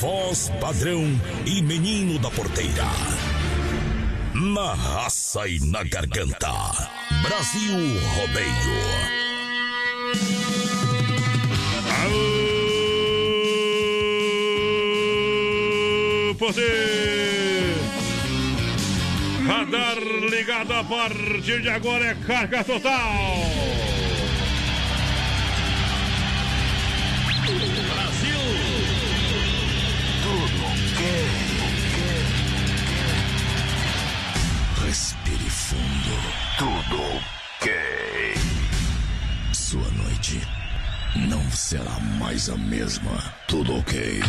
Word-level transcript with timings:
Voz 0.00 0.50
padrão 0.58 1.04
e 1.44 1.60
menino 1.60 2.18
da 2.18 2.30
porteira. 2.30 2.86
Na 4.32 4.72
raça 4.72 5.46
e 5.46 5.60
na 5.60 5.82
garganta. 5.82 6.50
Brasil 7.22 7.76
Rodeio. 8.16 8.80
Aô, 16.26 16.34
poder! 16.36 17.74
Radar 19.46 19.98
ligado 20.30 20.72
a 20.72 20.82
partir 20.82 21.60
de 21.60 21.68
agora 21.68 22.06
é 22.06 22.14
carga 22.26 22.64
total. 22.64 23.59
Tudo 36.90 37.02
ok. 37.04 37.72
Sua 39.52 39.88
noite 39.92 40.40
não 41.14 41.48
será 41.52 42.00
mais 42.18 42.48
a 42.48 42.56
mesma. 42.56 43.32
Tudo 43.46 43.76
ok. 43.78 44.20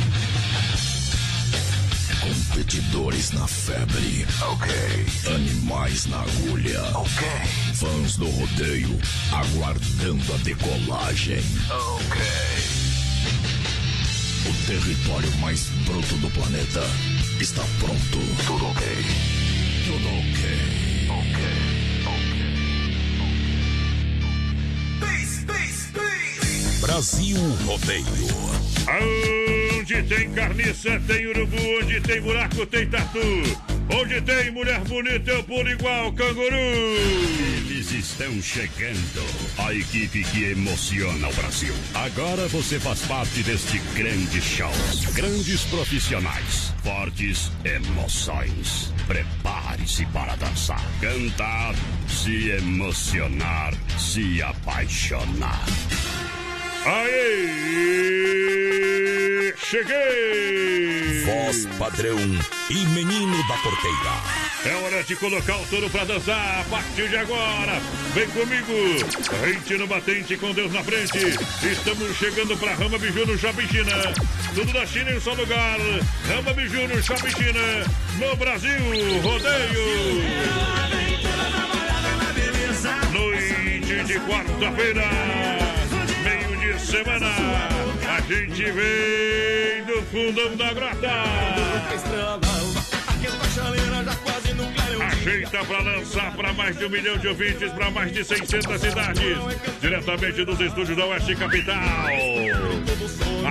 Competidores 2.20 3.32
na 3.32 3.48
febre. 3.48 4.28
Ok. 4.44 4.72
Animais 5.34 6.06
na 6.06 6.22
agulha. 6.22 6.84
Ok. 6.96 7.28
Fãs 7.74 8.18
do 8.18 8.30
rodeio 8.30 9.00
aguardando 9.32 10.34
a 10.36 10.38
decolagem. 10.38 11.44
Ok. 11.72 12.22
O 14.46 14.68
território 14.68 15.32
mais 15.38 15.64
bruto 15.86 16.16
do 16.18 16.30
planeta 16.30 16.84
está 17.40 17.64
pronto. 17.80 18.20
Tudo 18.46 18.68
ok. 18.68 18.88
Tudo 19.88 20.08
ok. 20.08 20.72
Ok. 21.10 21.81
Brasil 26.82 27.38
Rodeio. 27.66 28.06
Onde 29.80 30.02
tem 30.04 30.32
carniça, 30.32 31.00
tem 31.08 31.28
urubu. 31.28 31.56
Onde 31.80 32.02
tem 32.02 32.20
buraco, 32.20 32.66
tem 32.66 32.88
tatu. 32.88 33.20
Onde 33.94 34.20
tem 34.22 34.52
mulher 34.52 34.80
bonita, 34.82 35.30
eu 35.30 35.44
pulo 35.44 35.70
igual 35.70 36.12
canguru. 36.14 36.56
Eles 36.56 37.92
estão 37.92 38.42
chegando. 38.42 39.24
A 39.60 39.74
equipe 39.76 40.24
que 40.24 40.46
emociona 40.46 41.30
o 41.30 41.34
Brasil. 41.34 41.74
Agora 41.94 42.48
você 42.48 42.80
faz 42.80 43.02
parte 43.02 43.44
deste 43.44 43.78
grande 43.96 44.42
show. 44.42 44.72
Grandes 45.14 45.62
profissionais. 45.66 46.74
Fortes 46.84 47.52
emoções. 47.64 48.92
Prepare-se 49.08 50.06
para 50.08 50.36
dançar, 50.36 50.84
cantar, 51.00 51.76
se 52.08 52.50
emocionar, 52.50 53.74
se 54.00 54.42
apaixonar. 54.42 55.64
Aê! 56.86 57.52
Cheguei! 59.56 61.24
Voz 61.26 61.68
padrão 61.78 62.18
e 62.70 62.86
menino 62.88 63.48
da 63.48 63.58
porteira. 63.58 64.42
É 64.66 64.74
hora 64.76 65.04
de 65.04 65.16
colocar 65.16 65.58
o 65.58 65.66
touro 65.68 65.90
pra 65.90 66.04
dançar 66.04 66.62
a 66.62 66.64
partir 66.70 67.10
de 67.10 67.18
agora. 67.18 67.80
Vem 68.14 68.28
comigo, 68.30 68.74
rente 69.44 69.78
no 69.78 69.88
batente 69.88 70.38
com 70.38 70.52
Deus 70.54 70.72
na 70.74 70.84
frente. 70.84 71.18
Estamos 71.64 72.18
chegando 72.18 72.58
pra 72.58 72.74
Rama 72.74 72.98
Biju 72.98 73.26
no 73.26 73.38
Shopping 73.38 73.68
China. 73.68 74.14
Tudo 74.54 74.74
da 74.74 74.86
China 74.86 75.12
em 75.12 75.18
um 75.18 75.22
só 75.22 75.34
lugar. 75.34 75.78
Rama 76.28 76.54
Biju 76.54 76.88
no 76.88 77.02
Shopping 77.02 77.32
China, 77.32 77.86
no 78.20 78.36
Brasil. 78.36 78.80
Rodeio. 79.24 80.22
Noite 83.14 84.04
de 84.06 84.20
quarta-feira, 84.20 85.04
de 86.74 86.82
semana. 86.82 87.28
A 88.08 88.22
gente 88.22 88.72
vem 88.72 89.84
do 89.86 90.02
fundão 90.04 90.56
da 90.56 90.74
grota. 90.74 91.08
Ajeita 95.12 95.66
pra 95.66 95.80
lançar 95.82 96.36
para 96.36 96.54
mais 96.54 96.78
de 96.78 96.86
um 96.86 96.90
milhão 96.90 97.18
de 97.18 97.28
ouvintes, 97.28 97.72
para 97.74 97.92
mais 97.92 98.12
de 98.12 98.24
600 98.24 98.82
cidades, 98.82 99.38
diretamente 99.80 100.46
dos 100.46 100.60
estúdios 100.60 100.98
da 100.98 101.06
Oeste 101.06 101.36
Capital. 101.36 101.78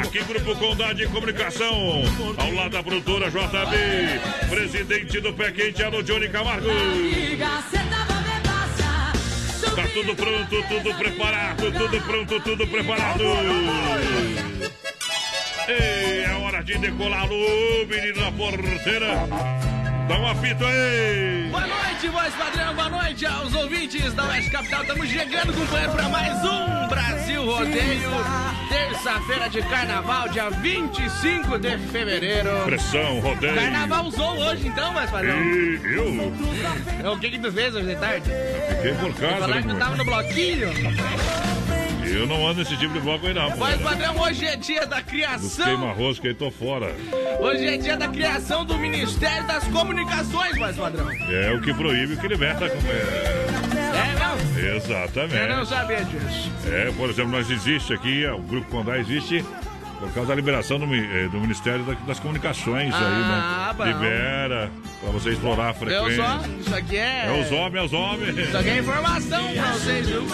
Aqui, 0.01 0.23
Grupo 0.25 0.57
Condade 0.57 1.01
de 1.01 1.07
Comunicação, 1.09 2.03
ao 2.37 2.53
lado 2.53 2.71
da 2.71 2.83
produtora 2.83 3.31
JB, 3.31 4.49
presidente 4.49 5.21
do 5.21 5.33
Pé 5.33 5.53
Quente, 5.53 5.83
Alô 5.83 6.03
Johnny 6.03 6.29
Camargo. 6.29 6.69
Tá 9.63 9.87
tudo 9.93 10.15
pronto, 10.17 10.63
tudo 10.69 10.95
preparado, 10.97 11.71
tudo 11.73 12.01
pronto, 12.01 12.41
tudo 12.41 12.67
preparado. 12.67 13.25
Ei, 15.69 16.25
é 16.25 16.33
hora 16.43 16.63
de 16.65 16.79
decolar, 16.79 17.29
o 17.31 17.87
menino 17.87 18.21
da 18.21 18.33
porteira. 18.33 19.70
Dá 20.11 20.19
um 20.19 20.27
apito 20.27 20.65
aí! 20.65 21.47
Boa 21.53 21.67
noite, 21.69 22.09
voz 22.09 22.35
padrão, 22.35 22.75
boa 22.75 22.89
noite 22.89 23.25
aos 23.25 23.55
ouvintes 23.55 24.13
da 24.13 24.25
Oeste 24.27 24.51
Capital. 24.51 24.83
Estamos 24.83 25.09
chegando, 25.09 25.53
companheiro, 25.53 25.93
para 25.93 26.09
mais 26.09 26.45
um 26.45 26.89
Brasil 26.89 27.47
Rodeio. 27.47 28.11
Terça-feira 28.69 29.49
de 29.49 29.63
carnaval, 29.63 30.29
dia 30.31 30.51
25 30.51 31.61
de 31.61 31.79
fevereiro. 31.79 32.51
Pressão, 32.65 33.21
rodeio. 33.21 33.55
Carnaval 33.55 34.07
usou 34.07 34.37
hoje, 34.37 34.67
então, 34.67 34.93
voz 34.93 35.09
padrão? 35.09 35.41
E 35.45 35.81
eu 35.95 36.33
É 37.05 37.09
o 37.09 37.17
que 37.17 37.31
que 37.31 37.39
tu 37.39 37.53
fez 37.53 37.73
hoje 37.73 37.87
de 37.87 37.95
tarde? 37.95 38.29
fiquei 38.69 38.95
por 38.95 39.15
casa, 39.15 39.39
Falar 39.39 39.63
que 39.63 39.69
tu 39.69 39.77
tava 39.77 39.97
no 39.97 40.05
bloquinho? 40.05 40.69
Eu 42.13 42.27
não 42.27 42.47
ando 42.47 42.61
nesse 42.61 42.77
tipo 42.77 42.93
de 42.93 43.01
bloco 43.01 43.27
aí, 43.27 43.35
não. 43.35 43.51
Pô. 43.53 43.59
padrão, 43.83 44.19
hoje 44.21 44.45
é 44.45 44.57
dia 44.57 44.87
da 44.87 45.01
criação. 45.01 45.65
queima-rosca 45.65 46.29
aí, 46.29 46.35
tô 46.35 46.51
fora. 46.51 46.95
Hoje 47.41 47.67
é 47.67 47.77
dia 47.77 47.97
da 47.97 48.09
criação 48.09 48.65
do 48.65 48.77
Ministério 48.77 49.47
das 49.47 49.65
Comunicações, 49.69 50.59
voz 50.59 50.77
padrão. 50.77 51.11
É 51.31 51.53
o 51.53 51.61
que 51.61 51.73
proíbe 51.73 52.15
o 52.15 52.17
que 52.19 52.29
liberta, 52.29 52.69
companheiro. 52.69 53.09
É, 53.11 54.19
não? 54.19 54.59
Eu 54.59 54.71
não 54.71 54.77
Exatamente. 54.77 55.69
sabia 55.69 56.05
disso. 56.05 56.51
É, 56.67 56.91
por 56.93 57.11
exemplo, 57.11 57.33
nós 57.33 57.51
existe 57.51 57.93
aqui, 57.93 58.27
o 58.27 58.41
Grupo 58.43 58.69
Condá 58.71 58.99
existe 58.99 59.45
por 60.01 60.13
causa 60.13 60.29
da 60.31 60.35
liberação 60.35 60.79
do, 60.79 60.87
eh, 60.95 61.29
do 61.29 61.39
Ministério 61.41 61.85
da- 61.85 61.93
das 62.07 62.19
Comunicações 62.19 62.93
Ah, 62.95 62.99
aí, 62.99 63.23
né? 63.23 63.75
bom. 63.77 63.85
Libera 63.85 64.71
pra 65.01 65.11
você 65.11 65.31
explorar 65.31 65.71
a 65.71 65.75
frequência. 65.75 66.17
só, 66.25 66.41
isso 66.59 66.75
aqui 66.75 66.97
é... 66.97 67.27
É 67.27 67.41
os 67.43 67.53
homens, 67.53 67.75
é 67.83 67.85
os 67.85 67.93
homens. 67.93 68.39
Isso 68.39 68.57
aqui 68.57 68.69
é 68.71 68.79
informação 68.79 69.53
pra 69.53 69.73
vocês, 69.73 70.09
viu? 70.09 70.27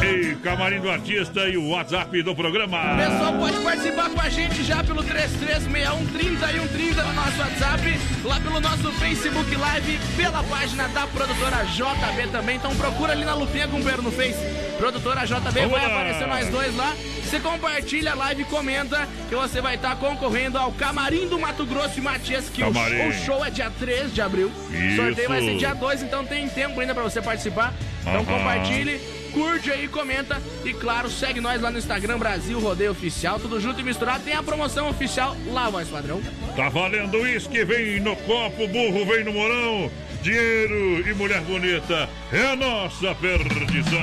Ei, 0.00 0.34
camarim 0.36 0.80
do 0.80 0.90
artista 0.90 1.40
e 1.48 1.56
o 1.56 1.68
WhatsApp 1.70 2.22
do 2.22 2.34
programa. 2.34 2.94
O 2.94 2.96
pessoal 2.96 3.32
pode 3.34 3.56
participar 3.64 4.10
com 4.10 4.20
a 4.20 4.28
gente 4.28 4.62
já 4.64 4.82
pelo 4.84 5.02
336130 5.02 6.52
e 6.52 6.60
130 6.60 7.02
no 7.02 7.12
nosso 7.14 7.38
WhatsApp, 7.38 8.00
lá 8.24 8.40
pelo 8.40 8.60
nosso 8.60 8.92
Facebook 8.92 9.54
Live, 9.56 9.98
pela 10.16 10.42
página 10.44 10.88
da 10.88 11.06
produtora 11.08 11.64
JB 11.64 12.28
também. 12.30 12.56
Então 12.56 12.74
procura 12.76 13.12
ali 13.12 13.24
na 13.24 13.34
lupinha, 13.34 13.66
companheiro, 13.68 14.02
no 14.02 14.12
Face. 14.12 14.38
Produtora 14.78 15.26
JB, 15.26 15.50
Vamos 15.52 15.70
vai 15.72 15.84
aparecer 15.84 16.26
nós 16.28 16.48
dois 16.48 16.74
lá. 16.76 16.94
Você 17.24 17.40
compartilha 17.40 18.12
a 18.12 18.14
live 18.14 18.42
e 18.42 18.44
comenta 18.44 19.06
que 19.28 19.34
você 19.34 19.60
vai 19.60 19.74
estar 19.74 19.96
concorrendo 19.96 20.56
ao 20.56 20.72
Camarim 20.72 21.28
do 21.28 21.38
Mato 21.38 21.66
Grosso 21.66 21.98
e 21.98 22.00
Matias, 22.00 22.48
que 22.48 22.62
o, 22.62 22.68
o 22.68 23.12
show 23.24 23.44
é 23.44 23.50
dia 23.50 23.70
3 23.78 24.14
de 24.14 24.22
abril. 24.22 24.50
O 24.70 24.74
Isso. 24.74 24.96
sorteio 24.96 25.28
vai 25.28 25.42
ser 25.42 25.56
dia 25.58 25.74
2, 25.74 26.02
então 26.04 26.24
tem 26.24 26.48
tempo 26.48 26.80
ainda 26.80 26.94
pra 26.94 27.02
você 27.02 27.20
participar. 27.20 27.74
Então 28.02 28.14
Aham. 28.14 28.24
compartilhe, 28.24 28.98
curte 29.32 29.70
aí, 29.70 29.88
comenta 29.88 30.40
e 30.64 30.72
claro, 30.72 31.10
segue 31.10 31.40
nós 31.40 31.60
lá 31.60 31.70
no 31.70 31.78
Instagram 31.78 32.16
Brasil 32.18 32.58
Rodeio 32.60 32.92
Oficial, 32.92 33.38
tudo 33.38 33.60
junto 33.60 33.80
e 33.80 33.82
misturado. 33.84 34.22
Tem 34.24 34.34
a 34.34 34.42
promoção 34.42 34.88
oficial 34.88 35.36
lá, 35.48 35.68
voz 35.68 35.88
padrão. 35.88 36.22
Tá 36.56 36.68
valendo 36.68 37.18
uísque, 37.18 37.64
vem 37.64 38.00
no 38.00 38.16
copo, 38.16 38.66
burro 38.68 39.04
vem 39.04 39.24
no 39.24 39.32
morão. 39.32 39.90
Dinheiro 40.22 41.08
e 41.08 41.14
mulher 41.14 41.40
bonita 41.42 42.08
é 42.32 42.52
a 42.52 42.56
nossa 42.56 43.14
perdição. 43.14 43.98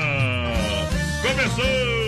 Começou! 1.21 2.05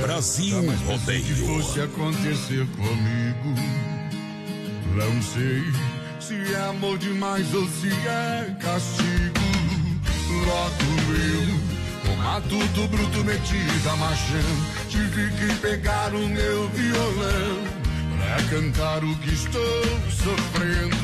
Brasil 0.00 0.60
Se 0.60 0.84
Rodeio. 0.84 1.36
fosse 1.46 1.80
acontecer 1.80 2.66
comigo, 2.76 3.54
não 4.94 5.22
sei 5.22 5.62
se 6.18 6.54
é 6.54 6.60
amor 6.68 6.98
demais 6.98 7.54
ou 7.54 7.66
se 7.68 7.88
é 7.88 8.56
castigo. 8.60 9.42
Logo 10.46 11.12
eu, 11.12 12.08
com 12.08 12.16
matuto 12.16 12.88
bruto 12.88 13.24
metido 13.24 13.90
a 13.90 13.96
machão, 13.96 14.88
tive 14.88 15.30
que 15.32 15.54
pegar 15.60 16.14
o 16.14 16.28
meu 16.28 16.68
violão 16.70 17.81
pra 18.22 18.42
cantar 18.48 19.04
o 19.04 19.14
que 19.16 19.32
estou 19.32 19.84
sofrendo. 20.10 20.96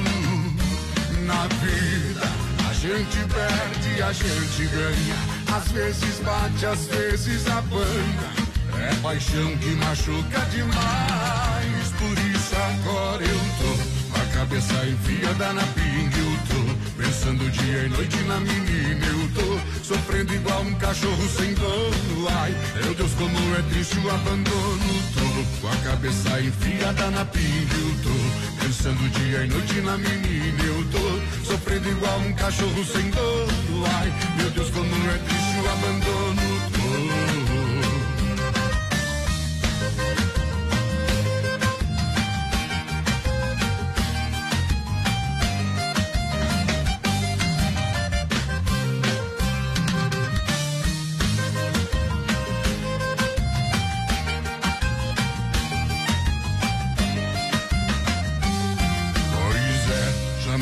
Na 1.27 1.47
vida, 1.61 2.27
a 2.69 2.73
gente 2.73 3.19
perde, 3.35 4.03
a 4.03 4.13
gente 4.13 4.67
ganha. 4.67 5.17
Às 5.57 5.69
vezes 5.73 6.21
bate, 6.21 6.67
às 6.67 6.87
vezes 6.87 7.47
apanha. 7.49 8.49
É 8.81 8.95
paixão 9.03 9.57
que 9.59 9.71
machuca 9.77 10.41
demais. 10.51 11.93
Por 11.99 12.19
isso 12.35 12.55
agora 12.55 13.25
eu 13.25 13.41
tô 13.59 14.13
com 14.13 14.21
a 14.21 14.27
cabeça 14.35 14.87
enfiada 14.87 15.53
na 15.53 15.63
pinga. 15.63 16.19
Eu 16.19 16.39
tô 16.49 16.68
pensando 16.99 17.49
dia 17.51 17.85
e 17.85 17.89
noite 17.89 18.17
na 18.25 18.41
menina. 18.41 19.07
Eu 19.07 19.29
tô 19.35 19.85
sofrendo 19.85 20.35
igual 20.35 20.63
um 20.63 20.75
cachorro 20.75 21.29
sem 21.29 21.55
dono. 21.55 22.29
Ai, 22.29 22.55
meu 22.83 22.95
Deus, 22.95 23.13
como 23.15 23.57
é 23.57 23.63
triste 23.71 23.99
o 24.01 24.11
abandono. 24.11 25.03
Tô 25.15 25.61
com 25.61 25.69
a 25.73 25.77
cabeça 25.77 26.41
enfiada 26.41 27.11
na 27.11 27.25
pinga. 27.25 27.75
Eu 27.75 27.95
tô 28.03 28.65
pensando 28.65 29.09
dia 29.11 29.45
e 29.45 29.49
noite 29.49 29.81
na 29.81 29.97
menina. 29.97 30.63
Eu 30.65 30.85
tô 30.91 31.47
sofrendo 31.47 31.89
igual 31.89 32.19
um 32.21 32.33
cachorro 32.35 32.85
sem 32.85 33.09
dono. 33.11 33.87
Ai, 34.01 34.13
meu 34.37 34.51
Deus, 34.51 34.71
como 34.71 34.89
é 34.89 35.19
triste 35.19 35.61
o 35.65 35.71
abandono. 35.71 36.08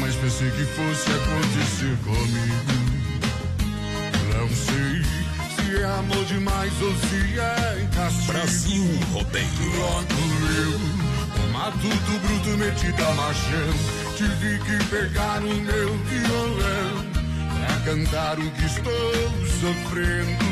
Jamais 0.06 0.16
pensei 0.16 0.50
que 0.50 0.64
fosse 0.64 1.10
acontecer 1.10 1.96
comigo. 2.04 2.86
Não 4.32 4.48
sei 4.48 5.02
se 5.56 5.82
é 5.82 5.84
amor 5.84 6.24
demais 6.26 6.72
ou 6.80 6.94
se 6.94 7.38
é 7.38 7.88
castigo. 7.94 8.32
Brasil 8.32 8.84
Rodeio. 9.12 9.46
Logo 9.78 10.14
eu, 10.56 11.48
matuto 11.52 12.18
bruto 12.20 12.50
metido 12.58 13.04
a 13.04 13.14
machão, 13.14 13.74
tive 14.16 14.58
que 14.60 14.84
pegar 14.84 15.42
o 15.42 15.54
meu 15.54 15.96
violão 16.04 17.04
pra 17.60 17.80
cantar 17.84 18.38
o 18.38 18.50
que 18.50 18.64
estou 18.64 19.12
sofrendo. 19.60 20.46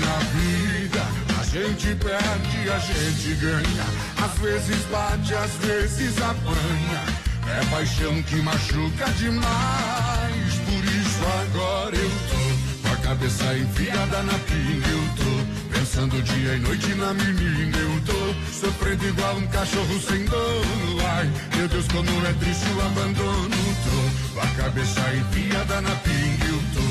Na 0.00 0.18
vida, 0.34 1.02
a 1.38 1.44
gente 1.44 1.94
perde, 1.96 2.70
a 2.70 2.78
gente 2.78 3.34
ganha. 3.34 3.84
Às 4.24 4.38
vezes 4.40 4.84
bate, 4.86 5.34
às 5.34 5.52
vezes 5.64 6.16
apanha. 6.20 7.21
É 7.54 7.64
paixão 7.70 8.22
que 8.22 8.36
machuca 8.36 9.10
demais. 9.18 10.54
Por 10.64 10.84
isso 10.84 11.20
agora 11.42 11.96
eu 11.96 12.10
tô 12.10 12.88
com 12.88 12.94
a 12.94 12.96
cabeça 12.96 13.58
enfiada 13.58 14.22
na 14.22 14.38
pinga. 14.38 14.88
Eu 14.88 15.04
tô 15.16 15.78
pensando 15.78 16.22
dia 16.22 16.54
e 16.54 16.60
noite 16.60 16.94
na 16.94 17.12
menina. 17.12 17.76
Eu 17.76 18.00
tô 18.06 18.50
sofrendo 18.52 19.06
igual 19.06 19.36
um 19.36 19.46
cachorro 19.48 20.00
sem 20.00 20.24
dono. 20.24 21.06
Ai, 21.16 21.30
meu 21.56 21.68
Deus, 21.68 21.86
como 21.88 22.26
é 22.26 22.32
triste 22.32 22.66
o 22.72 22.80
abandono. 22.86 23.56
Tô 23.84 24.34
com 24.34 24.40
a 24.40 24.46
cabeça 24.62 25.00
enfiada 25.14 25.80
na 25.82 25.94
pinga. 25.96 26.46
Eu 26.46 26.62
tô 26.74 26.82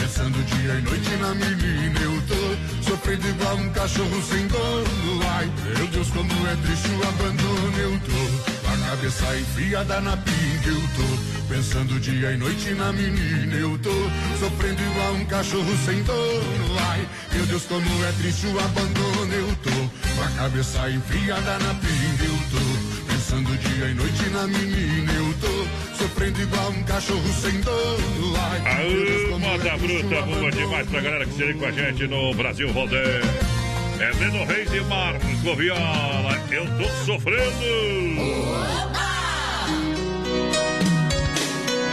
Pensando 0.00 0.42
dia 0.46 0.74
e 0.74 0.82
noite 0.82 1.16
na 1.16 1.34
menina 1.34 2.00
eu 2.00 2.22
tô 2.22 2.90
Sofrendo 2.90 3.28
igual 3.28 3.56
um 3.56 3.70
cachorro 3.70 4.22
sem 4.22 4.46
dono 4.48 5.20
Ai, 5.36 5.50
meu 5.76 5.86
Deus, 5.88 6.10
como 6.10 6.48
é 6.48 6.56
triste 6.56 6.88
o 6.88 7.08
abandono 7.08 7.78
Eu 7.78 8.00
tô 8.00 8.47
cabeça 8.88 9.36
enfiada 9.36 10.00
na 10.00 10.16
pinga 10.16 10.68
Eu 10.68 10.80
tô 10.80 11.54
pensando 11.54 12.00
dia 12.00 12.32
e 12.32 12.36
noite 12.38 12.70
na 12.72 12.90
menina 12.92 13.54
Eu 13.54 13.78
tô 13.78 13.92
sofrendo 14.38 14.82
igual 14.82 15.12
um 15.12 15.24
cachorro 15.26 15.76
sem 15.84 16.02
dono. 16.04 16.78
Ai, 16.90 17.06
meu 17.32 17.46
Deus, 17.46 17.64
como 17.64 18.04
é 18.04 18.12
triste 18.12 18.46
o 18.46 18.58
abandono 18.58 19.32
Eu 19.32 19.56
tô 19.56 19.70
com 19.70 20.22
a 20.22 20.30
cabeça 20.42 20.90
enfiada 20.90 21.58
na 21.58 21.74
pinga 21.74 22.24
Eu 22.24 22.38
tô 22.50 23.12
Pensando 23.12 23.58
dia 23.58 23.88
e 23.88 23.94
noite 23.94 24.28
na 24.30 24.46
menina 24.46 25.12
eu 25.12 25.34
tô 25.34 25.98
Sofrendo 26.02 26.40
igual 26.40 26.70
um 26.70 26.82
cachorro 26.84 27.32
sem 27.42 27.60
dono. 27.60 28.36
Ai, 28.38 28.84
meu 28.84 29.04
Deus, 29.04 29.22
Aô, 29.22 29.28
como 29.32 29.46
moda 29.46 29.68
é 29.68 29.76
bruta, 29.76 30.22
boa 30.22 30.50
demais 30.50 30.88
pra 30.88 31.00
galera 31.00 31.26
que 31.26 31.32
se 31.34 31.44
liga 31.44 31.58
com 31.58 31.66
a 31.66 31.70
gente 31.72 32.06
no 32.06 32.32
Brasil 32.34 32.72
Rodeio. 32.72 33.57
É 34.00 34.10
Leno 34.18 34.44
Reis 34.44 34.72
e 34.72 34.80
Marco 34.82 35.56
Viola, 35.56 36.40
eu 36.50 36.64
tô 36.76 36.88
sofrendo. 37.04 37.64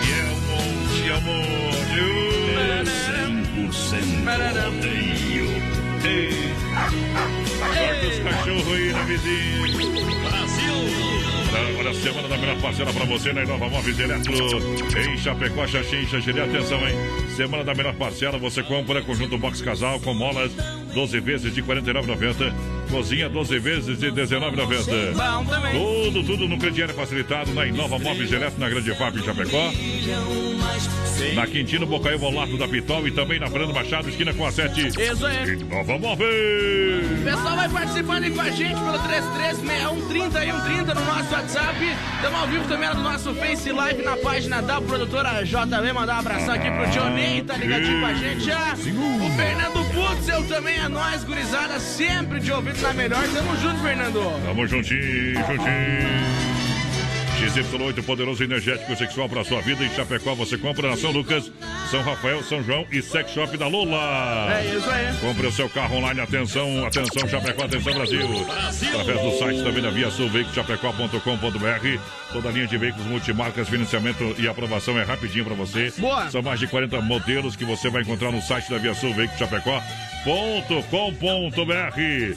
E 0.01 0.11
é 0.11 0.23
um 0.31 0.39
monte, 0.51 1.09
é 1.09 1.15
um 1.15 1.21
monte. 1.21 1.65
100% 3.65 4.25
rodeio. 4.65 5.49
Ei, 6.03 6.53
Corta 7.59 8.07
os 8.07 8.19
cachorros 8.19 8.73
aí 8.73 8.91
na 8.91 9.03
vizinha. 9.03 10.44
Olha 11.79 11.89
a 11.89 11.93
semana 11.93 12.27
da 12.27 12.37
melhor 12.37 12.61
parcela 12.61 12.93
pra 12.93 13.05
você 13.05 13.33
na 13.33 13.43
Inova 13.43 13.69
Móveis 13.69 13.99
Eletro. 13.99 14.33
Em 14.33 15.17
Chapecó, 15.17 15.65
Xaxim, 15.67 16.05
Xaxiri. 16.05 16.41
Atenção, 16.41 16.79
hein? 16.87 16.95
Semana 17.35 17.63
da 17.63 17.73
melhor 17.73 17.95
parcela, 17.95 18.37
você 18.37 18.61
compra 18.63 19.01
conjunto 19.01 19.37
box 19.37 19.61
casal 19.61 19.99
com 19.99 20.13
molas 20.13 20.51
12 20.93 21.19
vezes 21.19 21.53
de 21.53 21.61
R$ 21.61 21.67
49,90. 21.81 22.53
Cozinha 22.89 23.29
12 23.29 23.59
vezes 23.59 23.97
de 23.99 24.09
R$ 24.09 24.11
19,90. 24.11 25.13
Bom 25.13 25.45
também. 25.45 25.71
Tudo, 25.73 26.23
tudo 26.23 26.47
no 26.47 26.57
crediário 26.57 26.93
facilitado 26.93 27.53
na 27.53 27.65
Inova 27.65 27.99
Móveis 27.99 28.31
Eletro, 28.31 28.59
na 28.59 28.69
Grande 28.69 28.93
FAP 28.95 29.15
em 29.15 29.23
Chapecó. 29.23 29.71
Na 31.33 31.47
Quintino 31.47 31.85
Bocaiúva, 31.85 32.25
ao 32.25 32.31
lado 32.31 32.57
da 32.57 32.67
Pitol 32.67 33.07
e 33.07 33.11
também 33.11 33.39
na 33.39 33.47
Fernando 33.47 33.73
Machado, 33.73 34.09
esquina 34.09 34.33
com 34.33 34.45
a 34.45 34.51
7. 34.51 34.87
Isso 34.87 35.25
aí. 35.25 35.53
Inova 35.53 35.97
Móveis. 35.97 37.19
O 37.19 37.23
pessoal 37.23 37.55
vai 37.55 37.69
participando 37.69 38.23
aí 38.23 38.31
com 38.31 38.41
a 38.41 38.49
gente 38.49 38.75
pelo 38.75 38.99
336130 38.99 40.93
no 40.93 41.05
nosso 41.05 41.33
WhatsApp. 41.33 41.77
Estamos 42.15 42.39
ao 42.39 42.47
vivo 42.47 42.67
também 42.67 42.89
no 42.89 43.01
nosso 43.01 43.33
Face 43.35 43.71
Live 43.71 44.03
na 44.03 44.17
página 44.17 44.61
da 44.61 44.81
produtora 44.81 45.43
JV. 45.43 45.93
Mandar 45.93 46.15
um 46.15 46.19
abração 46.19 46.53
aqui 46.53 46.69
pro 46.69 46.87
Dionei, 46.87 47.41
tá 47.41 47.57
ligadinho 47.57 47.99
com 47.99 48.05
a 48.05 48.13
gente 48.13 48.45
já. 48.45 48.73
O 48.73 49.29
Fernando 49.37 49.85
Putzel 49.93 50.43
também 50.47 50.77
é 50.77 50.87
nós, 50.87 51.23
gurizada, 51.23 51.79
sempre 51.79 52.39
de 52.39 52.51
ouvido 52.51 52.81
na 52.81 52.93
melhor. 52.93 53.23
Tamo 53.33 53.55
junto, 53.57 53.81
Fernando. 53.81 54.41
Tamo 54.45 54.67
juntinho, 54.67 55.35
juntinho. 55.35 56.54
XY8, 57.35 58.03
poderoso 58.03 58.43
energético 58.43 58.95
sexual 58.95 59.27
para 59.27 59.43
sua 59.43 59.61
vida. 59.61 59.83
Em 59.83 59.89
Chapecó 59.89 60.33
você 60.33 60.57
compra 60.57 60.89
na 60.89 60.97
São 60.97 61.11
Lucas, 61.11 61.51
São 61.91 62.01
Rafael, 62.01 62.41
São 62.43 62.63
João 62.63 62.85
e 62.91 63.01
Sex 63.01 63.31
Shop 63.31 63.55
da 63.57 63.67
Lula. 63.67 64.53
É 64.53 64.75
isso 64.75 64.89
aí. 64.89 65.15
Compre 65.17 65.47
o 65.47 65.51
seu 65.51 65.69
carro 65.69 65.97
online. 65.97 66.21
Atenção, 66.21 66.85
atenção, 66.85 67.27
Chapecó, 67.27 67.65
atenção, 67.65 67.93
Brasil. 67.93 68.27
Através 68.89 69.21
do 69.21 69.39
site 69.39 69.63
também 69.63 69.81
da 69.81 69.89
Via 69.89 70.09
Sul, 70.09 70.29
veiculoschapecó.com.br. 70.29 71.99
Toda 72.31 72.49
a 72.49 72.51
linha 72.51 72.67
de 72.67 72.77
veículos 72.77 73.05
multimarcas, 73.07 73.69
financiamento 73.69 74.35
e 74.37 74.47
aprovação 74.47 74.97
é 74.99 75.03
rapidinho 75.03 75.45
para 75.45 75.55
você. 75.55 75.91
Boa. 75.97 76.29
São 76.29 76.41
mais 76.41 76.59
de 76.59 76.67
40 76.67 76.99
modelos 77.01 77.55
que 77.55 77.65
você 77.65 77.89
vai 77.89 78.01
encontrar 78.01 78.31
no 78.31 78.41
site 78.41 78.69
da 78.69 78.77
Via 78.77 78.93
Sul, 78.93 79.13
Veículo 79.13 79.37
Chapecó. 79.37 79.81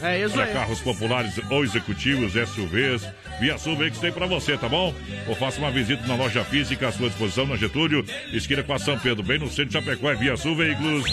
É 0.02 0.22
isso 0.22 0.38
aí. 0.38 0.52
carros 0.52 0.78
populares 0.80 1.40
ou 1.48 1.64
executivos, 1.64 2.34
SUVs, 2.34 3.08
Via 3.40 3.56
Sul 3.56 3.76
Veículos 3.76 4.00
tem 4.00 4.12
pra 4.12 4.26
você, 4.26 4.58
tá 4.58 4.68
bom? 4.68 4.87
Ou 5.26 5.34
faça 5.34 5.58
uma 5.58 5.70
visita 5.70 6.06
na 6.06 6.14
loja 6.14 6.44
física 6.44 6.88
à 6.88 6.92
sua 6.92 7.08
disposição 7.08 7.46
na 7.46 7.56
Getúlio, 7.56 8.04
esquina 8.32 8.62
com 8.62 8.72
a 8.74 8.78
São 8.78 8.98
Pedro, 8.98 9.22
bem 9.22 9.38
no 9.38 9.48
centro 9.48 9.66
de 9.66 9.72
Chapecó, 9.74 10.10
é 10.10 10.14
Via 10.14 10.36
Sul 10.36 10.56
Veículos, 10.56 11.04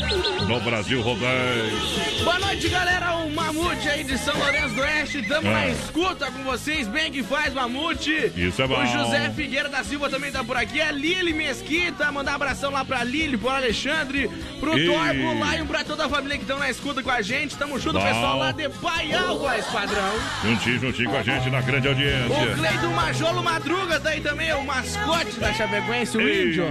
no 0.47 0.59
Brasil 0.61 1.01
Rodeio. 1.01 2.23
Boa 2.23 2.39
noite, 2.39 2.67
galera. 2.69 3.15
O 3.15 3.29
Mamute 3.31 3.87
aí 3.89 4.03
de 4.03 4.17
São 4.17 4.37
Lourenço 4.37 4.75
do 4.75 4.81
Oeste. 4.81 5.21
Tamo 5.23 5.47
É. 5.47 5.51
na 5.53 5.67
escuta 5.67 6.31
com 6.31 6.43
vocês. 6.43 6.87
Bem 6.87 7.11
que 7.11 7.23
faz, 7.23 7.53
Mamute. 7.53 8.31
Isso 8.35 8.61
é 8.61 8.67
bom. 8.67 8.81
O 8.81 8.85
José 8.85 9.29
Figueira 9.35 9.67
da 9.69 9.83
Silva 9.83 10.09
também 10.09 10.31
tá 10.31 10.43
por 10.43 10.55
aqui. 10.55 10.79
A 10.81 10.91
Lili 10.91 11.33
Mesquita. 11.33 12.11
Mandar 12.11 12.33
um 12.33 12.35
abração 12.35 12.71
lá 12.71 12.85
pra 12.85 13.03
Lili, 13.03 13.37
pro 13.37 13.49
Alexandre, 13.49 14.29
pro 14.59 14.77
E- 14.77 14.85
Thor, 14.85 14.99
pro 15.09 15.51
Lion, 15.51 15.65
pra 15.65 15.83
toda 15.83 16.05
a 16.05 16.09
família 16.09 16.37
que 16.37 16.43
estão 16.43 16.57
na 16.59 16.69
escuta 16.69 17.01
com 17.03 17.09
a 17.11 17.21
gente. 17.21 17.55
Tamo 17.57 17.79
junto, 17.79 17.99
Bom. 17.99 18.05
pessoal 18.05 18.37
lá 18.37 18.51
de 18.51 18.69
Paial, 18.69 19.39
voz 19.39 19.65
padrão. 19.65 20.13
Juntinho, 20.43 20.79
juntinho 20.79 21.09
com 21.09 21.17
a 21.17 21.23
gente 21.23 21.49
na 21.49 21.61
grande 21.61 21.87
O 21.87 21.91
audiência. 21.91 22.55
Cleiton 22.57 22.93
Majolo 22.93 23.43
Madruga 23.65 23.99
tá 23.99 24.09
aí 24.09 24.21
também, 24.21 24.53
o 24.53 24.63
mascote 24.63 25.39
da 25.39 25.51
Chapecoense, 25.51 26.17
o 26.17 26.21
Ei. 26.21 26.49
índio. 26.49 26.65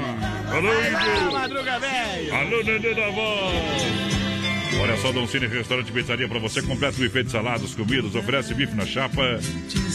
Alô, 0.48 0.72
índio. 0.72 1.32
Madruga, 1.32 1.78
velho. 1.80 2.34
Alô, 2.34 2.62
Nenê 2.62 2.94
da 2.94 3.10
voz. 3.10 4.14
Olha 4.80 4.96
só, 4.98 5.10
Dom 5.10 5.26
Cine 5.26 5.46
Restaurante 5.48 5.88
e 5.88 5.92
Pizzaria 5.92 6.28
para 6.28 6.38
você, 6.38 6.62
completo 6.62 6.98
buffet 6.98 7.24
de 7.24 7.32
saladas, 7.32 7.74
comidas, 7.74 8.14
oferece 8.14 8.54
bife 8.54 8.74
na 8.76 8.86
chapa. 8.86 9.40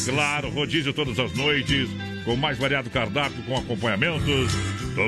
Claro, 0.05 0.49
rodízio 0.49 0.93
todas 0.93 1.17
as 1.19 1.33
noites, 1.33 1.89
com 2.25 2.35
mais 2.35 2.57
variado 2.57 2.89
cardápio, 2.89 3.43
com 3.43 3.55
acompanhamentos. 3.57 4.51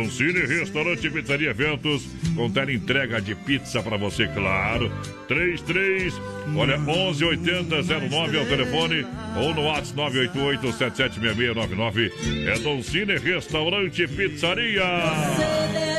Cine 0.10 0.40
Restaurante 0.46 1.06
e 1.08 1.10
Pizzaria 1.10 1.50
Eventos, 1.50 2.08
com 2.36 2.50
tela 2.50 2.72
entrega 2.72 3.22
de 3.22 3.36
pizza 3.36 3.82
para 3.84 3.98
você, 3.98 4.28
claro. 4.28 4.92
33, 5.28 6.14
olha, 6.56 6.78
118009 6.78 8.38
é 8.38 8.42
o 8.42 8.46
telefone, 8.46 9.06
ou 9.38 9.54
no 9.54 9.64
WhatsApp 9.64 9.96
988 9.98 10.72
776699. 10.78 12.12
É 12.48 12.60
Dom 12.60 12.82
Cine 12.82 13.18
Restaurante 13.18 14.04
e 14.04 14.08
Pizzaria. 14.08 14.84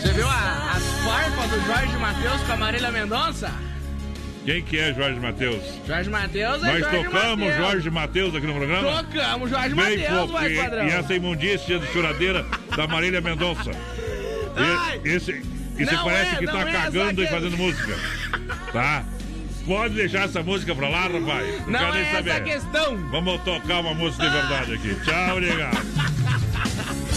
Você 0.01 0.13
viu 0.15 0.27
a- 0.29 0.73
as 0.77 0.83
farpas 1.05 1.51
do 1.51 1.67
Jorge 1.67 1.97
Matheus 1.99 2.43
com 2.43 2.53
a 2.53 2.57
Marília 2.57 2.91
Mendonça? 2.91 3.51
Quem 4.45 4.61
que 4.63 4.77
é 4.79 4.93
Jorge 4.93 5.21
Matheus? 5.21 5.63
Jorge 5.87 6.11
Matheus 6.11 6.63
é 6.65 6.67
Nós 6.67 6.81
Jorge 6.81 6.97
tocamos 7.05 7.39
Mateus. 7.47 7.57
Jorge 7.57 7.91
Matheus 7.91 8.35
aqui 8.35 8.47
no 8.47 8.55
programa. 8.55 9.03
Tocamos 9.05 9.51
Jorge 9.51 9.75
Matheus, 9.75 10.31
vai, 10.33 10.53
E, 10.53 10.57
padrão. 10.57 10.87
e 10.89 10.91
essa 10.91 11.15
imundícia 11.15 11.79
de 11.79 11.87
choradeira 11.93 12.45
da 12.77 12.87
Marília 12.89 13.21
Mendonça. 13.21 13.71
E, 15.05 15.09
esse 15.09 15.31
e 15.79 15.85
você 15.85 15.93
não 15.95 16.05
parece 16.05 16.35
é, 16.35 16.39
que 16.39 16.47
tá 16.47 16.53
não 16.53 16.61
é 16.61 16.71
essa 16.71 16.79
cagando 16.83 17.23
e 17.23 17.27
fazendo 17.29 17.57
música. 17.57 17.97
Tá? 18.73 19.05
Pode 19.65 19.95
deixar 19.95 20.25
essa 20.25 20.43
música 20.43 20.75
pra 20.75 20.89
lá, 20.89 21.03
rapaz. 21.03 21.67
não 21.69 21.79
quero 21.79 21.95
é 21.97 22.03
essa 22.03 22.17
saber. 22.17 22.33
a 22.33 22.41
questão. 22.41 22.97
Vamos 23.11 23.41
tocar 23.43 23.79
uma 23.81 23.95
música 23.95 24.25
de 24.25 24.31
verdade 24.31 24.75
aqui. 24.75 24.97
Tchau, 25.05 25.37
obrigado. 25.37 27.12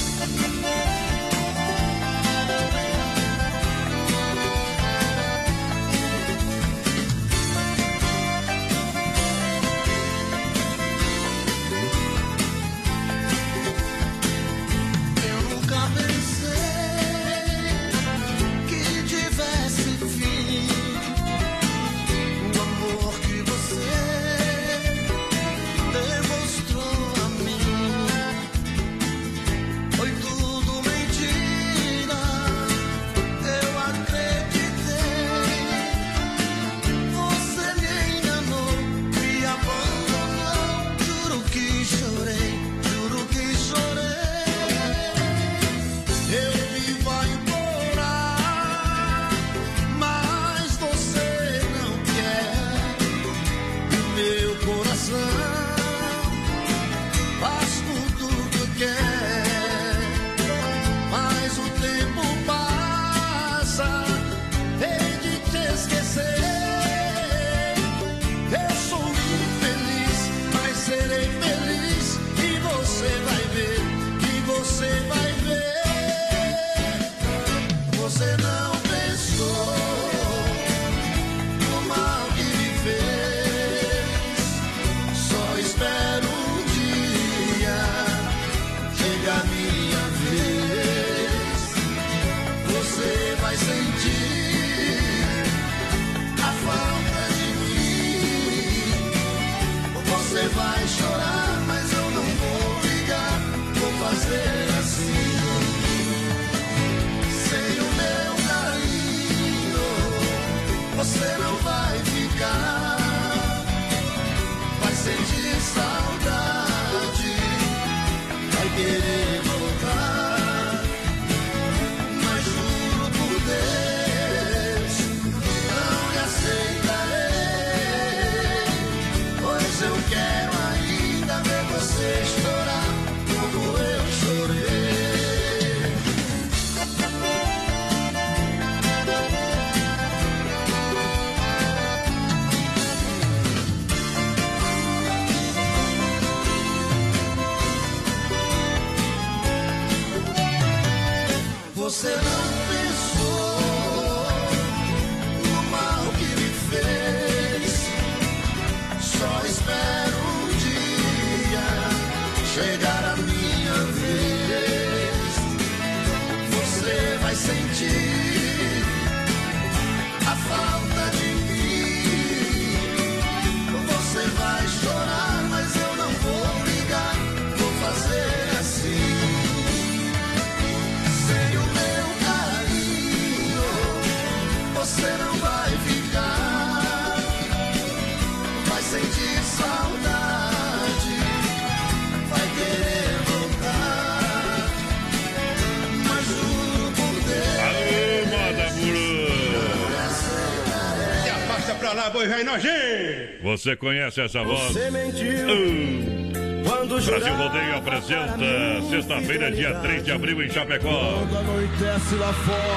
Você 203.65 203.75
conhece 203.75 204.21
essa 204.21 204.43
voz? 204.43 204.73
Você 204.73 204.91
mentiu. 204.91 205.47
Uh. 205.47 206.63
Quando 206.63 207.03
Brasil 207.03 207.35
Rodeio 207.35 207.77
apresenta 207.77 208.81
sexta-feira, 208.91 209.51
dia 209.51 209.73
3 209.79 210.05
de 210.05 210.11
abril 210.11 210.43
em 210.43 210.49
Chapecó. 210.51 211.25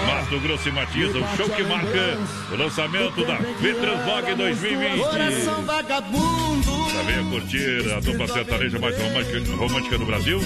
Mato 0.07 0.41
Grosso 0.41 0.67
e 0.67 0.73
Matias, 0.73 1.15
o 1.15 1.23
show 1.37 1.47
que 1.51 1.63
marca 1.65 2.17
o 2.51 2.57
lançamento 2.57 3.23
da 3.27 3.37
Vitransvog 3.37 4.35
2020. 4.35 4.99
Coração 4.99 5.63
vagabundo. 5.63 6.91
Já 6.91 7.03
venha 7.03 7.31
curtir 7.33 7.93
a 7.93 8.01
dupla 8.01 8.27
sertaneja 8.29 8.79
mais 8.79 8.99
romântica, 8.99 9.57
romântica 9.57 9.99
do 9.99 10.07
Brasil, 10.07 10.41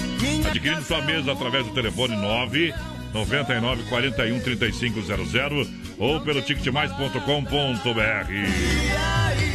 adquirindo 0.45 0.81
sua 0.81 1.01
mesa 1.03 1.31
através 1.31 1.65
do 1.65 1.73
telefone 1.73 2.17
9 2.17 2.73
99 3.13 3.83
41 3.83 4.41
3500 4.41 5.69
ou 5.97 6.19
pelo 6.19 6.41
ticketmais.com.br. 6.41 9.12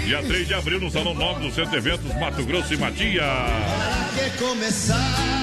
Dia 0.08 0.22
3 0.22 0.48
de 0.48 0.54
abril 0.54 0.80
no 0.80 0.90
Salão 0.90 1.12
9 1.12 1.46
do 1.46 1.54
Centro 1.54 1.76
Eventos 1.76 2.14
Mato 2.14 2.42
Grosso 2.46 2.72
e 2.72 2.78
Matias. 2.78 3.22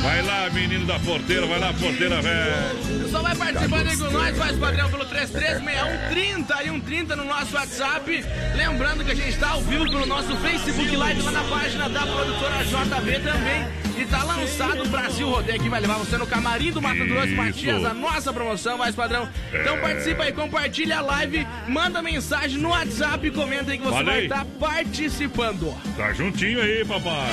Vai 0.01 0.24
lá, 0.24 0.50
menino 0.50 0.88
da 0.88 0.98
porteira, 0.98 1.45
vai 1.45 1.60
lá, 1.60 1.72
porteira, 1.72 2.19
velho. 2.19 3.12
Só 3.12 3.22
vai 3.22 3.36
participando 3.36 3.88
aí 3.88 3.95
com 3.95 4.10
nós, 4.10 4.36
faz 4.36 4.57
padrão 4.57 4.89
pelo 4.89 5.05
336130 5.05 6.63
e 6.63 6.65
130 6.65 7.15
no 7.15 7.25
nosso 7.25 7.55
WhatsApp. 7.55 8.25
Lembrando 8.55 9.05
que 9.05 9.12
a 9.12 9.15
gente 9.15 9.29
está 9.29 9.50
ao 9.50 9.62
vivo 9.62 9.84
pelo 9.84 10.07
nosso 10.07 10.36
Facebook 10.38 10.95
Live 10.95 11.22
lá 11.22 11.31
na 11.31 11.43
página 11.43 11.88
da 11.88 12.01
produtora 12.01 12.63
JB 12.63 13.19
também. 13.19 13.85
E 13.98 14.06
tá 14.06 14.24
lançado 14.24 14.84
o 14.84 14.88
Brasil 14.90 15.30
Rodeio 15.30 15.62
que 15.62 15.70
vai 15.70 15.80
levar 15.80 15.96
você 15.98 16.18
no 16.18 16.28
camarim 16.28 16.72
do 16.72 16.82
Mato 16.82 17.06
Grosso. 17.06 17.34
Matias, 17.36 17.84
a 17.86 17.94
nossa 17.94 18.34
promoção, 18.34 18.78
mais 18.78 18.94
padrão. 18.96 19.28
Então 19.54 19.75
É. 19.78 19.80
participa 19.80 20.24
aí, 20.24 20.32
compartilha 20.34 20.98
a 20.98 21.02
live, 21.02 21.48
manda 21.68 22.02
mensagem 22.02 22.60
no 22.60 22.70
WhatsApp 22.70 23.25
e 23.28 23.32
comenta 23.32 23.72
aí 23.72 23.78
que 23.78 23.86
você 23.86 24.04
vai 24.04 24.24
estar 24.24 24.46
participando. 24.60 25.74
Tá 25.96 26.12
juntinho 26.14 26.62
aí, 26.62 26.84
papai. 26.86 27.30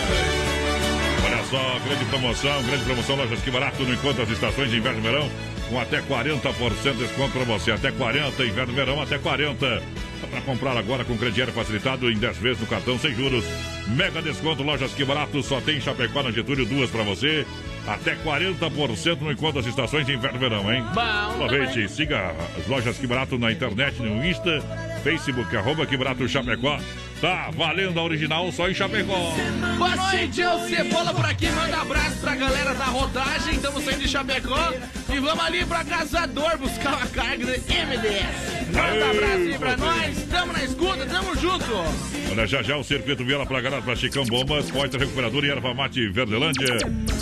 Olha 1.25 1.45
só, 1.45 1.79
grande 1.87 2.05
promoção, 2.07 2.63
grande 2.63 2.85
promoção, 2.85 3.17
lojas 3.17 3.41
que 3.41 3.51
barato 3.51 3.83
no 3.83 3.93
encontro 3.95 4.25
das 4.25 4.31
estações 4.31 4.71
de 4.71 4.77
inverno 4.77 4.99
e 4.99 5.03
verão, 5.03 5.31
com 5.69 5.81
até 5.81 6.01
40% 6.01 6.93
de 6.93 7.07
desconto 7.07 7.33
para 7.33 7.45
você. 7.45 7.73
Até 7.73 7.91
40, 7.91 8.45
inverno 8.45 8.73
e 8.73 8.77
verão, 8.77 9.01
até 9.03 9.19
40. 9.19 9.83
Para 10.27 10.41
comprar 10.43 10.77
agora 10.77 11.05
com 11.05 11.17
crediário 11.17 11.53
facilitado 11.53 12.11
em 12.11 12.17
10 12.17 12.39
vezes 12.39 12.61
no 12.61 12.67
cartão 12.67 12.99
sem 12.99 13.15
juros. 13.15 13.45
Mega 13.89 14.23
desconto, 14.23 14.63
lojas 14.63 14.93
que 14.93 15.05
barato, 15.05 15.43
só 15.43 15.61
tem 15.61 15.79
em 15.79 15.81
Chapecó 15.81 16.23
na 16.23 16.31
Getúlio, 16.31 16.65
duas 16.65 16.91
para 16.91 17.03
você. 17.03 17.47
Até 17.87 18.15
40% 18.17 19.21
no 19.21 19.33
encontro 19.33 19.61
das 19.61 19.67
estações 19.67 20.07
de 20.07 20.15
inverno 20.15 20.39
e 20.39 20.41
verão, 20.41 20.73
hein? 20.73 20.85
Bom, 20.95 21.45
Aproveite, 21.45 21.89
siga 21.89 22.35
as 22.57 22.67
lojas 22.69 22.97
que 22.97 23.07
barato 23.07 23.37
na 23.39 23.51
internet, 23.51 24.01
no 24.01 24.25
Insta, 24.25 24.61
Facebook, 25.03 25.55
arroba 25.57 25.85
que 25.85 25.97
barato 25.97 26.29
Chapecó. 26.29 26.79
Tá 27.23 27.51
valendo 27.57 28.01
a 28.01 28.03
original 28.03 28.51
só 28.51 28.69
em 28.69 28.75
Chapecó. 28.75 29.33
Boa 29.79 29.95
noite, 29.95 30.41
eu 30.41 30.59
Cebola 30.67 31.15
por 31.15 31.25
aqui, 31.25 31.49
manda 31.53 31.81
abraço 31.81 32.17
pra 32.21 32.35
galera 32.35 32.75
da 32.75 32.87
rodagem, 32.87 33.55
estamos 33.55 33.85
saindo 33.85 34.01
de 34.03 34.09
Chapecó 34.09 34.73
e 35.09 35.21
vamos 35.21 35.45
ali 35.45 35.65
pra 35.65 35.85
Caçador 35.85 36.59
buscar 36.59 36.97
uma 36.97 37.07
carga 37.07 37.47
de 37.47 37.61
MDS. 37.61 38.67
Manda 38.75 39.11
abraço 39.11 39.37
aí 39.37 39.57
pra 39.57 39.77
nós, 39.77 40.23
tamo 40.25 40.53
na 40.53 40.65
escuta, 40.65 41.07
tamo 41.07 41.37
junto. 41.37 41.65
Olha, 42.33 42.45
já 42.45 42.61
já 42.61 42.77
o 42.77 42.83
circuito 42.83 43.25
Viola 43.25 43.47
pra 43.47 43.61
Garota, 43.61 43.83
pra 43.83 43.95
Chicão 43.95 44.25
Bombas, 44.25 44.69
Porta 44.73 44.99
Recuperadora 44.99 45.47
e 45.47 45.51
Erva 45.51 45.73
Mate 45.73 46.09
Verdelândia. 46.09 46.77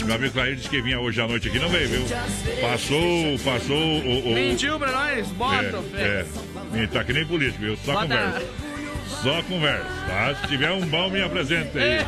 Meu 0.07 0.15
amigo 0.15 0.33
Clair 0.33 0.57
disse 0.57 0.71
que 0.71 0.81
vinha 0.81 0.99
hoje 0.99 1.21
à 1.21 1.29
noite 1.29 1.49
aqui, 1.49 1.59
não 1.59 1.69
veio, 1.69 1.89
viu? 1.91 2.07
Passou, 2.63 3.39
passou 3.45 3.77
o... 3.77 4.31
o 4.31 4.35
Mentiu 4.35 4.79
pra 4.79 4.93
nós, 4.93 5.27
bota, 5.33 5.63
é, 5.95 6.25
fé. 6.25 6.27
é, 6.75 6.87
tá 6.87 7.05
que 7.05 7.13
nem 7.13 7.27
político, 7.27 7.59
viu? 7.63 7.77
Só 7.85 7.93
Bota- 7.93 8.07
conversa. 8.17 8.70
Só 9.23 9.43
conversa, 9.43 9.85
tá? 10.07 10.35
Se 10.35 10.47
tiver 10.49 10.71
um 10.71 10.81
bom, 10.87 11.11
me 11.11 11.21
apresenta 11.21 11.79
aí. 11.79 11.99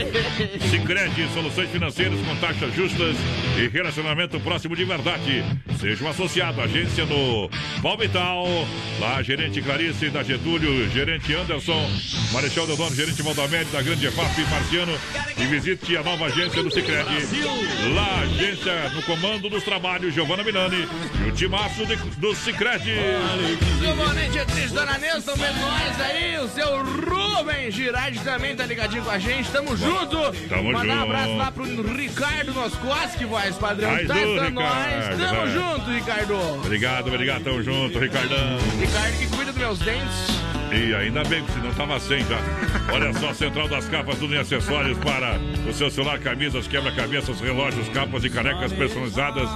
Sicredi 0.70 1.28
Soluções 1.34 1.68
Financeiras 1.70 2.18
com 2.20 2.36
taxas 2.36 2.74
justas 2.74 3.16
e 3.58 3.68
relacionamento 3.68 4.40
próximo 4.40 4.74
de 4.74 4.84
verdade. 4.84 5.44
Seja 5.78 6.02
um 6.04 6.08
associado, 6.08 6.60
agência 6.62 7.04
no 7.04 7.50
Palmital. 7.82 8.46
Lá, 8.98 9.22
gerente 9.22 9.60
Clarice 9.60 10.08
da 10.08 10.22
Getúlio, 10.22 10.88
gerente 10.90 11.34
Anderson, 11.34 11.90
Marechal 12.32 12.66
Deodoro, 12.66 12.94
gerente 12.94 13.20
Valdamério 13.20 13.66
da 13.66 13.82
Grande 13.82 14.06
EFAP 14.06 14.40
Marciano. 14.50 14.98
E 15.38 15.44
visite 15.44 15.96
a 15.96 16.02
nova 16.02 16.26
agência 16.26 16.62
do 16.62 16.70
Sicredi. 16.70 17.44
Lá, 17.94 18.20
agência 18.20 18.88
no 18.94 19.02
comando 19.02 19.50
dos 19.50 19.62
trabalhos, 19.62 20.14
Giovana 20.14 20.42
Milani. 20.42 20.88
E 21.22 21.28
o 21.28 21.32
timaço 21.32 21.84
de, 21.84 21.96
do 21.96 22.34
Sicredi. 22.34 22.94
Giovanete 23.80 24.38
Atriz, 24.38 24.72
Dona 24.72 24.96
Neuza, 24.96 25.18
estão 25.18 25.36
vendo 25.36 25.66
O 26.38 26.48
seu 26.48 26.84
Rubem 26.84 27.70
Girardi 27.70 28.20
também 28.20 28.54
tá 28.54 28.66
ligadinho 28.66 29.02
com 29.02 29.10
a 29.10 29.18
gente. 29.18 29.50
Tamo 29.50 29.76
junto. 29.76 30.16
Tamo 30.48 30.72
Mandar 30.72 30.94
um 30.94 30.98
junto. 31.00 31.02
abraço 31.02 31.36
lá 31.36 31.50
pro 31.52 31.94
Ricardo 31.96 32.52
Noscoski, 32.52 33.24
voz 33.24 33.56
padrão. 33.56 33.90
Mais 33.90 34.06
tá 34.06 34.14
um, 34.14 34.50
nós. 34.50 35.18
Tamo 35.18 35.40
vai. 35.40 35.50
junto, 35.50 35.90
Ricardo. 35.90 36.34
Obrigado, 36.58 37.08
obrigado, 37.08 37.44
tamo 37.44 37.62
junto, 37.62 37.98
Ricardão. 37.98 38.58
Ricardo 38.78 39.18
que 39.18 39.26
cuida 39.28 39.52
dos 39.52 39.56
meus 39.56 39.78
dentes. 39.78 40.46
E 40.72 40.94
ainda 40.94 41.22
bem 41.24 41.44
que 41.44 41.52
senão 41.52 41.72
tava 41.74 41.98
sem 42.00 42.20
já. 42.24 42.38
Olha 42.92 43.12
só, 43.14 43.32
Central 43.32 43.68
das 43.68 43.88
Capas, 43.88 44.18
tudo 44.18 44.34
em 44.34 44.38
acessórios 44.38 44.98
para 44.98 45.38
o 45.68 45.72
seu 45.72 45.90
celular, 45.90 46.18
camisas, 46.18 46.66
quebra-cabeças, 46.66 47.40
relógios, 47.40 47.88
capas 47.88 48.24
e 48.24 48.30
canecas 48.30 48.72
personalizadas. 48.72 49.48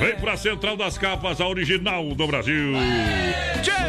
Vem 0.00 0.16
pra 0.16 0.34
Central 0.34 0.78
das 0.78 0.96
Capas, 0.96 1.42
a 1.42 1.46
original 1.46 2.14
do 2.14 2.26
Brasil. 2.26 2.72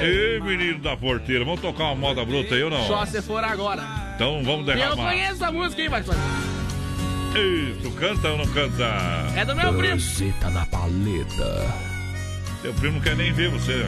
Ei, 0.01 0.41
menino 0.41 0.79
da 0.79 0.97
porteira, 0.97 1.45
vamos 1.45 1.61
tocar 1.61 1.85
uma 1.85 1.95
moda 1.95 2.25
bruta 2.25 2.53
aí 2.53 2.63
ou 2.63 2.69
não? 2.69 2.85
Só 2.85 3.05
se 3.05 3.21
for 3.21 3.41
agora. 3.41 3.81
Então 4.15 4.43
vamos 4.43 4.67
Eu 4.67 4.75
derramar. 4.75 5.11
conheço 5.11 5.45
a 5.45 5.51
música, 5.53 5.81
hein, 5.81 5.87
vai 5.89 6.03
Ei, 7.33 7.77
tu 7.81 7.91
canta 7.91 8.29
ou 8.29 8.39
não 8.39 8.47
canta? 8.47 8.85
É 9.37 9.45
do 9.45 9.55
meu 9.55 9.73
primo. 9.73 9.93
Roseta 9.93 10.51
da 10.51 10.65
paleta. 10.65 11.73
Teu 12.61 12.73
primo 12.73 12.95
não 12.95 13.01
quer 13.01 13.15
nem 13.15 13.31
ver 13.31 13.49
você. 13.49 13.85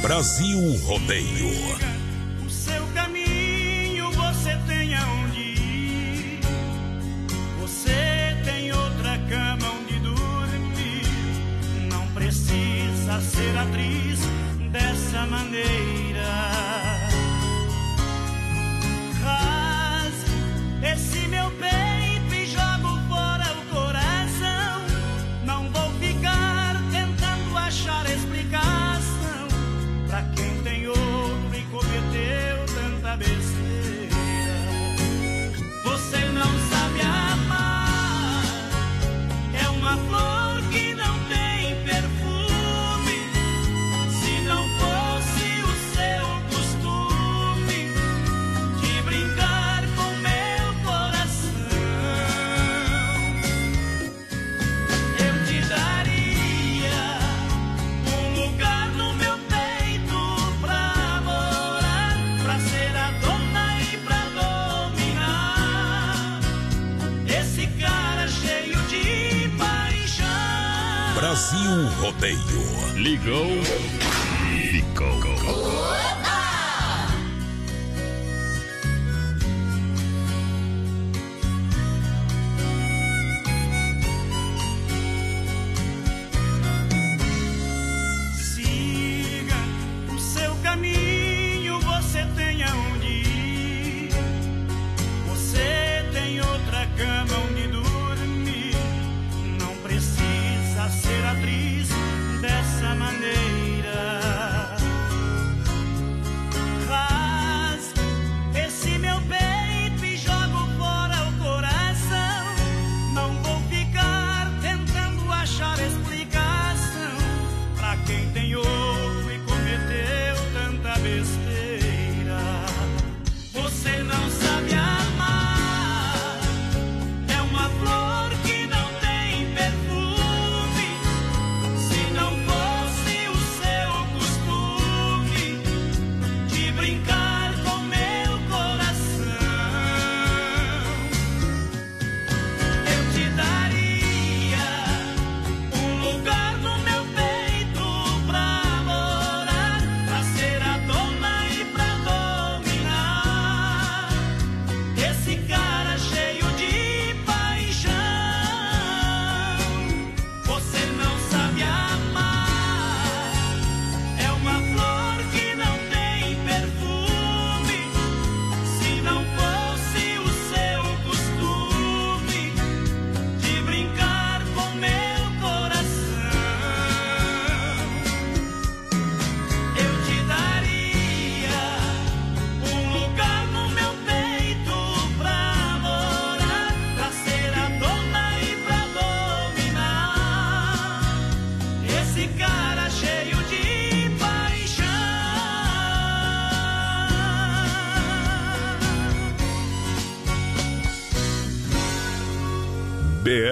Brasil 0.00 0.58
Rodeio. 0.86 1.97
Ser 13.20 13.56
atriz 13.58 14.20
dessa 14.70 15.26
maneira. 15.26 16.17
Brasil 72.18 72.58
Rodeio. 72.58 72.94
Ligou. 72.96 73.97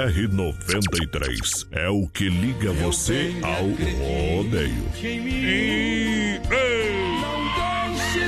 BR-93 0.07 1.67
é 1.73 1.89
o 1.89 2.07
que 2.07 2.29
liga 2.29 2.71
você 2.73 3.35
ao 3.43 3.65
rodeio. 4.37 4.89
E, 5.03 6.41
ei, 6.49 7.21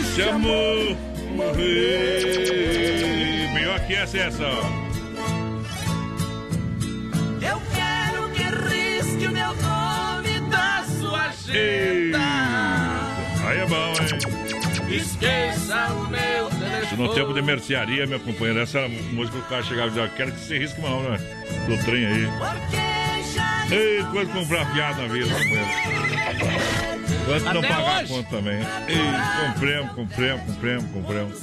se 0.03 0.23
amor 0.23 0.97
morrer. 1.37 2.35
Melhor 3.55 3.79
que 3.87 3.95
essa 3.95 4.19
é 4.19 4.21
essa. 4.23 4.43
Eu 7.41 7.63
quero 7.73 8.29
que 8.33 8.43
risque 8.75 9.29
o 9.29 9.31
meu 9.31 9.55
nome 9.55 10.41
da 10.51 10.85
sua 10.99 11.33
Ei. 11.55 12.11
agenda. 12.11 12.19
Aí 13.47 13.59
é 13.59 13.67
bom, 13.67 13.93
hein? 14.03 14.19
Esqueça 14.97 15.93
o 15.93 16.09
meu 16.11 16.49
telefone. 16.49 17.03
No 17.03 17.15
tempo 17.15 17.33
de 17.33 17.43
mercearia, 17.43 18.05
meu 18.07 18.19
companheiro, 18.19 18.59
essa 18.59 18.89
música 19.13 19.39
o 19.39 19.43
cara 19.43 19.63
chegava 19.63 19.87
e 19.87 19.91
dizia, 19.91 20.09
quero 20.09 20.33
que 20.33 20.41
você 20.41 20.59
risque 20.59 20.81
nome 20.81 21.11
né, 21.11 21.38
do 21.69 21.85
trem 21.85 22.07
aí. 22.07 22.29
Ei, 23.71 24.03
quanto 24.11 24.33
comprar 24.33 24.67
fiado 24.73 25.03
na 25.03 25.09
vida. 25.09 25.29
Quanto 27.27 27.45
não 27.45 27.59
Até 27.59 27.69
pagar 27.69 28.05
a 28.05 28.09
conta 28.09 28.31
também. 28.31 28.59
Ei, 28.89 29.47
compremos, 29.47 29.93
compremos, 29.93 30.43
compremos, 30.47 30.91
compremos. 30.93 31.43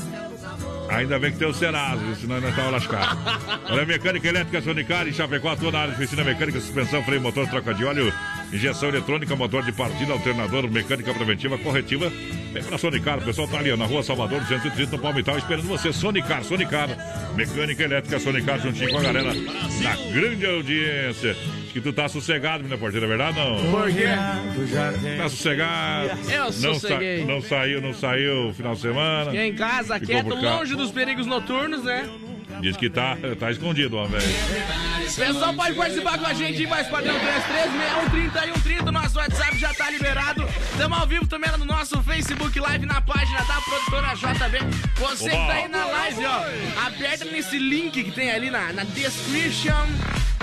Ainda 0.90 1.20
bem 1.20 1.32
que 1.32 1.38
tem 1.38 1.48
o 1.48 1.54
Serasa, 1.54 2.16
senão 2.16 2.40
nós 2.40 2.50
estávamos 2.50 2.84
lascados. 2.84 3.20
Olha, 3.70 3.86
mecânica 3.86 4.28
elétrica 4.28 4.62
Sonicar 4.62 5.08
em 5.08 5.14
Chapecó, 5.14 5.50
atua 5.50 5.72
na 5.72 5.80
área 5.80 5.94
de 5.94 6.04
oficina 6.04 6.24
mecânica, 6.24 6.60
suspensão, 6.60 7.04
freio, 7.04 7.22
motor, 7.22 7.48
troca 7.48 7.74
de 7.74 7.86
óleo, 7.86 8.14
injeção 8.52 8.90
eletrônica, 8.90 9.36
motor 9.36 9.64
de 9.64 9.72
partida, 9.72 10.14
alternador, 10.14 10.70
mecânica 10.70 11.14
preventiva, 11.14 11.58
corretiva. 11.58 12.12
Vem 12.54 12.64
pra 12.64 12.78
Sonicar, 12.78 13.20
o 13.20 13.22
pessoal 13.22 13.48
tá 13.48 13.58
ali 13.58 13.72
ó, 13.72 13.78
na 13.78 13.86
rua 13.86 14.02
Salvador, 14.02 14.40
230 14.42 14.96
no 14.96 15.02
Palmital, 15.02 15.38
esperando 15.38 15.68
você. 15.68 15.92
Sonicar, 15.92 16.44
Sonicar, 16.44 16.90
mecânica 17.36 17.84
elétrica 17.84 18.20
Sonicar, 18.20 18.60
juntinho 18.60 18.92
com 18.92 18.98
a 18.98 19.02
galera 19.04 19.34
na 19.34 19.96
grande 20.14 20.46
audiência. 20.46 21.32
Acho 21.32 21.74
que 21.74 21.82
tu 21.82 21.92
tá 21.92 22.08
sossegado, 22.08 22.64
minha 22.64 22.78
porteira, 22.78 23.06
é 23.06 23.10
verdade 23.10 23.38
não? 23.38 23.72
Por 23.72 23.92
quê? 23.92 24.06
Tá 25.18 25.30
sossegado? 25.30 26.10
Eu 26.30 26.46
Não, 26.46 26.76
sa 26.76 27.00
não 27.28 27.42
saiu, 27.42 27.82
não 27.82 27.94
saiu 27.94 28.54
final 28.54 28.74
de 28.74 28.82
semana. 28.82 29.32
Fiquei 29.32 29.48
em 29.48 29.56
casa, 29.56 30.00
Ficou 30.00 30.16
quieto, 30.16 30.36
longe 30.36 30.76
dos 30.76 30.92
perigos 30.92 31.26
noturnos, 31.26 31.84
né? 31.84 32.10
Diz 32.62 32.78
que 32.78 32.90
tá, 32.90 33.18
tá 33.40 33.52
escondido, 33.52 33.98
ó, 33.98 34.06
velho. 34.06 34.24
Pessoal, 35.16 35.54
pode 35.54 35.76
participar 35.76 36.18
com 36.18 36.26
a 36.26 36.34
gente, 36.34 36.66
mais 36.68 36.88
padrão 36.88 37.14
336130 37.20 38.46
e 38.48 38.54
130. 38.54 38.92
Nosso 38.92 39.18
WhatsApp 39.18 39.58
já 39.58 39.74
tá 39.74 39.90
liberado. 39.90 40.46
Estamos 40.72 40.98
ao 41.00 41.08
vivo 41.08 41.28
também 41.28 41.52
no 41.58 41.66
nosso 41.66 42.02
Facebook 42.04 42.60
Live 42.60 42.86
na 42.86 43.02
página 43.02 43.40
da 43.44 43.62
produtora 43.62 44.14
JB. 44.16 44.60
Você 45.00 45.30
que 45.30 45.36
tá 45.36 45.54
aí 45.54 45.68
na 45.68 45.86
live, 45.86 46.26
ó, 46.26 46.86
aperta 46.88 47.26
nesse 47.26 47.58
link 47.58 48.04
que 48.04 48.12
tem 48.12 48.32
ali 48.32 48.50
na, 48.50 48.74
na 48.74 48.84
description. 48.84 49.74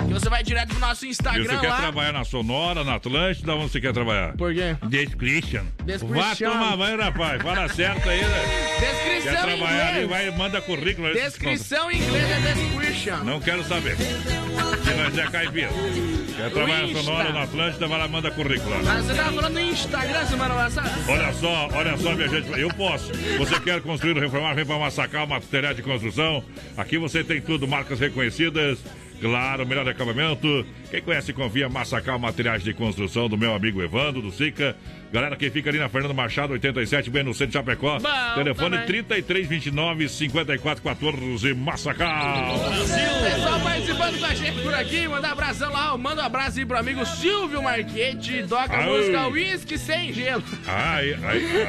Que 0.07 0.13
você 0.13 0.27
vai 0.27 0.43
direto 0.43 0.69
pro 0.69 0.79
nosso 0.79 1.05
E 1.05 1.09
Instagram 1.09 1.43
você 1.45 1.57
quer 1.59 1.69
lá. 1.69 1.77
trabalhar 1.77 2.11
na 2.11 2.25
Sonora, 2.25 2.83
na 2.83 2.95
Atlântida, 2.95 3.55
onde 3.55 3.71
você 3.71 3.79
quer 3.79 3.93
trabalhar? 3.93 4.33
Por 4.35 4.53
quê? 4.53 4.75
Description. 4.87 5.63
Description. 5.85 6.19
Vá 6.21 6.35
tomar 6.35 6.75
banho, 6.77 6.99
rapaz. 7.01 7.41
Fala 7.41 7.69
certo 7.69 8.09
aí, 8.09 8.21
né? 8.21 8.75
Quer 8.79 8.91
Descrição 8.93 9.49
em 9.49 9.57
trabalhar 9.57 9.87
ali, 9.95 10.05
vai, 10.05 10.31
manda 10.31 10.61
currículo. 10.61 11.07
aí, 11.07 11.13
Descrição 11.13 11.89
em 11.91 12.02
inglês 12.03 12.31
é 12.31 12.53
description. 12.53 13.23
Não 13.23 13.39
quero 13.39 13.63
saber. 13.63 13.95
Se 13.97 14.93
nós 14.95 15.17
é 15.17 15.27
caipira. 15.31 15.69
Quer 16.35 16.51
trabalhar. 16.51 16.87
Sonora, 16.87 17.31
na 17.33 17.43
Atlântida, 17.43 17.87
vai 17.87 17.99
lá, 17.99 18.07
manda 18.07 18.31
currículo. 18.31 18.69
lá. 18.83 18.93
Ah, 18.97 19.01
você 19.01 19.13
tava 19.13 19.33
falando 19.33 19.53
no 19.53 19.59
Instagram 19.61 20.25
semana 20.25 20.55
passada? 20.55 20.91
Olha 21.07 21.33
só, 21.33 21.69
olha 21.73 21.97
só, 21.97 22.13
minha 22.15 22.27
gente, 22.27 22.59
eu 22.59 22.69
posso. 22.73 23.11
Você 23.37 23.59
quer 23.59 23.81
construir 23.81 24.17
reformar, 24.17 24.53
vem 24.53 24.65
para 24.65 24.79
Massacal, 24.79 25.27
material 25.27 25.73
de 25.73 25.81
construção. 25.81 26.43
Aqui 26.77 26.97
você 26.97 27.23
tem 27.23 27.41
tudo, 27.41 27.67
marcas 27.67 27.99
reconhecidas. 27.99 28.79
Claro, 29.21 29.65
melhor 29.65 29.87
acabamento. 29.87 30.65
Quem 30.93 31.01
conhece, 31.01 31.33
confia 31.33 31.67
Massacal 31.67 32.19
Materiais 32.19 32.61
de 32.63 32.71
Construção 32.71 33.27
do 33.27 33.35
meu 33.35 33.55
amigo 33.55 33.81
Evandro, 33.81 34.21
do 34.21 34.31
Sica. 34.31 34.75
Galera 35.11 35.35
que 35.35 35.49
fica 35.49 35.67
ali 35.71 35.79
na 35.79 35.89
Fernando 35.89 36.13
Machado, 36.13 36.53
87, 36.53 37.09
bem 37.09 37.23
no 37.23 37.33
centro 37.33 37.47
de 37.47 37.53
Chapecó. 37.53 37.97
Bom 37.99 38.09
Telefone 38.35 38.71
também. 38.77 38.85
3329 39.03 40.07
5414 40.07 41.53
Massacal. 41.55 42.59
Pessoal 43.23 43.59
participando 43.61 44.19
com 44.19 44.25
a 44.25 44.33
gente 44.35 44.61
por 44.61 44.73
aqui, 44.75 45.07
manda 45.07 45.27
um 45.27 45.31
abração 45.31 45.71
lá, 45.71 45.97
manda 45.97 46.21
um 46.21 46.25
abraço 46.25 46.59
aí 46.59 46.65
pro 46.65 46.77
amigo 46.77 47.03
Silvio 47.07 47.63
Marchetti, 47.63 48.45
toca 48.47 48.77
a 48.77 48.81
música 48.83 49.27
Whisky 49.27 49.77
sem 49.79 50.13
gelo. 50.13 50.43
Ah, 50.67 50.95
aí, 50.97 51.15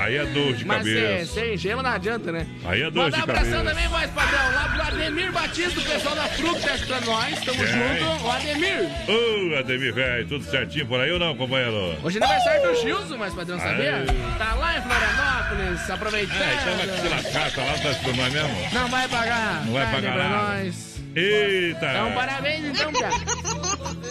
aí, 0.00 0.16
é 0.16 0.26
dor 0.26 0.52
de 0.54 0.64
Mas 0.66 0.86
é, 0.86 1.00
cabeça. 1.00 1.32
sem 1.34 1.56
gelo 1.56 1.82
não 1.82 1.90
adianta, 1.90 2.30
né? 2.30 2.46
Aí 2.66 2.82
é 2.82 2.90
dor 2.90 3.04
Manda 3.04 3.10
de 3.16 3.20
um 3.20 3.22
abração 3.24 3.52
cabeça. 3.64 3.70
também, 3.70 3.88
voz 3.88 4.10
padrão, 4.10 4.52
lá 4.54 4.68
pro 4.68 4.82
Ademir 4.82 5.32
Batista, 5.32 5.80
o 5.80 5.82
pessoal 5.82 6.14
da 6.14 6.24
Fruta 6.28 6.60
tá 6.60 6.74
escutando 6.74 7.04
nós, 7.06 7.40
tamo 7.44 7.62
É. 7.62 7.66
junto. 7.66 8.24
O 8.24 8.30
Ademir, 8.30 8.88
Ô, 9.14 9.58
Ademir, 9.58 9.94
velho, 9.94 10.26
tudo 10.26 10.44
certinho 10.44 10.86
por 10.86 11.00
aí 11.00 11.12
ou 11.12 11.18
não, 11.18 11.36
companheiro? 11.36 11.96
hoje 12.02 12.18
é 12.18 12.24
aniversário 12.24 12.62
do 12.68 12.74
Gilson, 12.80 13.16
mais 13.16 13.32
padrão, 13.34 13.58
sabia? 13.58 13.96
Aê. 13.96 14.06
Tá 14.38 14.54
lá 14.54 14.78
em 14.78 14.82
Florianópolis, 14.82 15.90
aproveitando. 15.90 16.42
É, 16.42 16.54
então 16.54 16.76
vai 16.76 16.98
se 16.98 17.08
lascar, 17.08 17.52
tá 17.52 17.62
lá, 17.64 17.72
tá 17.78 18.12
nós 18.16 18.32
mesmo? 18.32 18.68
Não 18.72 18.88
vai 18.88 19.08
pagar. 19.08 19.64
Não 19.66 19.72
vai 19.72 19.84
carne 19.84 20.08
pagar 20.08 20.28
nada. 20.28 20.64
nós. 20.64 20.94
Eita! 21.16 21.86
Então, 21.90 22.12
parabéns 22.12 22.64
então, 22.64 22.92
cara. 22.92 23.14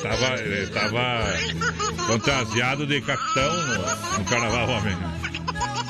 Tava, 0.02 0.42
ele 0.42 0.68
tava 0.68 1.26
fantasiado 2.08 2.88
de 2.88 3.02
capitão 3.02 3.54
no, 3.54 4.20
no 4.20 4.26
carnaval, 4.26 4.70
homem. 4.70 4.98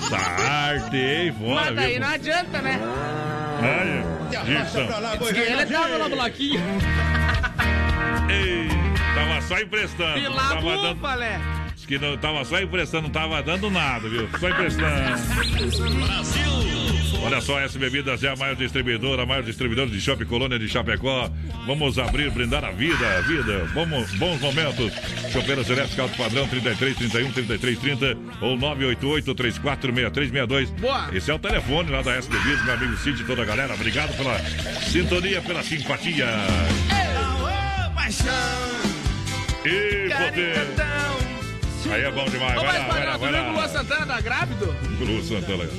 Essa 0.06 0.18
arte, 0.18 0.98
hein? 0.98 1.36
Fora, 1.40 1.66
Mas 1.66 1.76
daí 1.76 1.92
viu? 1.92 2.00
não 2.02 2.08
adianta, 2.08 2.62
né? 2.62 2.80
Olha, 3.62 5.34
que 5.34 5.40
ele 5.40 5.66
tava 5.68 5.98
no 6.00 6.10
bloquinho. 6.10 6.62
Ei, 8.30 8.83
tava 9.14 9.42
só 9.42 9.60
emprestando. 9.60 10.18
E 10.18 10.28
lá 10.28 10.50
tava 10.50 10.78
dando, 10.78 10.96
búfala. 10.96 11.42
diz 11.76 11.86
que 11.86 11.98
não 11.98 12.18
tava 12.18 12.46
só 12.46 12.60
emprestando, 12.62 13.04
não 13.04 13.10
tava 13.10 13.42
dando 13.42 13.70
nada, 13.70 14.10
viu? 14.10 14.30
Só 14.40 14.50
emprestando. 14.50 14.94
Olha 17.26 17.40
só, 17.40 17.58
essa 17.58 17.80
Bebidas 17.80 18.22
é 18.22 18.30
a 18.30 18.36
maior 18.36 18.56
distribuidora, 18.56 19.24
a 19.24 19.26
maior 19.26 19.44
distribuidora 19.44 19.90
de 19.90 20.02
shopping 20.02 20.26
colônia 20.26 20.60
de 20.60 20.68
Chapecó. 20.68 21.32
Vamos 21.66 21.98
abrir, 21.98 22.30
brindar 22.30 22.66
a 22.66 22.72
vida, 22.72 23.18
a 23.18 23.22
vida. 23.22 23.64
Vamos, 23.74 24.12
bons 24.16 24.42
momentos. 24.42 24.92
Chopeiras 25.32 25.70
elétricas 25.70 26.00
alto 26.00 26.18
padrão 26.18 26.46
33 26.50 26.98
31 26.98 27.32
33 27.32 27.80
30 27.80 28.18
ou 28.42 28.58
988 28.58 29.36
346362. 29.36 30.70
Boa. 30.72 31.10
Esse 31.14 31.32
é 31.32 31.34
o 31.34 31.40
telefone 31.40 31.92
lá 31.92 32.02
da 32.02 32.14
S 32.14 32.30
Bebidas, 32.30 32.66
meu 32.66 32.74
amigo 32.74 32.98
Cid 32.98 33.22
e 33.22 33.26
toda 33.26 33.44
a 33.44 33.46
galera. 33.46 33.74
Obrigado 33.74 34.16
pela 34.18 34.38
sintonia, 34.82 35.42
pela 35.42 35.64
simpatia. 35.64 36.28
paixão, 37.96 38.83
E 39.66 40.10
poder. 40.10 40.68
Aí 41.92 42.02
é 42.02 42.12
bom 42.12 42.26
demais. 42.26 42.56
Vai 42.56 42.80
lá, 42.80 42.88
vai 42.88 43.06
lá, 43.06 43.18
vai 43.18 43.32
lá. 43.32 43.68
Santana 43.70 44.06
tá 44.06 44.22
grávido? 44.22 44.76
Lu 45.00 45.24
Santana. 45.24 45.70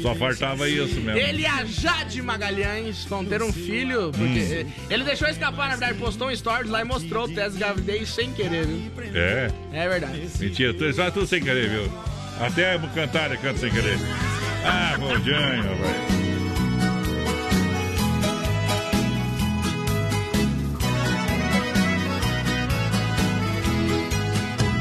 Só 0.00 0.14
faltava 0.14 0.68
isso 0.68 1.00
mesmo. 1.00 1.18
Ele 1.18 1.42
e 1.42 1.46
a 1.46 1.64
Jade 1.64 2.22
Magalhães 2.22 3.04
vão 3.04 3.24
ter 3.24 3.42
um 3.42 3.52
filho, 3.52 4.12
porque 4.12 4.38
Hum. 4.64 4.70
eh, 4.88 4.94
ele 4.94 5.02
deixou 5.02 5.28
escapar, 5.28 5.64
na 5.70 5.76
verdade, 5.76 5.98
postou 5.98 6.28
um 6.28 6.36
stories 6.36 6.70
lá 6.70 6.82
e 6.82 6.84
mostrou 6.84 7.24
o 7.24 7.28
teste 7.28 7.54
de 7.54 7.58
gravidez 7.58 8.08
sem 8.14 8.32
querer, 8.32 8.64
viu? 8.66 8.92
É. 9.14 9.50
É 9.72 9.88
verdade. 9.88 10.28
Mentira, 10.38 10.72
tu 10.72 10.94
faz 10.94 11.12
tudo 11.12 11.26
sem 11.26 11.42
querer, 11.42 11.68
viu? 11.68 11.92
Até 12.40 12.76
o 12.76 12.88
cantar 12.90 13.36
canta 13.38 13.58
sem 13.58 13.70
querer. 13.72 13.98
Ah, 14.64 14.94
Rodinho, 14.98 15.34
velho. 15.40 16.21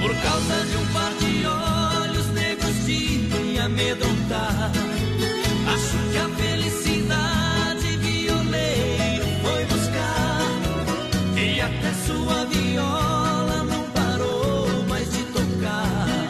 Por 0.01 0.15
causa 0.15 0.65
de 0.65 0.77
um 0.77 0.85
par 0.87 1.13
de 1.13 1.45
olhos 1.45 2.27
negros 2.33 2.85
de 2.85 3.19
me 3.29 3.59
amedrontar. 3.59 4.71
Acho 5.73 5.97
que 6.11 6.17
a 6.17 6.27
felicidade 6.41 7.97
violeiro 7.97 9.25
foi 9.43 9.65
buscar. 9.65 10.41
E 11.37 11.61
até 11.61 11.93
sua 12.07 12.45
viola 12.45 13.63
não 13.63 13.83
parou 13.91 14.83
mais 14.89 15.07
de 15.11 15.23
tocar. 15.25 16.29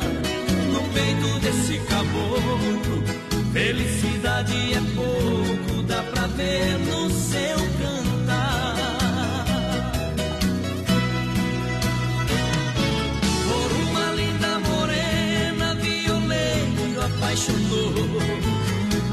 No 0.73 0.81
peito 0.93 1.39
desse 1.39 1.79
caboclo, 1.87 3.03
felicidade 3.53 4.73
é 4.73 4.81
pouco, 4.95 5.83
dá 5.83 6.03
pra 6.03 6.27
ver 6.27 6.77
no 6.79 7.00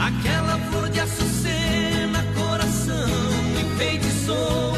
Aquela 0.08 0.58
flor 0.70 0.88
de 0.88 1.00
açucena, 1.00 2.24
coração 2.34 3.10
enfeitiçou. 3.60 4.72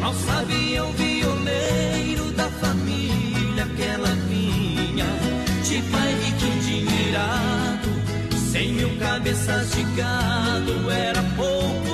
Mal 0.00 0.12
sabia 0.12 0.84
o 0.84 0.92
violeiro 0.92 2.30
da 2.32 2.50
família 2.50 3.64
que 3.74 3.82
ela 3.82 4.10
vinha. 4.28 5.06
De 5.62 5.80
pai 5.90 6.12
rico 6.22 6.44
endinheirado, 6.44 7.88
cem 8.52 8.74
mil 8.74 8.98
cabeças 8.98 9.70
de 9.70 9.82
gado, 9.96 10.90
era 10.90 11.22
pouco 11.36 11.93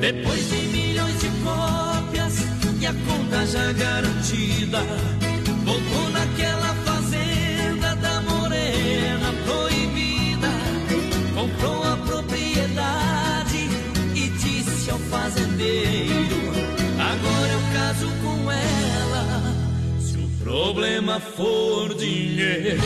Depois 0.00 0.48
de 0.48 0.56
milhões 0.68 1.20
de 1.20 1.28
cópias 1.42 2.38
e 2.80 2.86
a 2.86 2.92
conta 2.92 3.46
já 3.46 3.72
garantida, 3.72 4.80
voltou 5.64 6.10
naquela 6.10 6.72
fazenda 6.84 7.96
da 7.96 8.20
morena 8.20 9.32
proibida. 9.44 10.48
Comprou 11.34 11.82
a 11.82 11.96
propriedade 11.96 13.68
e 14.14 14.28
disse 14.28 14.88
ao 14.88 14.98
fazendeiro: 15.00 16.36
Agora 16.96 17.52
eu 17.52 17.60
caso 17.74 18.06
com 18.22 18.52
ela. 18.52 19.54
Se 20.00 20.16
o 20.16 20.28
problema 20.44 21.18
for 21.18 21.92
dinheiro. 21.94 22.78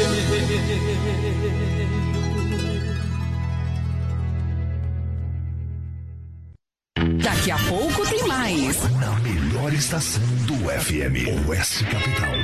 Daqui 7.42 7.50
a 7.50 7.58
pouco 7.68 8.08
tem 8.08 8.24
mais. 8.28 8.80
Na 9.00 9.18
melhor 9.18 9.72
estação 9.72 10.22
do 10.46 10.54
FM, 10.54 11.48
Oeste 11.48 11.82
Capital. 11.86 12.34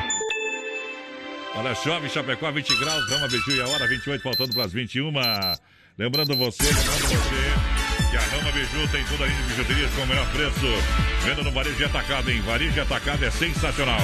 Olha, 1.54 1.72
chove 1.76 2.08
Chapecó, 2.08 2.50
20 2.50 2.76
graus, 2.80 3.08
Rama 3.08 3.28
Biju 3.28 3.52
e 3.52 3.60
a 3.60 3.68
hora 3.68 3.86
28, 3.86 4.20
faltando 4.20 4.54
para 4.54 4.64
as 4.64 4.72
21. 4.72 5.12
Lembrando 5.96 6.36
você, 6.36 6.64
lembrando 6.64 7.10
você 7.10 7.77
que 8.10 8.16
a 8.16 8.20
Rama 8.20 8.50
Biju 8.52 8.88
tem 8.88 9.04
toda 9.04 9.24
a 9.24 9.26
linha 9.26 9.42
de 9.42 9.48
bijuterias 9.48 9.90
com 9.94 10.02
o 10.02 10.06
melhor 10.06 10.26
preço. 10.32 10.66
Venda 11.24 11.42
no 11.42 11.50
varejo 11.50 11.76
de 11.76 11.84
atacado, 11.84 12.30
hein? 12.30 12.40
Varejo 12.40 12.72
de 12.72 12.80
atacado 12.80 13.24
é 13.24 13.30
sensacional. 13.30 14.00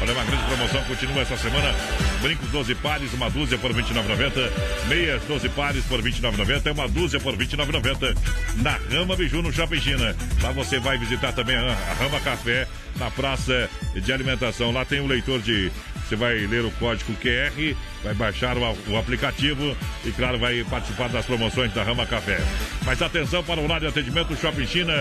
Olha, 0.00 0.12
uma 0.12 0.24
grande 0.24 0.44
promoção 0.44 0.82
continua 0.84 1.22
essa 1.22 1.36
semana. 1.36 1.74
Brincos 2.22 2.48
12 2.48 2.74
pares, 2.76 3.12
uma 3.12 3.28
dúzia 3.28 3.58
por 3.58 3.72
R$ 3.72 3.82
29,90. 3.82 4.88
Meias 4.88 5.22
12 5.24 5.48
pares 5.50 5.84
por 5.84 6.00
R$ 6.00 6.10
29,90. 6.10 6.72
Uma 6.72 6.88
dúzia 6.88 7.20
por 7.20 7.34
R$ 7.34 7.44
29,90. 7.44 8.16
Na 8.56 8.78
Rama 8.90 9.16
Biju, 9.16 9.42
no 9.42 9.52
Shopping 9.52 9.80
China. 9.80 10.16
Lá 10.42 10.50
você 10.52 10.78
vai 10.78 10.96
visitar 10.96 11.32
também 11.32 11.56
a 11.56 11.94
Rama 11.98 12.20
Café, 12.20 12.66
na 12.96 13.10
praça 13.10 13.68
de 13.94 14.12
alimentação. 14.12 14.72
Lá 14.72 14.84
tem 14.84 15.00
o 15.00 15.04
um 15.04 15.08
leitor 15.08 15.40
de 15.40 15.70
você 16.12 16.16
vai 16.16 16.34
ler 16.46 16.64
o 16.64 16.70
código 16.72 17.14
QR, 17.14 17.74
vai 18.04 18.14
baixar 18.14 18.56
o, 18.58 18.76
o, 18.90 18.96
aplicativo 18.98 19.74
e, 20.04 20.10
claro, 20.10 20.38
vai 20.38 20.62
participar 20.64 21.08
das 21.08 21.24
promoções 21.24 21.72
da 21.72 21.82
Rama 21.82 22.04
Café. 22.04 22.38
Mas 22.84 23.00
atenção 23.00 23.42
para 23.42 23.60
o 23.60 23.64
horário 23.64 23.90
de 23.90 23.98
atendimento 23.98 24.36
Shopping 24.36 24.66
China. 24.66 24.92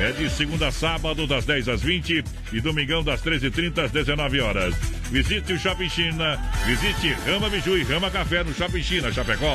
É 0.00 0.12
de 0.12 0.28
segunda 0.30 0.68
a 0.68 0.72
sábado, 0.72 1.26
das 1.26 1.44
10 1.44 1.68
às 1.68 1.82
20 1.82 2.24
e 2.52 2.60
domingão, 2.60 3.04
das 3.04 3.22
13h30 3.22 3.84
às 3.84 3.90
19 3.92 4.40
horas. 4.40 4.74
Visite 5.10 5.52
o 5.52 5.58
Shopping 5.58 5.88
China, 5.88 6.36
visite 6.66 7.12
Rama 7.24 7.48
Biju 7.48 7.78
e 7.78 7.84
Rama 7.84 8.10
Café 8.10 8.42
no 8.42 8.52
Shopping 8.52 8.82
China, 8.82 9.12
Chapecó. 9.12 9.54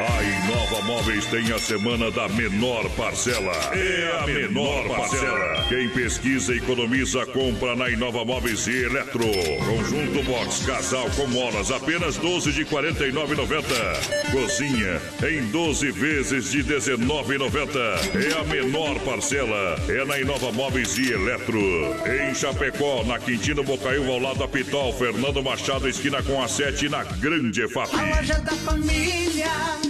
A 0.00 0.22
Inova 0.22 0.80
Móveis 0.86 1.26
tem 1.26 1.52
a 1.52 1.58
semana 1.58 2.10
da 2.10 2.26
menor 2.30 2.88
parcela. 2.96 3.52
É 3.74 4.18
a 4.22 4.26
menor 4.26 4.88
parcela. 4.88 5.66
Quem 5.68 5.90
pesquisa 5.90 6.54
e 6.54 6.56
economiza, 6.56 7.26
compra 7.26 7.76
na 7.76 7.90
Inova 7.90 8.24
Móveis 8.24 8.66
e 8.66 8.84
Eletro. 8.84 9.26
Conjunto 9.66 10.22
Box 10.22 10.64
Casal 10.64 11.06
com 11.10 11.26
molas, 11.26 11.70
apenas 11.70 12.16
12 12.16 12.50
de 12.50 12.64
49,90. 12.64 14.32
Cozinha 14.32 15.02
em 15.28 15.44
12 15.50 15.90
vezes 15.90 16.50
de 16.50 16.64
19,90. 16.64 17.76
É 18.16 18.40
a 18.40 18.44
menor 18.44 18.98
parcela. 19.00 19.76
É 19.86 20.02
na 20.06 20.18
Inova 20.18 20.50
Móveis 20.50 20.96
e 20.96 21.12
Eletro. 21.12 21.60
Em 22.06 22.34
Chapecó, 22.34 23.04
na 23.04 23.18
Quintino 23.18 23.62
Bocaiúva, 23.62 24.12
ao 24.12 24.18
lado 24.18 24.38
da 24.38 24.48
Pitol, 24.48 24.94
Fernando 24.94 25.42
Machado, 25.42 25.86
esquina 25.86 26.22
com 26.22 26.42
a 26.42 26.48
7, 26.48 26.88
na 26.88 27.04
Grande 27.04 27.64
EFAP. 27.64 27.94
A 27.94 28.16
loja 28.16 28.38
da 28.38 28.52
família. 28.52 29.89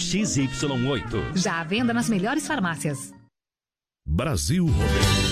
XY8. 0.01 1.37
Já 1.37 1.61
à 1.61 1.63
venda 1.63 1.93
nas 1.93 2.09
melhores 2.09 2.47
farmácias. 2.47 3.13
Brasil 4.07 4.65
Rodeio. 4.65 5.31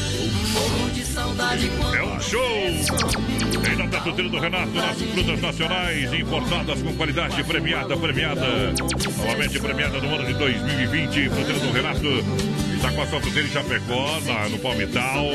É 1.96 2.04
um 2.04 2.20
show! 2.20 2.42
Em 2.42 3.76
nome 3.76 3.90
da 3.90 4.02
Tuteira 4.02 4.30
do 4.30 4.40
Renato, 4.40 4.72
nossas 4.72 5.02
frutas 5.12 5.42
nacionais 5.42 6.14
importadas 6.14 6.82
com 6.82 6.96
qualidade 6.96 7.44
premiada, 7.44 7.98
premiada. 7.98 8.74
Novamente 9.18 9.60
premiada 9.60 10.00
no 10.02 10.16
ano 10.16 10.26
de 10.26 10.34
2020. 10.34 11.30
Fruteira 11.30 11.60
do 11.60 11.72
Renato 11.72 12.69
está 12.80 12.92
com 12.94 13.02
a 13.02 13.42
em 13.42 13.48
Chapecó, 13.50 14.20
na, 14.26 14.48
no 14.48 14.58
Palmital. 14.60 15.26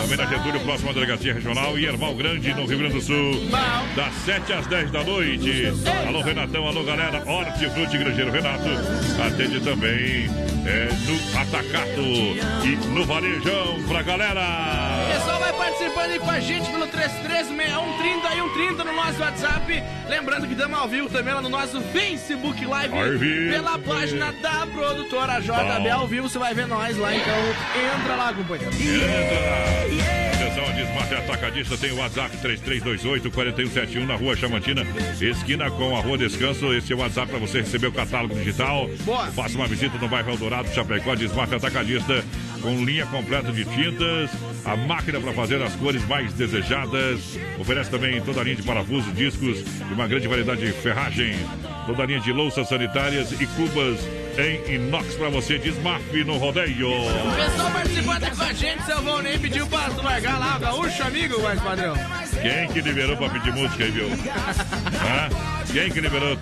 Também 0.00 0.16
na 0.16 0.26
Getúlio, 0.26 0.60
próxima 0.60 0.90
à 0.90 0.94
delegacia 0.94 1.34
regional. 1.34 1.78
E 1.78 1.84
Erval 1.84 2.14
Grande, 2.14 2.54
no 2.54 2.64
Rio 2.64 2.78
Grande 2.78 2.94
do 2.94 3.02
Sul. 3.02 3.48
Das 3.94 4.14
7 4.24 4.52
às 4.54 4.66
10 4.66 4.90
da 4.90 5.04
noite. 5.04 5.72
Alô, 6.08 6.22
Renatão, 6.22 6.66
alô, 6.66 6.82
galera. 6.82 7.22
Hortifruti 7.26 7.98
Grangeiro 7.98 8.32
Renato. 8.32 8.68
Atende 9.26 9.60
também 9.60 10.26
é, 10.66 10.88
no 11.06 11.40
Atacato 11.40 12.00
e 12.64 12.76
no 12.88 13.04
Varejão 13.04 13.82
pra 13.86 14.02
galera. 14.02 14.42
O 15.04 15.12
pessoal 15.14 15.40
vai 15.40 15.52
participando 15.52 16.10
aí 16.10 16.18
com 16.18 16.30
a 16.30 16.40
gente 16.40 16.70
pelo 16.70 16.86
336130 16.86 18.34
e 18.34 18.36
130 18.36 18.84
no 18.84 18.92
nosso 18.92 19.20
WhatsApp. 19.20 19.84
Lembrando 20.08 20.46
que 20.46 20.52
estamos 20.54 20.78
ao 20.78 20.88
vivo 20.88 21.08
também 21.08 21.34
lá 21.34 21.40
no 21.40 21.48
nosso 21.48 21.80
Facebook 21.80 22.64
Live. 22.64 22.94
Pela 23.50 23.78
página 23.78 24.32
da 24.32 24.66
produtora 24.66 25.40
JB 25.40 25.90
ao 25.90 26.06
vivo. 26.06 26.28
Você 26.28 26.38
vai 26.38 26.54
ver 26.54 26.66
nós 26.66 26.85
lá, 26.94 27.16
então 27.16 27.34
entra 27.98 28.14
lá, 28.16 28.32
companheiro. 28.32 28.72
Entra! 28.72 30.26
Atenção, 30.36 30.66
a 30.66 30.70
Desmarte 30.72 31.14
Atacadista 31.14 31.76
tem 31.78 31.92
o 31.92 31.96
WhatsApp 31.96 32.36
3328-4171 32.36 34.06
na 34.06 34.14
rua 34.14 34.36
Chamantina, 34.36 34.82
esquina 35.20 35.70
com 35.70 35.96
a 35.96 36.00
rua 36.00 36.18
Descanso. 36.18 36.72
Esse 36.74 36.92
é 36.92 36.96
o 36.96 36.98
WhatsApp 36.98 37.28
para 37.28 37.38
você 37.40 37.60
receber 37.60 37.86
o 37.86 37.92
catálogo 37.92 38.34
digital. 38.34 38.88
Boa. 39.00 39.26
Faça 39.32 39.56
uma 39.56 39.66
visita 39.66 39.98
no 39.98 40.08
bairro 40.08 40.30
Eldorado, 40.30 40.68
Chapecó, 40.74 41.14
Desmarte 41.14 41.54
Atacadista, 41.54 42.22
com 42.60 42.84
linha 42.84 43.06
completa 43.06 43.52
de 43.52 43.64
tintas, 43.64 44.30
a 44.64 44.76
máquina 44.76 45.20
para 45.20 45.32
fazer 45.32 45.62
as 45.62 45.74
cores 45.76 46.06
mais 46.06 46.32
desejadas. 46.32 47.38
Oferece 47.58 47.90
também 47.90 48.20
toda 48.20 48.40
a 48.40 48.44
linha 48.44 48.56
de 48.56 48.62
parafusos, 48.62 49.14
discos 49.14 49.58
e 49.60 49.92
uma 49.92 50.06
grande 50.06 50.28
variedade 50.28 50.66
de 50.66 50.72
ferragens. 50.72 51.36
Toda 51.86 52.02
a 52.02 52.06
linha 52.06 52.20
de 52.20 52.32
louças 52.32 52.68
sanitárias 52.68 53.32
e 53.32 53.46
cubas 53.46 54.00
em 54.38 54.74
inox 54.74 55.14
para 55.14 55.28
você. 55.28 55.58
Desmarque 55.58 56.24
no 56.24 56.36
rodeio. 56.36 56.88
O 56.90 57.36
pessoal 57.36 57.70
participando 57.70 58.24
aqui 58.24 58.36
com 58.36 58.42
a 58.42 58.52
gente, 58.52 58.82
seu 58.84 59.02
Volney 59.02 59.38
pediu 59.38 59.66
pra 59.66 59.88
largar 60.02 60.38
lá 60.38 60.56
o 60.56 60.60
gaúcho, 60.60 61.02
amigo, 61.02 61.40
mais 61.42 61.60
padrão. 61.60 61.94
Quem 62.42 62.68
que 62.68 62.80
liberou 62.80 63.16
pra 63.16 63.30
pedir 63.30 63.52
música 63.52 63.84
aí, 63.84 63.90
viu? 63.90 64.08
Quem 65.72 65.90
que 65.90 66.00
liberou? 66.00 66.36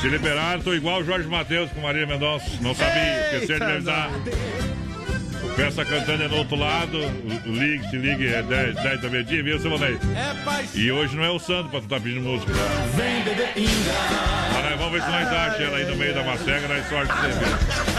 Se 0.00 0.08
liberaram, 0.08 0.60
tô 0.60 0.74
igual 0.74 1.00
o 1.00 1.04
Jorge 1.04 1.28
Matheus 1.28 1.70
com 1.70 1.80
Maria 1.80 2.06
Mendonça. 2.06 2.44
Não 2.60 2.74
sabia, 2.74 3.34
esqueci 3.34 3.54
de 3.56 3.62
avisar. 3.62 4.10
Peça 5.56 5.84
cantando 5.84 6.22
é 6.22 6.28
do 6.28 6.36
outro 6.36 6.56
lado. 6.56 6.98
Ligue, 7.46 7.88
se 7.90 7.96
ligue, 7.96 8.26
é 8.28 8.42
10, 8.42 8.74
10 8.74 9.00
da 9.00 9.08
meia-dia, 9.08 9.42
viu, 9.42 9.58
seu? 9.58 9.72
É. 9.74 9.98
E 10.74 10.90
hoje 10.90 11.16
não 11.16 11.24
é 11.24 11.30
o 11.30 11.38
santo 11.38 11.68
pra 11.68 11.80
tu 11.80 11.88
tá 11.88 12.00
pedindo 12.00 12.22
música. 12.22 12.52
Vem, 12.94 13.22
bebê 13.22 13.48
Inga. 13.56 13.92
Mas 14.52 14.70
nós 14.70 14.78
vamos 14.78 14.92
ver 14.92 15.02
se 15.02 15.10
nós 15.10 15.28
achamos 15.28 15.60
ela 15.60 15.76
aí 15.76 15.84
no 15.84 15.96
meio 15.96 16.14
da 16.14 16.22
macega, 16.22 16.68
nós 16.68 16.88
sorte 16.88 17.12
sempre. 17.20 17.92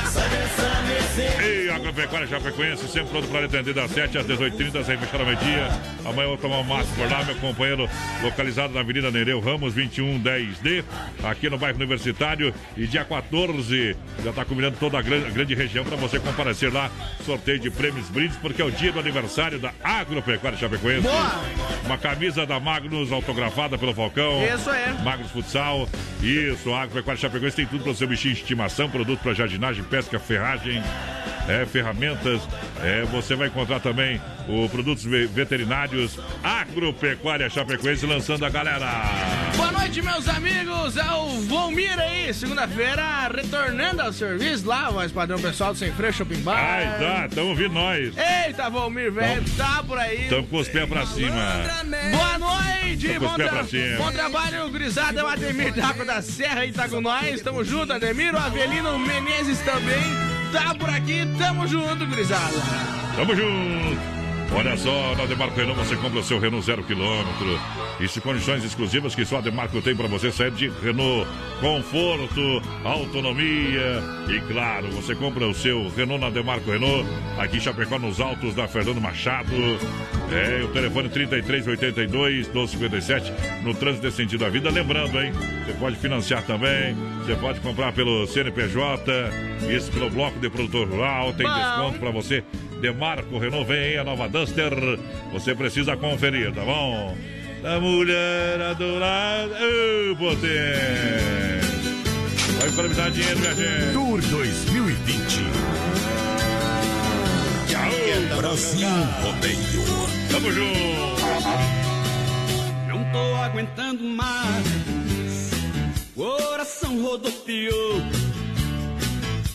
Ei, 1.44 1.70
Agropecuária 1.70 2.28
Chapecoense, 2.28 2.88
sempre 2.88 3.10
pronto 3.10 3.28
para 3.28 3.46
atender 3.46 3.74
das 3.74 3.92
7 3.92 4.18
às 4.18 4.26
18h30, 4.26 4.84
sem 4.84 4.98
fechar 4.98 5.20
ao 5.20 5.26
meio-dia. 5.26 5.68
Amanhã 6.06 6.24
eu 6.24 6.30
vou 6.30 6.38
tomar 6.38 6.60
um 6.60 6.64
mate 6.64 6.88
por 6.96 7.10
lá, 7.10 7.24
meu 7.24 7.36
companheiro, 7.36 7.90
localizado 8.22 8.74
na 8.74 8.80
Avenida 8.80 9.12
Nereu 9.12 9.40
Ramos, 9.40 9.76
2110D, 9.76 10.84
aqui 11.24 11.50
no 11.50 11.58
bairro 11.58 11.78
Universitário. 11.78 12.54
E 12.76 12.88
dia 12.88 13.06
14, 13.06 13.96
já 14.24 14.30
está 14.30 14.46
combinando 14.46 14.78
toda 14.80 14.98
a 14.98 15.02
grande, 15.02 15.28
a 15.28 15.30
grande 15.30 15.56
região 15.56 15.84
para 15.84 15.98
você 15.98 16.20
comparecer 16.20 16.74
lá. 16.74 16.90
Sorteio 17.26 17.43
de 17.44 17.70
prêmios 17.70 18.08
brindes, 18.10 18.38
porque 18.38 18.62
é 18.62 18.66
o 18.66 18.72
dia 18.72 18.92
do 18.92 19.00
aniversário 19.00 19.60
da 19.60 19.72
Agropecuária 19.84 20.58
Chapecoense. 20.58 21.02
Boa! 21.02 21.42
Uma 21.86 21.98
camisa 21.98 22.46
da 22.46 22.60
Magnus 22.60 23.12
autografada 23.12 23.78
pelo 23.78 23.94
Falcão. 23.94 24.42
Isso 24.46 24.70
é. 24.70 24.94
Magnus 25.04 25.32
Futsal. 25.32 25.88
Isso, 26.22 26.74
a 26.74 26.84
Agropecuária 26.84 27.20
Chapecoense 27.22 27.56
tem 27.58 27.66
tudo 27.66 27.84
para 27.84 27.92
o 27.92 27.96
seu 27.96 28.08
bichinho 28.08 28.34
de 28.34 28.42
estimação, 28.42 28.90
produto 28.90 29.20
para 29.22 29.34
jardinagem, 29.34 29.84
pesca, 29.84 30.18
ferragem, 30.20 30.82
é, 31.50 31.66
ferramentas. 31.66 32.42
É, 32.82 33.04
você 33.12 33.36
vai 33.36 33.48
encontrar 33.48 33.80
também 33.82 34.22
o 34.48 34.68
produtos 34.70 35.04
ve- 35.04 35.28
veterinários 35.28 36.18
Agropecuária 36.44 37.50
Chapecoense 37.50 38.06
lançando 38.06 38.46
a 38.46 38.50
galera. 38.50 38.90
Boa 39.58 39.72
noite, 39.72 40.02
meus 40.02 40.28
amigos. 40.30 40.96
É 40.98 41.12
o 41.12 41.28
Volmir 41.42 41.98
aí, 42.00 42.34
segunda-feira, 42.34 43.28
retornando 43.34 44.02
ao 44.02 44.14
serviço 44.14 44.66
lá, 44.68 44.92
mais 44.92 45.12
padrão 45.12 45.40
pessoal 45.40 45.74
do 45.74 45.80
Sem 45.80 45.92
Freio 45.92 46.14
Shopping 46.14 46.42
Bar. 46.42 46.58
Ai, 46.58 46.98
tá, 47.00 47.33
tamo 47.34 47.50
ouvindo 47.50 47.74
nós. 47.74 48.14
Eita, 48.46 48.70
Volmir, 48.70 49.12
velho, 49.12 49.44
tá 49.58 49.84
por 49.88 49.98
aí. 49.98 50.28
Tamo 50.30 50.48
com 50.48 50.58
os 50.58 50.68
pés 50.68 50.88
pra 50.88 51.06
cima. 51.06 51.42
Boa 52.12 52.38
noite, 52.40 53.08
os 53.08 53.18
bom, 53.18 53.36
tra- 53.36 53.50
pra 53.50 53.64
cima. 53.64 53.98
bom 53.98 54.12
trabalho, 54.12 54.70
gurizada. 54.70 55.20
É 55.20 55.24
o 55.24 55.28
Ademir 55.28 55.74
Daco 55.74 56.06
da 56.06 56.22
Serra 56.22 56.62
aí 56.62 56.72
tá 56.72 56.88
com 56.88 57.02
nós. 57.02 57.42
Tamo 57.42 57.64
junto, 57.64 57.94
Ademir. 57.94 58.34
O 58.34 58.38
Avelino 58.38 58.98
Menezes 59.00 59.60
também 59.60 60.02
tá 60.52 60.76
por 60.76 60.90
aqui. 60.90 61.22
Tamo 61.38 61.68
junto, 61.68 62.06
gurizada. 62.06 62.54
Tamo 63.16 63.36
junto. 63.36 64.13
Olha 64.56 64.78
só, 64.78 65.16
na 65.16 65.26
Demarco 65.26 65.56
Renault 65.56 65.80
você 65.80 65.96
compra 65.96 66.20
o 66.20 66.24
seu 66.24 66.38
Renault 66.38 66.64
zero 66.66 66.84
quilômetro. 66.84 67.60
Isso 68.00 68.22
condições 68.22 68.64
exclusivas 68.64 69.16
que 69.16 69.26
só 69.26 69.38
a 69.38 69.42
Demarco 69.42 69.82
tem 69.82 69.96
para 69.96 70.08
você 70.08 70.32
sair 70.32 70.52
de 70.52 70.70
Renault. 70.70 71.28
Conforto, 71.60 72.62
autonomia 72.84 74.04
e 74.30 74.40
claro, 74.52 74.90
você 74.90 75.16
compra 75.16 75.48
o 75.48 75.54
seu 75.56 75.90
Renault 75.90 76.24
na 76.24 76.30
Demarco 76.30 76.70
Renault. 76.70 77.08
Aqui 77.38 77.58
em 77.58 77.60
Chapecó, 77.60 77.98
nos 77.98 78.22
altos 78.22 78.54
da 78.54 78.68
Fernando 78.68 79.02
Machado. 79.02 79.50
É, 80.32 80.64
o 80.64 80.68
telefone 80.70 81.10
3382 81.10 82.48
1257 82.48 83.34
no 83.64 83.74
trânsito 83.74 84.04
desse 84.04 84.18
sentido 84.18 84.42
da 84.42 84.50
vida. 84.50 84.70
Lembrando, 84.70 85.20
hein? 85.20 85.32
Você 85.66 85.74
pode 85.74 85.96
financiar 85.96 86.44
também. 86.44 86.96
Você 87.26 87.36
pode 87.36 87.60
comprar 87.60 87.92
pelo 87.92 88.28
CNPJ. 88.28 89.02
Isso 89.76 89.92
pelo 89.92 90.10
Bloco 90.12 90.40
de 90.40 90.50
Produtor 90.50 90.88
Rural. 90.88 91.34
Tem 91.34 91.48
Bom. 91.48 91.54
desconto 91.54 92.00
para 92.00 92.12
você. 92.12 92.44
Demarco 92.84 93.40
Renault 93.40 93.66
vem 93.66 93.98
a 93.98 94.04
nova 94.04 94.28
Duster. 94.28 94.74
Você 95.32 95.56
precisa 95.56 95.96
conferir, 95.96 96.54
tá 96.54 96.66
bom? 96.66 97.16
Da 97.62 97.80
mulher 97.80 98.60
adorada. 98.60 99.56
Ô, 99.56 100.16
potência! 100.18 101.62
Vai 102.60 102.68
economizar 102.68 103.10
dinheiro, 103.10 103.40
minha 103.40 103.56
gente. 103.56 103.94
Tour 103.94 104.22
2020. 104.22 105.44
Brasil 108.36 108.88
Rodeio. 109.22 109.60
Tamo 110.30 110.52
junto. 110.52 111.22
Não 112.90 113.12
tô 113.14 113.36
aguentando 113.38 114.04
mais. 114.04 115.52
Coração 116.14 117.02
rodopiou. 117.02 118.02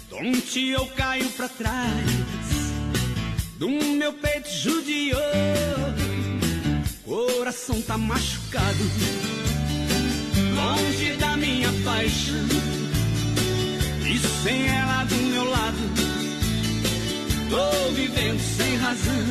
Tonte 0.08 0.70
eu 0.70 0.86
caio 0.96 1.28
pra 1.32 1.48
trás. 1.50 2.47
Do 3.58 3.68
meu 3.68 4.12
peito 4.12 4.48
judiou. 4.48 5.18
Coração 7.04 7.82
tá 7.82 7.98
machucado. 7.98 8.84
Longe 10.54 11.16
da 11.16 11.36
minha 11.36 11.68
paixão. 11.84 12.46
E 14.06 14.18
sem 14.44 14.68
ela 14.68 15.02
do 15.06 15.16
meu 15.16 15.50
lado. 15.50 15.76
Tô 17.50 17.90
vivendo 17.94 18.38
sem 18.56 18.76
razão. 18.76 19.26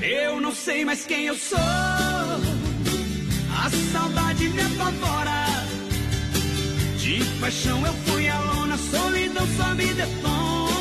Eu 0.00 0.40
não 0.40 0.54
sei 0.54 0.86
mais 0.86 1.04
quem 1.04 1.26
eu 1.26 1.36
sou. 1.36 1.58
A 1.58 2.40
saudade 3.92 4.48
me 4.48 4.62
apavora. 4.62 5.44
De 6.96 7.22
paixão 7.40 7.86
eu 7.86 7.92
fui 8.06 8.26
a 8.26 8.40
lona, 8.40 8.78
solidão 8.78 9.46
só 9.58 9.74
me 9.74 9.92
detona. 9.92 10.73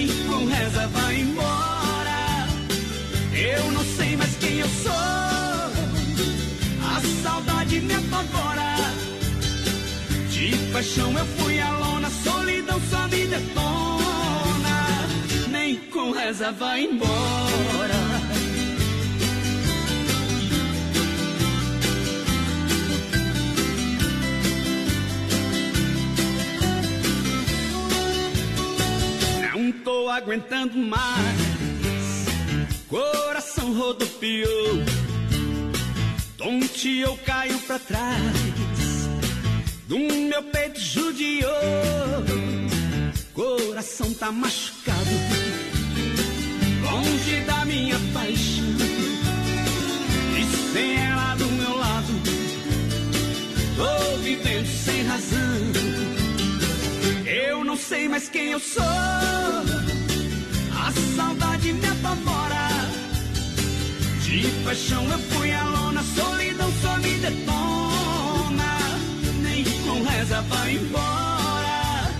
Nem 0.00 0.08
com 0.26 0.46
reza 0.46 0.86
vai 0.86 1.20
embora. 1.20 2.48
Eu 3.34 3.70
não 3.70 3.84
sei 3.84 4.16
mais 4.16 4.34
quem 4.36 4.60
eu 4.60 4.68
sou. 4.82 4.92
A 6.88 7.00
saudade 7.22 7.80
me 7.82 7.92
apavora. 7.92 8.76
De 10.30 10.56
paixão 10.72 11.12
eu 11.18 11.26
fui 11.36 11.60
a 11.60 11.70
lona, 11.72 12.08
solidão 12.24 12.80
só 12.88 13.06
me 13.08 13.26
detona. 13.26 15.06
Nem 15.50 15.76
com 15.90 16.12
reza 16.12 16.50
vai 16.52 16.84
embora. 16.84 18.09
Não 29.70 29.78
tô 29.84 30.08
aguentando 30.08 30.76
mais. 30.76 32.26
Coração 32.88 33.72
rodopiou. 33.72 34.84
Tonte 36.36 36.98
eu 36.98 37.16
caio 37.18 37.56
pra 37.60 37.78
trás. 37.78 38.18
do 39.86 39.96
meu 39.96 40.42
peito 40.42 40.80
judiou. 40.80 41.50
Coração 43.32 44.12
tá 44.12 44.32
machucado, 44.32 45.10
longe 46.82 47.40
da 47.42 47.64
minha 47.64 47.98
paixão. 48.12 48.64
E 50.36 50.72
sem 50.72 50.96
ela 50.96 51.36
do 51.36 51.46
meu 51.46 51.76
lado, 51.76 52.12
tô 53.76 54.16
vivendo 54.18 54.66
sem 54.66 55.04
razão. 55.04 55.89
Não 57.70 57.76
sei 57.76 58.08
mais 58.08 58.28
quem 58.28 58.50
eu 58.50 58.58
sou, 58.58 58.82
a 58.82 60.92
saudade 61.14 61.72
me 61.72 61.86
apavora. 61.86 62.68
De 64.24 64.48
paixão 64.64 65.08
eu 65.08 65.20
fui 65.20 65.52
a 65.52 65.62
lona, 65.62 66.02
solidão 66.02 66.68
só 66.82 66.96
me 66.96 67.14
detona. 67.18 68.76
Nem 69.40 69.62
com 69.62 70.02
reza 70.02 70.42
vai 70.48 70.72
embora. 70.72 72.10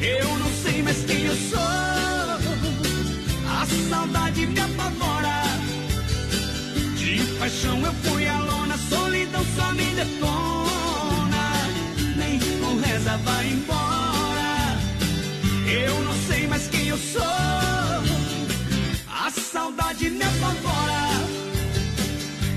Eu 0.00 0.38
não 0.38 0.50
sei 0.62 0.82
mais 0.82 1.04
quem 1.04 1.26
eu 1.26 1.36
sou. 1.36 1.60
A 3.50 3.66
saudade 3.90 4.46
me 4.46 4.60
apavora. 4.60 5.42
De 6.96 7.22
paixão 7.38 7.84
eu 7.84 7.92
fui 8.02 8.26
a 8.26 8.38
lona, 8.38 8.78
solidão 8.88 9.44
só 9.56 9.72
me 9.72 9.84
detona. 9.94 11.68
Nem 12.16 12.38
com 12.62 12.80
reza 12.80 13.18
vai 13.18 13.46
embora. 13.46 13.79
Mais 16.60 16.68
quem 16.68 16.88
eu 16.88 16.98
sou. 16.98 17.22
A 19.08 19.30
saudade 19.30 20.10
me 20.10 20.22
apavora. 20.22 21.10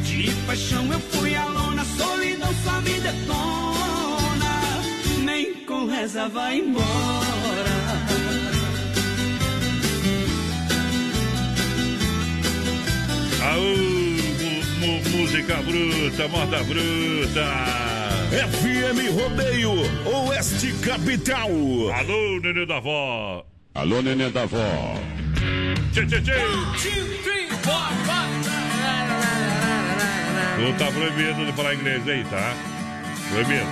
De 0.04 0.30
paixão 0.46 0.92
eu 0.92 1.00
fui 1.00 1.34
a 1.36 1.46
lona, 1.46 1.86
solidão 1.86 2.54
só 2.66 2.82
me 2.82 3.00
detona. 3.00 4.82
Nem 5.24 5.54
com 5.66 5.86
reza 5.86 6.28
vai 6.28 6.58
embora. 6.60 6.84
Mu- 14.80 15.02
música 15.18 15.56
bruta, 15.62 16.28
moda 16.28 16.64
bruta. 16.64 17.46
FM 18.32 19.10
Rodeio, 19.14 19.72
Oeste 20.28 20.74
Capital. 20.82 21.50
Alô, 21.94 22.40
nenê 22.42 22.66
da 22.66 22.80
vó. 22.80 23.46
Alô, 23.76 24.04
nenê 24.04 24.30
da 24.30 24.46
vó. 24.46 24.60
Tchê, 25.92 26.06
tchê, 26.06 26.22
tchê. 26.22 26.34
Tu 30.56 30.74
tá 30.78 30.92
proibido 30.92 31.46
de 31.46 31.52
falar 31.54 31.74
inglês 31.74 32.08
aí, 32.08 32.24
tá? 32.26 32.56
Proibido. 33.32 33.66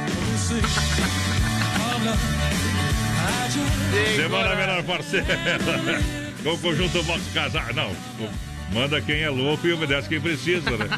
Semana 4.16 4.56
menor 4.56 4.84
parcela. 4.84 5.26
Com 6.44 6.50
o 6.50 6.58
conjunto 6.58 7.04
Box 7.04 7.22
Casar. 7.32 7.72
Não, 7.76 7.96
manda 8.74 9.00
quem 9.02 9.22
é 9.22 9.30
louco 9.30 9.68
e 9.68 9.74
obedece 9.74 10.10
quem 10.10 10.20
precisa, 10.20 10.72
né? 10.72 10.90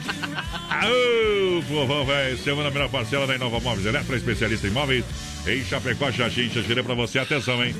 Aô, 0.69 1.61
povão, 1.67 2.05
velho. 2.05 2.37
Semana 2.37 2.71
menor 2.71 2.87
parcela 2.89 3.27
da 3.27 3.35
Inova 3.35 3.59
Móveis 3.59 3.85
Eletro, 3.85 4.15
especialista 4.15 4.65
em 4.65 4.71
móveis. 4.71 5.03
Em 5.45 5.63
Chapecó, 5.63 6.11
Xaxim, 6.11 6.49
Xaxirê 6.49 6.81
pra 6.81 6.93
você. 6.93 7.19
Atenção, 7.19 7.63
hein? 7.63 7.75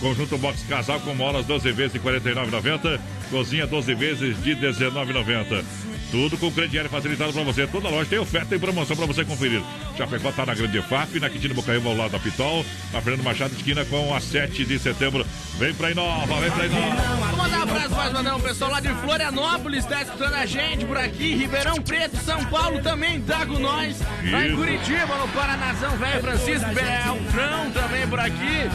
Conjunto 0.00 0.38
Box 0.38 0.62
Casal 0.68 1.00
com 1.00 1.14
molas 1.14 1.44
12 1.46 1.72
vezes 1.72 1.92
de 1.92 1.98
R$ 1.98 2.20
49,90. 2.20 3.00
Cozinha 3.30 3.66
12 3.66 3.94
vezes 3.94 4.42
de 4.42 4.54
R$ 4.54 4.68
19,90. 4.68 5.64
Tudo 6.10 6.38
com 6.38 6.50
crediário 6.50 6.88
facilitado 6.88 7.32
para 7.32 7.42
você. 7.42 7.66
Toda 7.66 7.88
loja 7.88 8.08
tem 8.08 8.18
oferta 8.20 8.54
e 8.54 8.58
promoção 8.58 8.96
para 8.96 9.06
você 9.06 9.24
conferir. 9.24 9.60
Chapecó 9.96 10.30
tá 10.30 10.46
na 10.46 10.54
Grande 10.54 10.80
FAP, 10.82 11.16
na 11.16 11.28
Quintino 11.28 11.54
Bocaiúva 11.54 11.88
ao 11.88 11.96
lado 11.96 12.12
da 12.12 12.20
Pitol, 12.20 12.64
na 12.92 13.00
Fernando 13.00 13.24
Machado 13.24 13.52
esquina 13.54 13.84
com 13.84 14.14
a 14.14 14.20
7 14.20 14.64
de 14.64 14.78
setembro. 14.78 15.26
Vem 15.58 15.74
pra 15.74 15.90
Inova, 15.90 16.40
vem 16.40 16.50
pra 16.52 16.66
Inova. 16.66 17.02
Vamos 17.02 17.36
mandar 17.36 17.58
um 17.58 17.62
abraço 17.62 17.90
mais 17.90 18.12
mandar 18.12 18.36
um 18.36 18.40
pessoal 18.40 18.70
lá 18.70 18.80
de 18.80 18.88
Florianópolis, 18.88 19.84
tá 19.86 20.02
escutando 20.02 20.34
a 20.34 20.46
gente 20.46 20.84
por 20.84 20.96
aqui, 20.96 21.34
Ribeirão 21.34 21.76
Preto, 21.76 22.16
São 22.18 22.44
Paulo 22.44 22.80
também 22.80 23.20
tá 23.22 23.44
com 23.44 23.58
nós. 23.58 24.00
Lá 24.30 24.46
em. 24.46 24.54
Curitiba, 24.54 25.16
no 25.16 25.28
Paranazão, 25.28 25.96
velho 25.96 26.20
Francisco 26.20 26.74
Beltrão 26.94 27.70
também 27.72 28.06
por 28.06 28.20
aqui. 28.20 28.70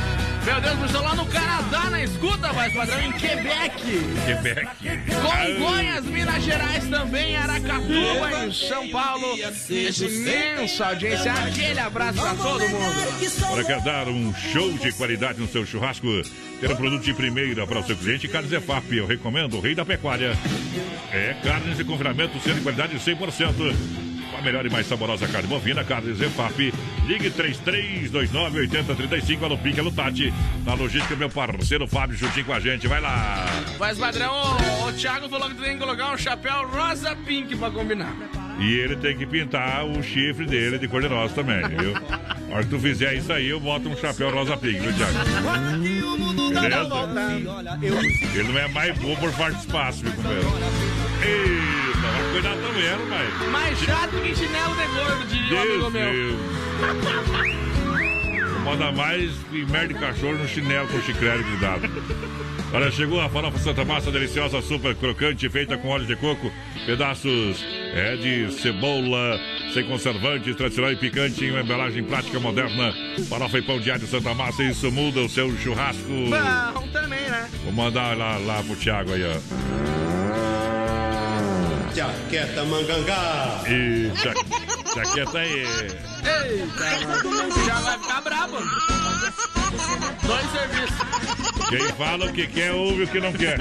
Meu 0.45 0.59
Deus, 0.61 0.79
pessoal 0.79 1.03
lá 1.03 1.15
no 1.15 1.25
Canadá, 1.25 1.89
na 1.89 2.03
escuta, 2.03 2.51
vai 2.51 2.69
padrão, 2.71 3.01
em 3.01 3.11
Quebec. 3.13 3.81
Quebec. 4.25 4.67
Congonhas, 5.21 6.05
Minas 6.05 6.43
Gerais 6.43 6.87
também, 6.87 7.35
Aracatuba, 7.37 8.45
em 8.45 8.51
São 8.51 8.89
Paulo. 8.89 9.37
Essa 9.41 10.05
imensa 10.05 10.87
audiência. 10.87 11.31
Aquele 11.33 11.79
abraço 11.79 12.19
pra 12.19 12.35
todo 12.35 12.67
mundo. 12.67 13.53
Para 13.53 13.63
quer 13.63 13.81
dar 13.81 14.07
um 14.07 14.33
show 14.33 14.71
de 14.73 14.91
qualidade 14.93 15.39
no 15.39 15.47
seu 15.47 15.65
churrasco, 15.65 16.07
ter 16.59 16.71
um 16.71 16.75
produto 16.75 17.03
de 17.03 17.13
primeira 17.13 17.65
para 17.67 17.79
o 17.79 17.85
seu 17.85 17.95
cliente, 17.95 18.27
Carnes 18.27 18.51
EFAP, 18.51 18.95
eu 18.95 19.05
recomendo, 19.05 19.57
o 19.57 19.61
rei 19.61 19.75
da 19.75 19.85
pecuária. 19.85 20.37
É 21.11 21.35
carnes 21.43 21.77
de 21.77 21.83
confinamento, 21.83 22.39
sendo 22.39 22.55
de 22.55 22.61
qualidade 22.61 22.95
100%. 22.97 24.08
Com 24.31 24.37
a 24.37 24.41
melhor 24.41 24.65
e 24.65 24.69
mais 24.69 24.87
saborosa 24.87 25.27
carne 25.27 25.47
bovina, 25.47 25.83
Carnes 25.83 26.19
EFAP. 26.21 26.73
Ligue 27.07 27.29
3329-8035, 27.31 29.43
alô 29.43 29.57
Pique, 29.57 29.79
alô 29.79 29.91
Tati. 29.91 30.31
Na 30.65 30.73
logística, 30.75 31.15
meu 31.15 31.29
parceiro 31.29 31.87
Fábio 31.87 32.15
juntinho 32.17 32.45
com 32.45 32.53
a 32.53 32.59
gente, 32.59 32.87
vai 32.87 33.01
lá. 33.01 33.45
Mas, 33.79 33.97
padrão, 33.97 34.31
o, 34.33 34.87
o 34.87 34.93
Thiago 34.93 35.27
falou 35.29 35.49
que 35.49 35.55
tu 35.55 35.63
tem 35.63 35.73
que 35.73 35.79
colocar 35.79 36.13
um 36.13 36.17
chapéu 36.17 36.67
rosa 36.67 37.15
pink 37.25 37.55
pra 37.55 37.71
combinar. 37.71 38.13
E 38.59 38.73
ele 38.73 38.95
tem 38.97 39.17
que 39.17 39.25
pintar 39.25 39.83
o 39.85 40.03
chifre 40.03 40.45
dele 40.45 40.77
de 40.77 40.87
cor 40.87 41.01
de 41.01 41.07
rosa 41.07 41.33
também, 41.33 41.67
viu? 41.67 41.93
Na 41.93 42.55
hora 42.55 42.63
que 42.63 42.69
tu 42.69 42.79
fizer 42.79 43.15
isso 43.15 43.31
aí, 43.33 43.47
eu 43.47 43.59
boto 43.59 43.89
um 43.89 43.97
chapéu 43.97 44.29
rosa 44.31 44.55
pink, 44.57 44.79
viu, 44.79 44.93
Thiago? 44.93 45.17
Beleza? 46.59 46.79
Ele 48.35 48.51
não 48.51 48.59
é 48.59 48.67
mais 48.67 48.95
bom 48.99 49.15
por 49.15 49.31
falta 49.31 49.53
de 49.53 49.59
espaço, 49.61 50.03
viu, 50.03 50.11
companheiro? 50.13 50.47
Eita, 51.23 51.88
vai 52.11 52.31
cuidar 52.31 52.55
também, 52.55 52.83
né, 52.83 52.97
pai? 53.09 53.49
Mais 53.49 53.79
chato 53.79 54.11
que 54.21 54.35
chinelo 54.35 54.75
de 54.75 54.87
gordo, 54.87 55.25
diria 55.27 55.57
um 55.57 55.61
amigo 55.61 55.91
Deus 55.91 55.93
meu. 55.93 56.37
Manda 58.63 58.91
mais 58.91 59.31
e 59.51 59.65
merda 59.65 59.87
de 59.87 59.93
cachorro 59.95 60.37
no 60.37 60.47
chinelo 60.47 60.87
com 60.87 61.01
chiclete 61.01 61.43
grudado. 61.43 61.89
Olha, 62.71 62.91
chegou 62.91 63.19
a 63.19 63.27
farofa 63.27 63.57
Santa 63.57 63.83
Massa 63.83 64.11
deliciosa, 64.11 64.61
super 64.61 64.93
crocante, 64.93 65.49
feita 65.49 65.75
com 65.75 65.87
óleo 65.87 66.05
de 66.05 66.15
coco, 66.15 66.51
pedaços 66.85 67.65
é 67.95 68.15
de 68.15 68.51
cebola, 68.51 69.39
sem 69.73 69.83
conservantes, 69.85 70.55
tradicional 70.55 70.91
e 70.91 70.95
picante, 70.95 71.43
em 71.43 71.51
uma 71.51 71.61
embalagem 71.61 72.03
prática 72.03 72.39
moderna. 72.39 72.93
Farofa 73.27 73.57
e 73.57 73.61
pão 73.63 73.79
de 73.79 73.89
alho 73.89 74.05
Santa 74.05 74.35
Massa, 74.35 74.61
isso 74.63 74.91
muda 74.91 75.21
o 75.21 75.29
seu 75.29 75.49
churrasco. 75.57 76.03
Bom 76.73 76.87
também, 76.89 77.27
né? 77.27 77.49
Vou 77.63 77.73
mandar 77.73 78.15
lá, 78.15 78.37
lá 78.37 78.61
pro 78.61 78.75
Thiago 78.75 79.13
aí, 79.13 79.23
ó. 79.23 80.08
Jaqueta 81.95 82.63
mangangá. 82.65 83.61
E 83.67 84.11
ja, 84.15 84.33
jaqueta 84.95 85.39
aí. 85.39 85.63
Eita, 86.23 87.65
já 87.65 87.75
vai 87.75 87.99
ficar 87.99 88.21
brabo. 88.21 88.57
Dois 90.23 90.51
serviços. 90.51 91.69
Quem 91.69 91.87
fala 91.93 92.25
o 92.25 92.33
que 92.33 92.47
quer, 92.47 92.71
ouve 92.71 93.03
o 93.03 93.07
que 93.07 93.19
não 93.19 93.33
quer. 93.33 93.59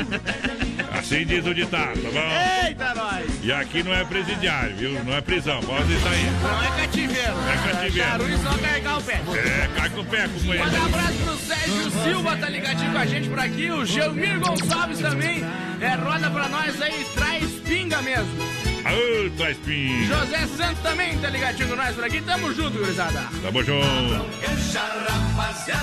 Assim 0.99 1.27
diz 1.27 1.47
o 1.47 1.55
ditado, 1.55 2.01
tá 2.01 2.11
bom? 2.11 2.67
Eita, 2.67 2.95
nós. 2.95 3.27
E 3.43 3.53
aqui 3.53 3.83
não 3.83 3.93
é 3.93 4.05
presidiário, 4.05 4.77
viu? 4.77 5.05
Não 5.05 5.15
é 5.15 5.21
prisão, 5.21 5.61
pode 5.61 5.99
sair. 6.01 6.31
Não 6.43 6.63
é 6.63 6.81
cativeiro. 6.81 7.35
É 7.49 7.73
cativeiro. 7.73 8.11
Charu 8.11 8.29
e 8.31 8.39
só 8.39 8.59
carregar 8.59 8.99
o 8.99 9.03
pé. 9.03 9.21
É, 9.35 9.69
cai 9.77 9.91
com 9.91 10.01
o 10.01 10.05
pé, 10.05 10.29
companheiro. 10.29 10.65
Manda 10.65 10.81
um 10.81 10.87
abraço 10.87 11.19
pro 11.25 11.37
Sérgio 11.37 11.91
Silva, 12.03 12.37
tá 12.37 12.49
ligadinho 12.49 12.93
com 12.93 12.99
a 12.99 13.07
gente 13.07 13.29
por 13.29 13.39
aqui. 13.39 13.71
O 13.71 13.85
Gelmir 13.85 14.41
Gonçalves 14.41 14.99
também. 15.01 15.45
É, 15.81 15.95
roda 15.95 16.31
pra 16.31 16.49
nós 16.49 16.81
aí, 16.83 17.07
traz 17.15 17.58
pinga 17.69 18.01
mesmo. 18.03 18.43
Aô, 18.85 19.31
traz 19.37 19.57
pin. 19.59 20.07
José 20.07 20.47
Santos 20.57 20.83
também 20.83 21.19
tá 21.19 21.29
ligadinho 21.29 21.69
com 21.69 21.77
nós 21.77 21.95
por 21.95 22.05
aqui. 22.05 22.21
Tamo 22.23 22.53
junto, 22.55 22.79
gurizada. 22.79 23.29
Tamo 23.43 23.63
junto. 23.63 24.27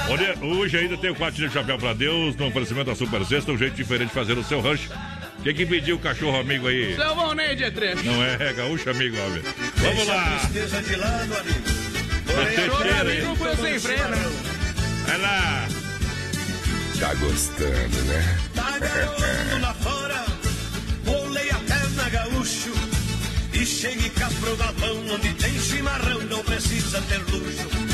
Olha, 0.10 0.36
hoje 0.42 0.78
ainda 0.78 0.98
tem 0.98 1.12
o 1.12 1.16
quartinho 1.16 1.48
de 1.48 1.54
chapéu 1.54 1.78
pra 1.78 1.94
Deus, 1.94 2.36
no 2.36 2.48
oferecimento 2.48 2.88
da 2.88 2.96
Super 2.96 3.24
Sexta, 3.26 3.52
um 3.52 3.58
jeito 3.58 3.76
diferente 3.76 4.10
de 4.10 4.16
fazer 4.16 4.38
o 4.38 4.44
seu 4.44 4.60
rancho. 4.60 4.90
Quem 5.44 5.54
que 5.54 5.66
pediu 5.66 5.98
o 5.98 6.00
cachorro 6.00 6.40
amigo 6.40 6.68
aí? 6.68 6.96
Seu 6.96 7.16
Valnei 7.16 7.56
de 7.56 7.70
trecho. 7.70 8.04
Não 8.04 8.24
é, 8.24 8.54
gaúcho 8.54 8.90
amigo, 8.90 9.16
homem. 9.20 9.44
Vamos 9.76 10.08
lá. 10.08 10.40
Tristeza 10.40 10.82
de 10.82 10.96
lado, 10.96 11.38
amigo. 11.38 11.86
Choro 12.66 13.02
amigo 13.02 13.36
foi 13.36 13.56
sem 13.58 13.80
freio, 13.80 14.08
né? 14.10 14.32
Vai 15.06 15.18
lá. 15.20 15.68
Tá 17.00 17.14
gostando, 17.16 18.02
né? 18.06 18.38
Tá 18.56 18.80
garoto 18.80 19.84
fora, 19.84 19.95
chegue 23.86 24.10
cá 24.10 24.28
pro 24.40 24.56
galpão 24.58 24.98
onde 25.14 25.34
tem 25.36 25.60
chimarrão, 25.60 26.20
não 26.24 26.44
precisa 26.44 27.00
ter 27.02 27.20
luxo. 27.32 27.85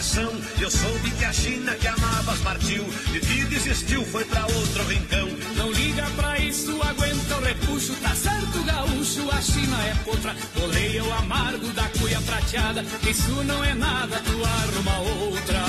Coração. 0.00 0.32
Eu 0.58 0.70
soube 0.70 1.10
que 1.10 1.24
a 1.24 1.32
China 1.32 1.74
que 1.74 1.86
amavas 1.86 2.38
partiu. 2.40 2.84
De 3.12 3.20
ti 3.20 3.44
desistiu, 3.44 4.04
foi 4.06 4.24
pra 4.24 4.42
outro 4.42 4.84
rincão. 4.84 5.28
Não 5.56 5.70
liga 5.70 6.06
pra 6.16 6.38
isso, 6.38 6.80
aguenta 6.82 7.36
o 7.36 7.42
repuxo. 7.42 7.94
Tá 7.96 8.14
certo, 8.14 8.62
gaúcho, 8.64 9.28
a 9.30 9.42
China 9.42 9.76
é 9.84 9.94
potra. 10.04 10.34
Boleia 10.58 11.04
o 11.04 11.12
amargo 11.12 11.68
da 11.74 11.84
cuia 11.98 12.20
prateada. 12.22 12.84
Isso 13.08 13.30
não 13.44 13.62
é 13.62 13.74
nada, 13.74 14.20
tu 14.24 14.42
arruma 14.42 14.98
outra. 15.26 15.60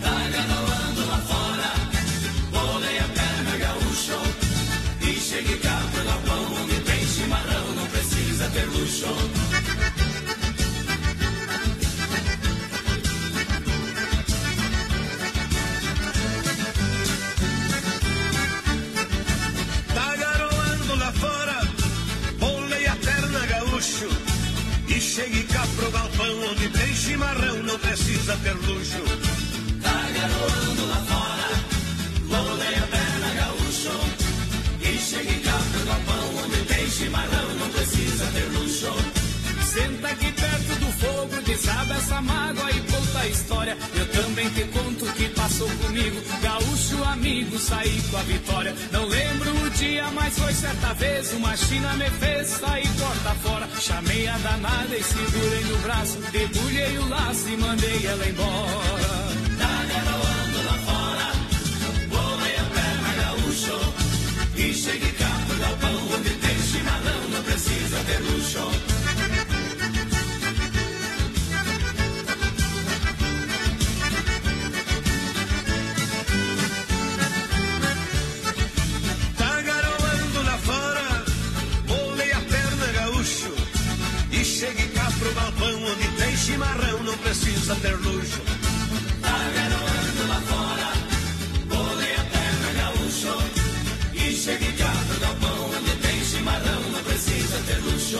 Tá 0.00 0.16
garoando 0.32 1.06
lá 1.08 1.18
fora, 1.18 1.72
bolei 2.50 2.98
a 2.98 3.08
perna, 3.08 3.56
gaúcho. 3.58 4.18
E 5.02 5.20
chegue 5.20 5.56
cá 5.58 5.82
pro 5.92 6.04
galpão, 6.04 6.62
onde 6.62 6.80
tem 6.80 7.06
chimarrão, 7.06 7.74
não 7.74 7.86
precisa 7.86 8.48
ter 8.50 8.64
luxo. 8.64 9.45
Chimarrão, 27.06 27.62
não 27.62 27.78
precisa 27.78 28.36
ter 28.38 28.52
luxo. 28.52 29.02
Tá 29.80 29.98
garoando 30.16 30.86
lá 30.86 31.00
fora, 31.10 31.50
bolei 32.28 32.74
a 32.74 32.86
perna, 32.94 33.28
gaúcho. 33.38 33.94
E 34.80 34.98
chegue 34.98 35.40
cá 35.40 35.56
pro 35.70 35.86
galpão, 35.86 36.44
onde 36.44 36.64
tem 36.64 36.90
chimarrão, 36.90 37.54
não 37.60 37.70
precisa 37.70 38.26
ter 38.34 38.48
luxo. 38.58 38.92
Senta 39.72 40.08
aqui 40.08 40.32
perto 40.32 40.80
do 40.80 40.85
fogo, 41.00 41.40
desaba 41.42 41.94
essa 41.94 42.20
mágoa 42.20 42.70
e 42.70 42.80
conta 42.80 43.18
a 43.20 43.28
história. 43.28 43.76
Eu 43.94 44.06
também 44.10 44.48
te 44.50 44.64
conto 44.64 45.04
o 45.04 45.12
que 45.12 45.28
passou 45.30 45.68
comigo. 45.82 46.20
Gaúcho 46.42 47.02
amigo, 47.04 47.58
saí 47.58 48.02
com 48.10 48.16
a 48.16 48.22
vitória. 48.22 48.74
Não 48.92 49.06
lembro 49.06 49.50
o 49.64 49.70
dia, 49.70 50.10
mas 50.12 50.38
foi 50.38 50.52
certa 50.52 50.92
vez. 50.94 51.32
Uma 51.32 51.56
China 51.56 51.92
me 51.94 52.10
fez 52.10 52.48
sair 52.48 52.88
porta 52.98 53.34
fora. 53.42 53.68
Chamei 53.80 54.26
a 54.28 54.38
danada 54.38 54.96
e 54.96 55.02
segurei 55.02 55.64
no 55.64 55.78
braço. 55.78 56.18
Debulhei 56.32 56.98
o 56.98 57.08
laço 57.08 57.48
e 57.48 57.56
mandei 57.56 58.06
ela 58.06 58.28
embora. 58.28 59.26
Tá 59.58 59.76
lá 60.66 60.78
fora, 60.86 61.32
bolei 62.08 62.56
a 62.56 62.64
perna, 62.74 63.10
gaúcho. 63.22 63.94
E 64.56 64.74
chegue 64.74 65.12
cá 65.12 65.30
pro 65.46 65.58
galpão, 65.58 66.08
onde 66.14 66.30
tem 66.30 66.58
chimarrão, 66.62 67.28
não 67.30 67.42
precisa 67.42 67.98
ter 68.04 68.18
luxo. 68.20 68.95
Luxo. 87.74 88.40
Tá 89.20 89.38
garoando 89.56 90.28
lá 90.28 90.40
fora, 90.42 90.92
bolei 91.66 92.14
a 92.14 92.24
perna, 92.24 92.72
gaúcho. 92.78 93.34
E 94.14 94.32
chegue 94.32 94.72
cá 94.74 94.92
pro 95.08 95.20
galpão, 95.20 95.70
onde 95.76 95.96
tem 95.96 96.24
chimarrão, 96.24 96.80
não 96.92 97.02
precisa 97.02 97.58
ter 97.66 97.78
luxo. 97.78 98.18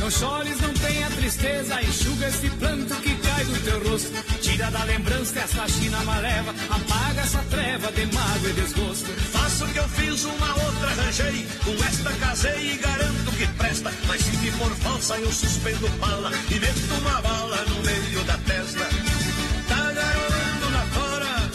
Não 0.00 0.10
chores, 0.10 0.58
não 0.60 0.72
tenha 0.72 1.10
tristeza, 1.10 1.82
enxuga 1.82 2.28
esse 2.28 2.48
planto 2.50 2.94
que 3.02 3.14
cai 3.16 3.44
do 3.44 3.60
teu 3.62 3.90
rosto. 3.90 4.10
Tira 4.52 4.70
da 4.70 4.84
lembrança 4.84 5.38
essa 5.38 5.66
china 5.66 5.98
maleva, 6.04 6.54
apaga 6.68 7.22
essa 7.22 7.38
treva 7.48 7.90
de 7.90 8.04
mágoa 8.14 8.50
e 8.50 8.52
desgosto. 8.52 9.10
Faço 9.32 9.64
o 9.64 9.68
que 9.68 9.78
eu 9.78 9.88
fiz, 9.88 10.24
uma 10.24 10.50
outra 10.66 10.90
arranjei. 10.90 11.46
Com 11.64 11.72
esta 11.82 12.12
casei 12.20 12.72
e 12.72 12.76
garanto 12.76 13.32
que 13.32 13.46
presta. 13.56 13.90
Mas 14.06 14.20
se 14.20 14.36
me 14.36 14.50
for 14.50 14.70
falsa, 14.76 15.16
eu 15.16 15.32
suspendo 15.32 15.88
bala 15.98 16.30
e 16.50 16.60
meto 16.60 16.94
uma 17.00 17.22
bala 17.22 17.64
no 17.64 17.76
meio 17.82 18.24
da 18.24 18.36
testa. 18.36 18.84
Tá 19.68 19.90
garoando 19.90 20.70
lá 20.70 20.86
fora, 20.92 21.50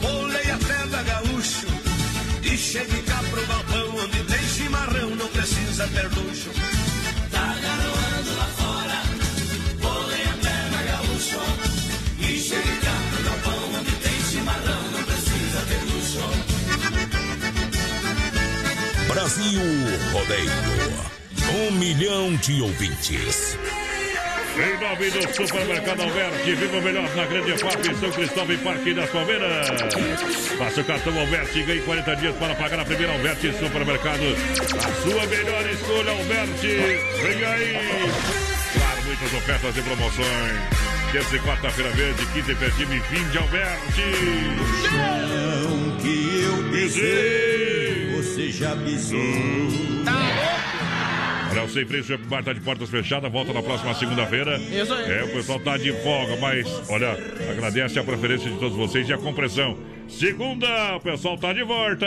bolei 0.00 0.50
a 0.52 0.58
pedra 0.58 1.02
gaúcho. 1.02 1.66
E 2.44 2.56
chegue 2.56 3.02
cá 3.02 3.20
pro 3.30 3.46
galpão, 3.48 4.04
onde 4.04 4.22
tem 4.22 4.46
chimarrão, 4.46 5.10
não 5.16 5.26
precisa 5.26 5.88
ter 5.88 6.08
luxo. 6.14 6.77
Brasil 19.28 19.60
Rodeio. 20.10 20.50
Um 21.54 21.72
milhão 21.72 22.34
de 22.36 22.62
ouvintes. 22.62 23.58
Em 24.56 24.80
nome 24.80 25.10
do 25.10 25.46
Supermercado 25.46 26.00
Alberti, 26.00 26.54
viva 26.54 26.78
o 26.78 26.80
melhor 26.80 27.14
na 27.14 27.26
Grande 27.26 27.58
FAP, 27.58 27.94
São 28.00 28.10
Cristóvão 28.10 28.54
e 28.54 28.58
Parque 28.58 28.94
das 28.94 29.10
Palmeiras. 29.10 29.66
Faça 30.56 30.80
o 30.80 30.84
cartão 30.84 31.20
Alberti 31.20 31.58
e 31.58 31.62
ganhe 31.62 31.82
40 31.82 32.16
dias 32.16 32.36
para 32.36 32.54
pagar 32.54 32.80
a 32.80 32.84
primeira 32.86 33.12
Alberti 33.12 33.52
Supermercado. 33.52 34.22
A 34.78 34.92
sua 35.02 35.26
melhor 35.26 35.70
escolha, 35.72 36.10
Alberti. 36.10 36.68
Vem 37.20 37.44
aí. 37.44 38.10
Claro, 38.72 39.02
muitas 39.04 39.34
ofertas 39.34 39.76
e 39.76 39.82
promoções. 39.82 40.88
Terça 41.12 41.36
e 41.36 41.40
quarta-feira 41.40 41.90
verde, 41.90 42.26
quinta 42.32 42.52
e 42.52 42.54
e 42.54 43.00
fim 43.00 43.28
de 43.28 43.38
Alberti. 43.38 44.02
Chão 44.88 45.96
que 46.00 46.44
eu 46.44 46.70
pisei, 46.70 47.87
você 48.28 48.50
já 48.50 48.76
pisou. 48.76 49.18
Olha, 51.50 51.64
o 51.64 51.68
Sem 51.68 51.86
Freio 51.86 52.04
Shop 52.04 52.22
Bar 52.24 52.44
tá 52.44 52.52
de 52.52 52.60
portas 52.60 52.90
fechadas, 52.90 53.32
volta 53.32 53.52
na 53.52 53.62
próxima 53.62 53.94
segunda-feira. 53.94 54.58
Isso 54.58 54.92
aí. 54.92 55.10
É, 55.10 55.24
o 55.24 55.28
pessoal 55.32 55.58
tá 55.58 55.76
de 55.78 55.92
folga, 56.02 56.36
mas, 56.36 56.66
olha, 56.90 57.12
agradece 57.50 57.98
a 57.98 58.04
preferência 58.04 58.50
de 58.50 58.58
todos 58.58 58.76
vocês 58.76 59.08
e 59.08 59.12
a 59.12 59.18
compreensão. 59.18 59.76
Segunda, 60.08 60.96
o 60.96 61.00
pessoal 61.00 61.36
tá 61.36 61.52
de 61.52 61.62
volta, 61.62 62.06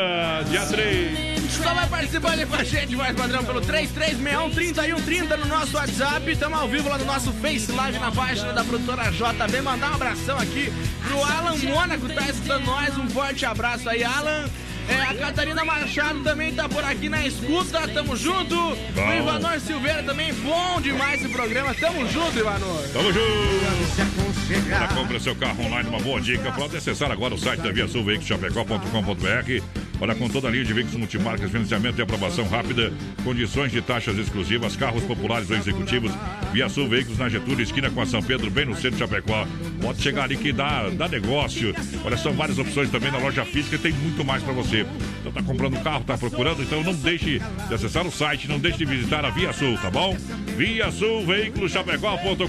dia 0.50 0.66
3. 0.66 1.42
Só 1.52 1.74
vai 1.74 1.88
participando 1.88 2.40
aí 2.40 2.46
com 2.46 2.56
a 2.56 2.64
gente, 2.64 2.96
mais 2.96 3.16
padrão, 3.16 3.44
pelo 3.44 3.62
3361-3130 3.62 5.38
no 5.38 5.46
nosso 5.48 5.76
WhatsApp. 5.76 6.32
Estamos 6.32 6.60
ao 6.60 6.68
vivo 6.68 6.90
lá 6.90 6.98
no 6.98 7.06
nosso 7.06 7.32
Face 7.34 7.72
Live 7.72 8.00
na 8.00 8.12
página 8.12 8.54
da 8.54 8.64
produtora 8.64 9.12
JB. 9.12 9.62
Mandar 9.62 9.92
um 9.92 9.96
abração 9.96 10.38
aqui 10.38 10.72
pro 11.08 11.24
Alan 11.24 11.58
Mônaco, 11.58 12.08
tá 12.10 12.30
escutando 12.30 12.66
nós. 12.66 12.98
Um 12.98 13.08
forte 13.10 13.46
abraço 13.46 13.90
aí, 13.90 14.04
Alan. 14.04 14.50
É, 14.90 15.02
a 15.02 15.14
Catarina 15.14 15.64
Machado 15.64 16.24
também 16.24 16.54
tá 16.54 16.68
por 16.68 16.84
aqui 16.84 17.10
na 17.10 17.26
escuta, 17.26 17.88
tamo 17.88 18.16
junto. 18.16 18.56
O 18.56 19.14
Ivanor 19.18 19.60
Silveira 19.60 20.04
também, 20.04 20.34
bom 20.34 20.82
demais 20.82 21.22
esse 21.22 21.32
programa. 21.32 21.74
Tamo 21.74 22.08
junto, 22.08 22.38
Ivanor. 22.38 22.88
Tamo 22.94 23.12
junto. 23.12 24.70
Para 24.70 24.88
compra 24.90 25.20
seu 25.20 25.36
carro 25.36 25.66
online, 25.66 25.90
uma 25.90 26.00
boa 26.00 26.20
dica. 26.20 26.52
Pode 26.52 26.76
acessar 26.76 27.12
agora 27.12 27.34
o 27.34 27.38
site 27.38 27.62
da 27.62 27.72
Via 27.72 27.88
Sul 27.88 28.06
Chapecó.com.br. 28.22 29.91
Olha, 30.02 30.16
com 30.16 30.28
toda 30.28 30.48
a 30.48 30.52
linha 30.52 30.66
de 30.66 30.74
veículos 30.74 30.98
multimarcas, 30.98 31.52
financiamento 31.52 32.00
e 32.00 32.02
aprovação 32.02 32.48
rápida, 32.48 32.92
condições 33.24 33.72
de 33.72 33.84
taxas 33.84 34.18
exclusivas, 34.18 34.76
carros 34.76 35.04
populares 35.04 35.48
ou 35.52 35.56
executivos. 35.56 36.12
Via 36.52 36.68
Sul 36.68 36.90
Veículos 36.90 37.20
na 37.20 37.30
Getúlio, 37.30 37.62
esquina 37.62 37.88
com 37.92 38.02
a 38.02 38.06
São 38.08 38.22
Pedro, 38.22 38.50
bem 38.50 38.66
no 38.66 38.74
centro 38.74 38.94
de 38.94 38.98
Chapecó. 38.98 39.46
Pode 39.80 40.02
chegar 40.02 40.24
ali 40.24 40.38
que 40.38 40.52
dá, 40.52 40.90
dá 40.90 41.08
negócio. 41.08 41.76
Olha, 42.04 42.18
são 42.18 42.34
várias 42.34 42.58
opções 42.58 42.90
também 42.90 43.12
na 43.12 43.20
loja 43.20 43.46
física 43.46 43.76
e 43.76 43.80
tem 43.80 43.94
muito 43.94 44.26
mais 44.26 44.42
para 44.42 44.54
você. 44.54 44.88
Então 45.20 45.32
tá 45.32 45.44
comprando 45.44 45.80
carro, 45.84 46.04
tá 46.04 46.18
procurando, 46.18 46.64
então 46.64 46.84
não 46.84 46.96
deixe 46.96 47.40
de 47.68 47.74
acessar 47.74 48.06
o 48.06 48.12
site, 48.12 48.48
não 48.48 48.58
deixe 48.58 48.80
de 48.80 48.86
visitar 48.86 49.24
a 49.24 49.30
Via 49.30 49.54
Sul, 49.54 49.78
tá 49.78 49.92
bom? 49.92 50.18
Via 50.58 50.92
Sul 50.92 51.28
Veículos 51.28 51.72
Chapecó.com.br, 51.72 52.48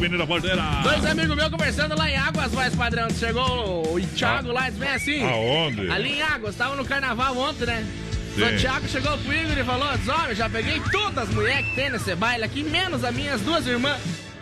Menina 0.00 0.24
Porteira. 0.24 0.62
Dois 0.84 1.04
amigos 1.04 1.34
meus 1.36 1.48
conversando 1.48 1.98
lá 1.98 2.08
em 2.08 2.16
Águas, 2.16 2.52
mais 2.52 2.72
padrão. 2.74 3.08
Chegou 3.10 3.96
o 3.96 4.00
Thiago 4.14 4.52
lá 4.52 4.68
e 4.68 4.70
disse 4.70 4.80
bem 4.80 4.94
assim. 4.94 5.24
Aonde? 5.24 5.90
Ali 5.90 6.19
em 6.20 6.22
Águas, 6.22 6.54
tava 6.54 6.76
no 6.76 6.84
carnaval 6.84 7.36
ontem, 7.36 7.66
né? 7.66 7.86
Sim. 8.34 8.44
O 8.44 8.58
Thiago 8.58 8.88
chegou 8.88 9.18
pro 9.18 9.34
Igor 9.34 9.58
e 9.58 9.64
falou: 9.64 9.88
Homem, 9.88 10.34
já 10.34 10.48
peguei 10.48 10.80
todas 10.92 11.28
as 11.28 11.34
mulheres 11.34 11.66
que 11.66 11.74
tem 11.74 11.90
nesse 11.90 12.14
baile 12.14 12.44
aqui, 12.44 12.62
menos 12.62 13.02
as 13.02 13.14
minhas 13.14 13.40
duas 13.40 13.66
irmãs. 13.66 14.00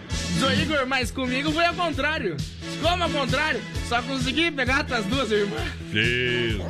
Diz 0.09 0.43
o 0.43 0.53
Igor, 0.53 0.87
mas 0.87 1.11
comigo 1.11 1.51
foi 1.53 1.65
ao 1.65 1.75
contrário. 1.75 2.37
Como 2.83 3.03
ao 3.03 3.11
contrário? 3.11 3.61
Só 3.89 4.03
consegui 4.03 4.51
pegar 4.51 4.85
tuas 4.85 5.05
duas 5.07 5.31
irmãs. 5.31 5.69
Isso, 5.93 6.63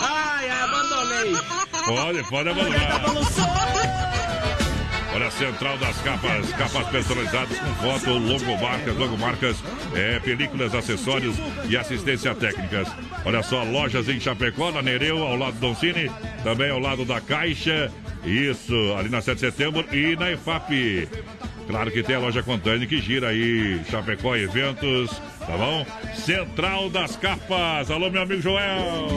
Ai, 0.00 0.50
abandonei. 0.50 1.36
Pode, 1.86 2.22
pode 2.28 2.48
abandonar. 2.48 4.07
Olha 5.18 5.26
a 5.26 5.30
central 5.32 5.76
das 5.78 6.00
capas, 6.02 6.52
capas 6.52 6.86
personalizadas 6.90 7.58
com 7.58 7.74
foto, 7.74 8.10
logomarcas, 8.12 8.96
logomarcas, 8.96 9.56
é, 9.92 10.20
películas, 10.20 10.72
acessórios 10.72 11.34
e 11.68 11.76
assistência 11.76 12.32
técnicas. 12.36 12.86
Olha 13.24 13.42
só, 13.42 13.64
lojas 13.64 14.08
em 14.08 14.20
Chapecó, 14.20 14.70
na 14.70 14.80
Nereu, 14.80 15.20
ao 15.20 15.34
lado 15.34 15.54
do 15.54 15.58
Doncini, 15.58 16.08
também 16.44 16.70
ao 16.70 16.78
lado 16.78 17.04
da 17.04 17.20
Caixa. 17.20 17.90
Isso, 18.24 18.72
ali 18.96 19.08
na 19.08 19.20
7 19.20 19.34
de 19.34 19.40
setembro 19.40 19.84
e 19.92 20.14
na 20.14 20.30
EFAP. 20.30 21.08
Claro 21.66 21.90
que 21.90 22.04
tem 22.04 22.14
a 22.14 22.20
loja 22.20 22.40
Contane 22.40 22.86
que 22.86 23.00
gira 23.00 23.30
aí, 23.30 23.80
Chapecó 23.90 24.36
Eventos, 24.36 25.10
tá 25.48 25.56
bom? 25.56 25.86
Central 26.14 26.90
das 26.90 27.16
Capas. 27.16 27.90
Alô, 27.90 28.10
meu 28.10 28.22
amigo 28.22 28.42
Joel. 28.42 29.08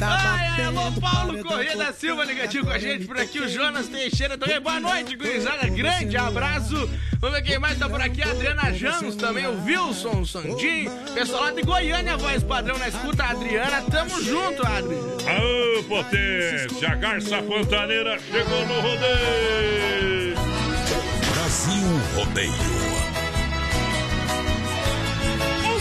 Ai, 0.00 0.46
ai, 0.46 0.64
alô, 0.64 0.92
Paulo 1.00 1.42
Corrêa 1.44 1.76
da 1.76 1.92
Silva 1.92 2.24
ligativo 2.24 2.66
com 2.66 2.72
a 2.72 2.78
gente 2.78 3.04
por 3.04 3.18
aqui, 3.18 3.40
o 3.40 3.48
Jonas 3.48 3.88
Teixeira 3.88 4.38
também. 4.38 4.60
Boa 4.60 4.78
noite, 4.78 5.16
gurizada. 5.16 5.68
Grande 5.68 6.16
abraço. 6.16 6.88
Vamos 7.20 7.36
ver 7.36 7.42
quem 7.42 7.58
mais 7.58 7.76
tá 7.78 7.88
por 7.88 8.00
aqui. 8.00 8.22
A 8.22 8.30
Adriana 8.30 8.72
Jamos 8.72 9.16
também, 9.16 9.46
o 9.46 9.64
Wilson 9.64 10.24
Sandin. 10.24 10.88
Pessoal 11.14 11.44
lá 11.44 11.50
de 11.50 11.62
Goiânia, 11.62 12.16
voz 12.16 12.44
padrão 12.44 12.78
na 12.78 12.88
escuta. 12.88 13.24
A 13.24 13.30
Adriana, 13.30 13.82
tamo 13.90 14.22
junto, 14.22 14.64
Adri. 14.64 14.96
Aô, 15.26 15.82
potência! 15.84 16.92
A 16.92 16.94
garça 16.94 17.42
pantaneira 17.42 18.18
chegou 18.20 18.66
no 18.66 18.80
rodeio! 18.80 20.34
Brasil 21.34 22.00
Rodeio. 22.14 23.07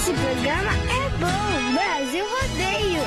Esse 0.08 0.16
programa 0.22 0.72
é 0.72 1.10
bom. 1.20 1.74
Brasil 1.74 2.26
Rodeio. 2.26 3.03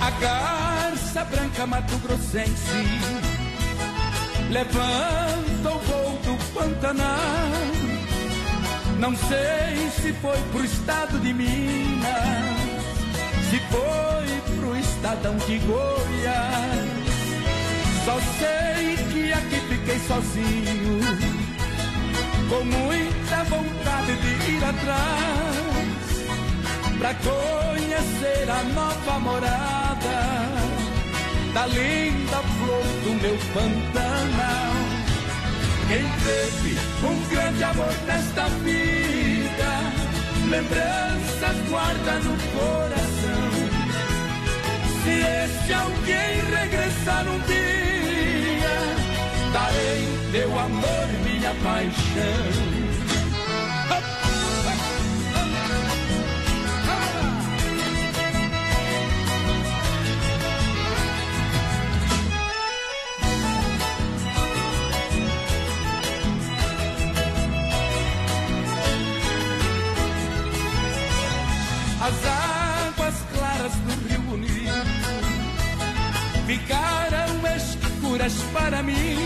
A 0.00 0.10
garça 0.10 1.24
branca 1.24 1.66
Mato 1.66 1.98
Grossense 1.98 2.48
levanta 4.48 5.68
o 5.68 5.78
voo 5.80 6.18
do 6.24 6.54
Pantanal. 6.54 7.06
Não 8.98 9.14
sei 9.14 9.90
se 10.00 10.14
foi 10.14 10.38
pro 10.50 10.64
estado 10.64 11.18
de 11.18 11.34
Minas, 11.34 12.08
se 13.50 13.60
foi 13.68 14.56
pro 14.56 14.74
estadão 14.78 15.36
de 15.36 15.58
Goiás. 15.58 16.97
Só 18.08 18.18
sei 18.38 18.96
que 19.12 19.30
aqui 19.34 19.60
fiquei 19.68 19.98
sozinho, 20.08 20.98
com 22.48 22.64
muita 22.64 23.44
vontade 23.44 24.16
de 24.16 24.50
ir 24.50 24.64
atrás 24.64 26.08
pra 26.98 27.12
conhecer 27.16 28.48
a 28.48 28.62
nova 28.72 29.18
morada 29.20 30.48
da 31.52 31.66
linda 31.66 32.38
flor 32.56 32.82
do 33.04 33.12
meu 33.20 33.36
Pantanal. 33.52 34.72
Quem 35.88 36.04
teve 36.24 36.78
um 37.06 37.28
grande 37.28 37.62
amor 37.62 37.94
nesta 38.06 38.48
vida, 38.64 39.70
lembranças 40.48 41.68
guarda 41.68 42.12
no 42.20 42.38
coração. 42.58 43.48
Se 45.04 45.10
esse 45.10 45.72
alguém 45.74 46.40
regressar 46.56 47.28
um 47.28 47.38
dia, 47.40 47.57
darei 49.52 50.08
meu 50.32 50.58
amor, 50.58 51.08
minha 51.24 51.54
paixão. 51.62 52.78
Escuras 78.28 78.34
para 78.52 78.82
mim. 78.82 79.16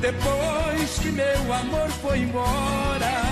Depois 0.00 0.98
que 1.00 1.10
meu 1.10 1.52
amor 1.52 1.88
foi 2.02 2.20
embora, 2.20 3.22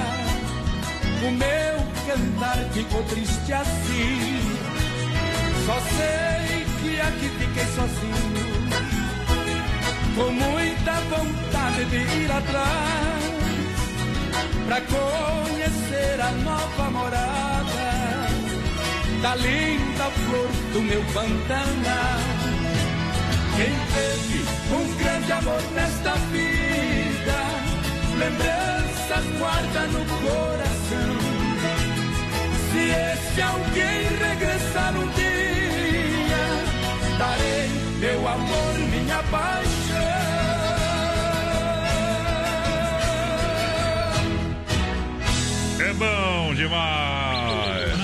o 1.27 1.31
meu 1.31 1.77
cantar 2.07 2.59
ficou 2.73 3.03
triste 3.05 3.53
assim. 3.53 4.41
Só 5.65 5.81
sei 5.81 6.67
que 6.81 7.01
aqui 7.01 7.29
fiquei 7.39 7.67
sozinho, 7.75 8.47
com 10.15 10.31
muita 10.33 10.93
vontade 11.13 11.85
de 11.87 11.97
ir 11.97 12.31
atrás 12.31 13.27
pra 14.67 14.81
conhecer 14.81 16.21
a 16.21 16.31
nova 16.43 16.91
morada 16.91 17.87
da 19.23 19.35
linda 19.37 20.11
flor 20.11 20.49
do 20.73 20.83
meu 20.83 21.03
Pantanal. 21.13 22.46
Quem 23.57 23.65
teve 23.71 24.45
um 24.71 24.97
grande 24.99 25.33
amor 25.33 25.63
nesta 25.73 26.13
vida, 26.31 27.39
lembranças 28.19 29.39
guarda 29.39 29.87
no 29.87 30.05
coração. 30.05 31.17
Se 32.71 32.91
esse 32.91 33.41
alguém 33.41 34.03
regressar 34.19 34.95
um 34.95 35.09
dia, 35.09 36.45
darei 37.19 37.71
meu 37.99 38.29
amor, 38.29 38.79
minha 38.91 39.23
paixão. 39.23 39.97
É 45.81 45.93
bom 45.95 46.55
demais! 46.55 47.97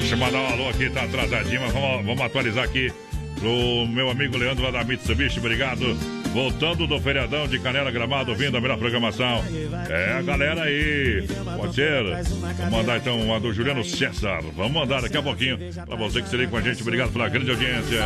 Deixa 0.00 0.14
eu 0.14 0.18
mandar 0.18 0.38
um 0.40 0.52
alô 0.52 0.68
aqui, 0.70 0.90
tá 0.90 1.04
atrasadinho, 1.04 1.60
mas 1.60 1.72
vamos, 1.72 2.04
vamos 2.04 2.22
atualizar 2.22 2.64
aqui 2.64 2.92
pro 3.40 3.86
meu 3.88 4.10
amigo 4.10 4.36
Leandro 4.36 4.62
lá 4.64 4.70
da 4.70 4.84
Mitsubishi, 4.84 5.38
obrigado. 5.38 5.96
Voltando 6.32 6.86
do 6.86 7.00
feriadão 7.00 7.48
de 7.48 7.58
Canela 7.58 7.90
Gramado, 7.90 8.32
vindo 8.36 8.56
a 8.56 8.60
melhor 8.60 8.78
programação. 8.78 9.42
É, 9.88 10.12
a 10.12 10.22
galera 10.22 10.62
aí, 10.62 11.26
pode 11.56 11.74
ser. 11.74 12.04
Vamos 12.04 12.70
mandar 12.70 12.98
então 12.98 13.20
uma 13.20 13.40
do 13.40 13.52
Juliano 13.52 13.84
César. 13.84 14.40
Vamos 14.54 14.72
mandar 14.72 15.02
daqui 15.02 15.16
a 15.16 15.22
pouquinho 15.22 15.58
pra 15.86 15.96
você 15.96 16.22
que 16.22 16.28
se 16.28 16.46
com 16.46 16.56
a 16.56 16.60
gente. 16.60 16.82
Obrigado 16.82 17.12
pela 17.12 17.28
grande 17.28 17.50
audiência. 17.50 18.00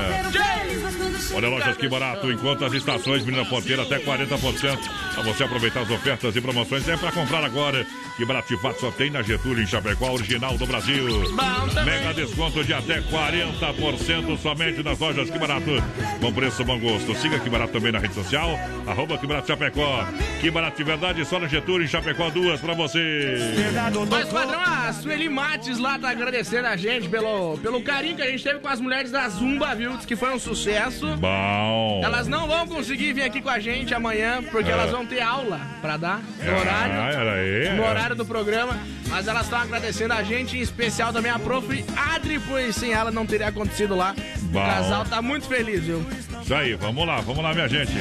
Olha, 1.35 1.49
lojas 1.49 1.77
que 1.77 1.89
barato, 1.89 2.31
enquanto 2.31 2.65
as 2.65 2.73
estações 2.73 3.25
Menina 3.25 3.45
Ponteira 3.45 3.83
até 3.83 3.99
40%. 3.99 4.79
Pra 5.15 5.23
você 5.23 5.45
aproveitar 5.45 5.81
as 5.81 5.91
ofertas 5.91 6.35
e 6.37 6.41
promoções, 6.41 6.89
é 6.89 6.97
pra 6.97 7.13
comprar 7.13 7.45
agora. 7.45 7.87
Que 8.17 8.25
barato 8.25 8.55
de 8.55 8.61
fato 8.61 8.81
só 8.81 8.91
tem 8.91 9.11
na 9.11 9.23
Getúlio, 9.23 9.63
em 9.63 9.67
Chapecó, 9.67 10.11
original 10.13 10.57
do 10.59 10.67
Brasil. 10.67 11.07
Mega 11.85 12.13
desconto 12.15 12.63
de 12.65 12.73
até 12.75 13.01
40% 13.01 14.39
somente 14.39 14.83
nas 14.83 14.99
lojas 14.99 15.31
que 15.31 15.39
barato. 15.39 15.71
Bom 16.21 16.33
preço, 16.33 16.65
bom 16.65 16.79
gosto. 16.79 17.15
Siga 17.17 17.39
que 17.39 17.49
barato 17.49 17.73
também 17.73 17.93
na 17.93 17.99
rede 17.99 18.15
social. 18.15 18.59
Arroba 18.87 19.17
que 19.19 19.27
barato 19.27 19.47
Chapecó. 19.49 20.07
Que 20.41 20.51
barato 20.51 20.77
de 20.77 20.85
verdade, 20.85 21.25
só 21.25 21.39
na 21.39 21.47
Getúlio, 21.49 21.85
em 21.85 21.89
Chapecó, 21.89 22.31
duas 22.31 22.61
pra 22.61 22.75
você. 22.75 23.37
Mas, 24.11 24.29
padrão, 24.29 24.61
a 24.61 24.93
Sueli 24.93 25.29
Mates 25.29 25.79
lá 25.79 25.99
tá 25.99 26.11
agradecendo 26.11 26.67
a 26.69 26.77
gente 26.77 27.09
pelo, 27.09 27.57
pelo 27.59 27.83
carinho 27.83 28.17
que 28.17 28.23
a 28.23 28.31
gente 28.31 28.43
teve 28.45 28.59
com 28.61 28.69
as 28.69 28.81
mulheres 28.81 29.11
da 29.11 29.29
Zumba, 29.29 29.75
viu? 29.75 29.97
Diz 29.97 30.07
que 30.07 30.17
foi 30.17 30.35
um 30.35 30.39
sucesso. 30.39 31.07
Bom. 31.17 32.01
Elas 32.05 32.27
não 32.29 32.47
vão 32.47 32.67
conseguir 32.67 33.13
vir 33.13 33.23
aqui 33.23 33.41
com 33.41 33.51
a 33.51 33.59
gente 33.59 33.95
amanhã, 33.95 34.43
porque 34.51 34.71
É. 34.71 34.73
elas 34.73 34.91
vão 34.91 35.04
ter 35.07 35.21
aula 35.21 35.61
pra 35.81 35.97
dar 35.97 36.19
no 36.19 36.51
Ah, 36.55 36.59
horário. 36.61 37.31
aí, 37.31 37.77
no 37.77 37.83
é. 37.85 37.91
horário 37.91 38.17
do 38.17 38.25
programa. 38.27 38.77
Mas 39.09 39.29
elas 39.29 39.45
estão 39.45 39.59
agradecendo 39.61 40.13
a 40.15 40.23
gente, 40.23 40.57
em 40.57 40.61
especial 40.61 41.13
também 41.13 41.31
a 41.31 41.39
prof. 41.39 41.85
Adri, 41.97 42.41
pois 42.41 42.75
sem 42.75 42.93
ela 42.93 43.11
não 43.11 43.25
teria 43.27 43.49
acontecido 43.49 43.95
lá. 43.95 44.15
O 44.43 44.47
Bom. 44.47 44.65
casal 44.65 45.05
tá 45.05 45.21
muito 45.23 45.47
feliz, 45.47 45.85
viu? 45.85 46.05
Isso 46.43 46.55
aí, 46.55 46.75
vamos 46.75 47.07
lá, 47.07 47.21
vamos 47.21 47.43
lá, 47.43 47.55
minha 47.55 47.69
gente. 47.69 47.93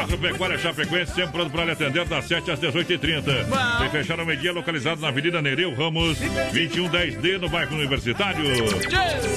Agropecuária 0.00 0.58
Chapecoense, 0.58 1.14
sempre 1.14 1.32
pronto 1.32 1.50
para 1.50 1.64
lhe 1.64 1.70
atender 1.72 2.04
das 2.06 2.24
7 2.26 2.50
às 2.50 2.60
18h30. 2.60 3.78
Sem 3.78 3.90
fechar 3.90 4.20
o 4.20 4.26
meio-dia, 4.26 4.52
localizado 4.52 5.00
na 5.00 5.08
Avenida 5.08 5.42
Nereu 5.42 5.74
Ramos, 5.74 6.18
2110D, 6.52 7.38
no 7.38 7.48
bairro 7.48 7.76
Universitário. 7.76 8.44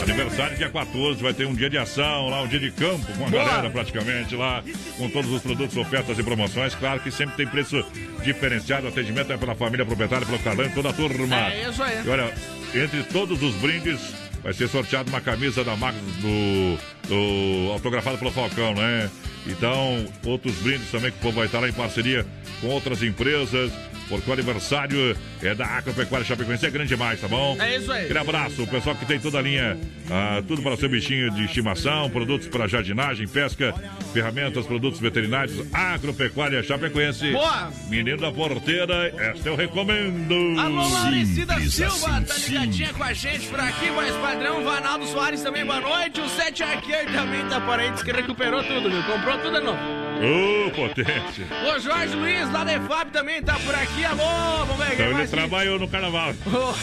Aniversário 0.01 0.57
dia 0.57 0.69
14, 0.69 1.21
vai 1.21 1.33
ter 1.33 1.45
um 1.45 1.53
dia 1.53 1.69
de 1.69 1.77
ação 1.77 2.29
lá, 2.29 2.41
um 2.41 2.47
dia 2.47 2.59
de 2.59 2.71
campo 2.71 3.05
com 3.17 3.25
a 3.25 3.29
galera 3.29 3.69
praticamente 3.69 4.35
lá, 4.35 4.63
com 4.97 5.09
todos 5.09 5.31
os 5.31 5.41
produtos, 5.41 5.75
ofertas 5.77 6.17
e 6.17 6.23
promoções. 6.23 6.75
Claro 6.75 6.99
que 6.99 7.11
sempre 7.11 7.35
tem 7.35 7.47
preço 7.47 7.83
diferenciado, 8.23 8.87
atendimento 8.87 9.31
é 9.33 9.37
pela 9.37 9.55
família 9.55 9.85
proprietária, 9.85 10.25
pelo 10.25 10.39
Carlão 10.39 10.65
e 10.65 10.69
toda 10.69 10.89
a 10.89 10.93
turma. 10.93 11.51
É 11.51 11.69
isso 11.69 11.83
aí. 11.83 12.05
E 12.05 12.09
olha, 12.09 12.33
entre 12.73 13.03
todos 13.03 13.41
os 13.41 13.55
brindes, 13.55 14.28
vai 14.43 14.53
ser 14.53 14.67
sorteado 14.67 15.09
uma 15.09 15.21
camisa 15.21 15.63
da 15.63 15.75
marca 15.75 15.99
do, 16.21 16.77
do 17.07 17.71
autografado 17.71 18.17
pelo 18.17 18.31
Falcão, 18.31 18.73
né? 18.73 19.09
Então, 19.47 20.05
outros 20.25 20.55
brindes 20.55 20.91
também 20.91 21.11
que 21.11 21.17
o 21.17 21.21
povo 21.21 21.37
vai 21.37 21.45
estar 21.45 21.59
lá 21.59 21.69
em 21.69 21.73
parceria 21.73 22.25
com 22.61 22.67
outras 22.67 23.01
empresas. 23.01 23.71
Porque 24.09 24.29
o 24.29 24.33
aniversário 24.33 25.15
é 25.41 25.53
da 25.53 25.65
Agropecuária 25.65 26.25
Chapecoense. 26.25 26.65
É 26.65 26.69
grande 26.69 26.89
demais, 26.89 27.21
tá 27.21 27.27
bom? 27.27 27.55
É 27.59 27.77
isso 27.77 27.91
aí. 27.91 28.05
Aquele 28.05 28.19
abraço, 28.19 28.63
o 28.63 28.67
pessoal 28.67 28.95
que 28.95 29.05
tem 29.05 29.19
toda 29.19 29.37
a 29.37 29.41
linha, 29.41 29.77
ah, 30.09 30.41
tudo 30.47 30.61
para 30.61 30.75
seu 30.75 30.89
bichinho 30.89 31.31
de 31.31 31.45
estimação, 31.45 32.09
produtos 32.09 32.47
para 32.47 32.67
jardinagem, 32.67 33.27
pesca, 33.27 33.73
ferramentas, 34.11 34.65
produtos 34.65 34.99
veterinários, 34.99 35.63
Agropecuária 35.71 36.61
Chapecoense. 36.63 37.31
Boa! 37.31 37.71
Menino 37.87 38.17
da 38.17 38.31
porteira, 38.31 39.13
esta 39.17 39.47
eu 39.47 39.55
recomendo. 39.55 40.59
Alô, 40.59 40.89
Laricida 40.89 41.53
Simples 41.53 41.73
Silva, 41.73 42.17
assim, 42.17 42.23
tá 42.25 42.37
ligadinha 42.47 42.93
com 42.93 43.03
a 43.03 43.13
gente 43.13 43.47
por 43.47 43.59
aqui, 43.59 43.91
mais 43.91 44.15
padrão. 44.15 44.63
Vanaldo 44.63 45.05
Soares 45.07 45.41
também, 45.43 45.65
boa 45.65 45.79
noite. 45.79 46.19
O 46.19 46.29
Sete 46.29 46.63
Arqueiro 46.63 47.11
também 47.11 47.45
tá 47.47 47.61
por 47.61 47.79
aí, 47.79 47.91
diz 47.91 48.03
que 48.03 48.11
recuperou 48.11 48.63
tudo, 48.63 48.89
viu? 48.89 49.03
Comprou 49.03 49.37
tudo 49.37 49.59
de 49.59 49.65
novo. 49.65 49.98
Ô, 50.19 50.69
potência. 50.71 51.47
O 51.75 51.79
Jorge 51.79 52.15
Luiz, 52.15 52.51
lá 52.51 52.63
da 52.63 52.73
EFAB, 52.73 53.11
também 53.11 53.41
tá 53.41 53.53
por 53.65 53.73
aqui. 53.73 54.03
Alô, 54.05 54.65
vamos 54.65 54.77
ver 54.85 54.93
Então 54.93 55.05
ele 55.05 55.13
mais. 55.15 55.29
trabalhou 55.31 55.79
no 55.79 55.87
carnaval. 55.87 56.31
Ô, 56.45 56.73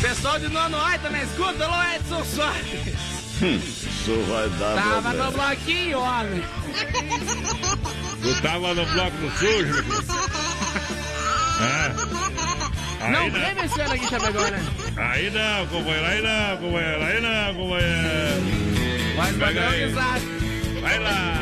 Pessoal 0.00 0.38
de 0.38 0.48
Nono 0.48 0.78
Ai, 0.80 0.98
tá 0.98 1.10
na 1.10 1.22
escuta? 1.22 1.64
Alô, 1.64 1.94
Edson 1.94 2.24
Soares. 2.24 3.10
Isso 3.42 4.22
vai 4.28 4.48
dar 4.50 4.74
Tava 4.82 5.12
no 5.14 5.32
bloquinho, 5.32 5.98
homem. 6.00 6.42
Tu 8.22 8.42
tava 8.42 8.74
no 8.74 8.86
bloco 8.86 9.16
do 9.16 9.30
sujo, 9.38 9.66
meu 9.66 9.82
filho. 9.82 10.04
Aí 13.00 13.12
Não 13.12 13.30
teve 13.30 13.64
esse 13.66 13.80
ano 13.80 13.92
aqui 13.94 14.08
Chapecó, 14.08 14.40
né? 14.50 14.62
Aí 14.96 15.30
não, 15.30 15.66
companheiro, 15.68 16.06
aí 16.06 16.22
não, 16.22 16.56
companheiro, 16.58 17.02
aí 17.02 17.20
não, 17.20 17.54
companheiro. 17.54 19.16
Mas 19.16 19.36
Pega 19.36 19.68
aí. 19.70 19.92
Vai 20.80 20.98
lá. 20.98 21.38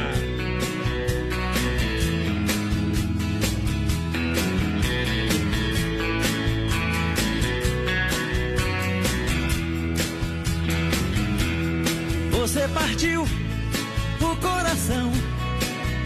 Você 12.49 12.67
partiu 12.69 13.25
o 13.25 14.37
coração 14.37 15.13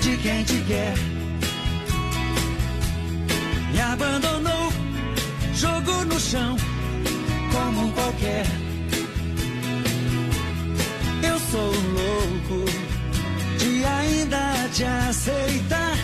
de 0.01 0.17
quem 0.17 0.43
te 0.43 0.61
quer. 0.67 0.93
Me 3.71 3.81
abandonou, 3.81 4.73
jogou 5.55 6.05
no 6.05 6.19
chão 6.19 6.57
como 7.53 7.87
um 7.87 7.93
qualquer. 7.93 8.45
Eu 11.23 11.39
sou 11.39 11.71
louco 11.71 12.65
de 13.59 13.85
ainda 13.85 14.69
te 14.73 14.83
aceitar. 14.83 15.97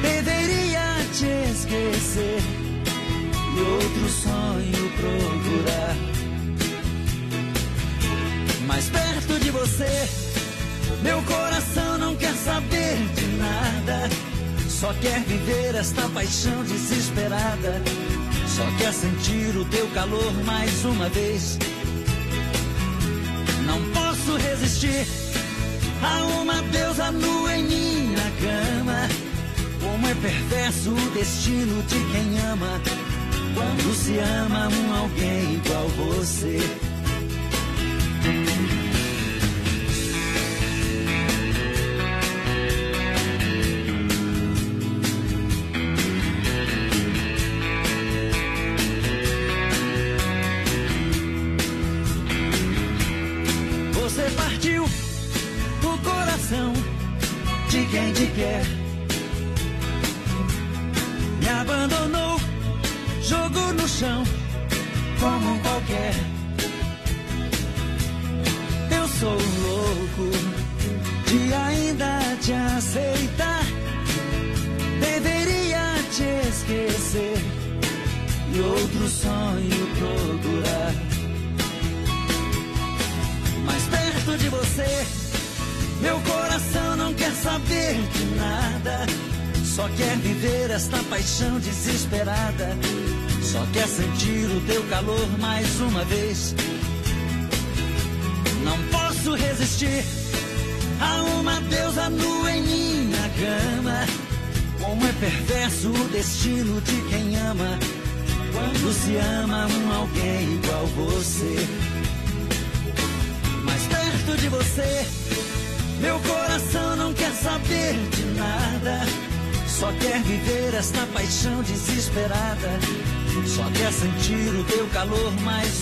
Deveria 0.00 1.04
te 1.12 1.50
esquecer 1.50 2.40
e 3.54 3.60
outro 3.60 4.08
sonho 4.08 4.90
procurar. 4.96 6.21
Mais 8.66 8.88
perto 8.88 9.38
de 9.40 9.50
você, 9.50 10.08
meu 11.02 11.20
coração 11.22 11.98
não 11.98 12.14
quer 12.16 12.34
saber 12.34 12.96
de 13.14 13.26
nada. 13.36 14.08
Só 14.68 14.92
quer 14.94 15.20
viver 15.20 15.74
esta 15.74 16.08
paixão 16.08 16.62
desesperada. 16.64 17.82
Só 18.46 18.64
quer 18.78 18.92
sentir 18.92 19.56
o 19.56 19.64
teu 19.66 19.86
calor 19.88 20.32
mais 20.44 20.84
uma 20.84 21.08
vez. 21.08 21.58
Não 23.66 23.80
posso 23.92 24.36
resistir 24.36 25.06
a 26.02 26.24
uma 26.40 26.62
deusa 26.62 27.10
nua 27.10 27.56
em 27.56 27.64
minha 27.64 28.32
cama. 28.40 29.08
Como 29.80 30.06
é 30.06 30.14
perverso 30.14 30.90
o 30.90 31.10
destino 31.10 31.82
de 31.84 31.98
quem 32.12 32.40
ama. 32.50 32.80
Quando 33.54 33.94
se 33.94 34.18
ama 34.18 34.68
um 34.68 34.96
alguém 34.96 35.54
igual 35.54 35.88
você. 35.88 36.91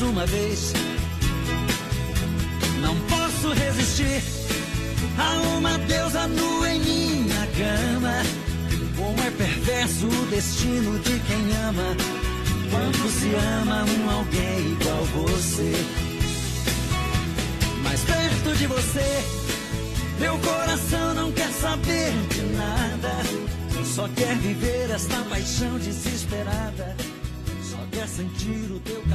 Uma 0.03 0.27
vez. 0.27 0.73
Não 2.81 2.97
posso 3.09 3.53
resistir 3.53 4.23
a 5.19 5.57
uma 5.57 5.79
deusa 5.79 6.27
nua 6.29 6.71
em 6.71 6.81
minha 6.81 7.47
cama. 7.47 8.23
Como 8.97 9.21
é 9.21 9.31
perverso 9.31 10.07
o 10.07 10.27
destino 10.27 10.99
de 11.01 11.19
quem 11.21 11.57
ama. 11.69 11.97
Quando 12.71 13.11
se 13.11 13.35
ama 13.35 13.85
um 13.85 14.11
alguém 14.11 14.73
igual 14.73 15.05
você. 15.05 15.73
Mais 17.83 18.01
perto 18.03 18.57
de 18.57 18.67
você, 18.67 19.25
meu 20.19 20.39
coração 20.39 21.15
não 21.15 21.33
quer 21.33 21.51
saber 21.51 22.13
de 22.29 22.43
nada. 22.57 23.11
Só 23.85 24.09
quer 24.09 24.37
viver 24.37 24.91
esta 24.91 25.17
paixão 25.25 25.79
desesperada. 25.79 27.10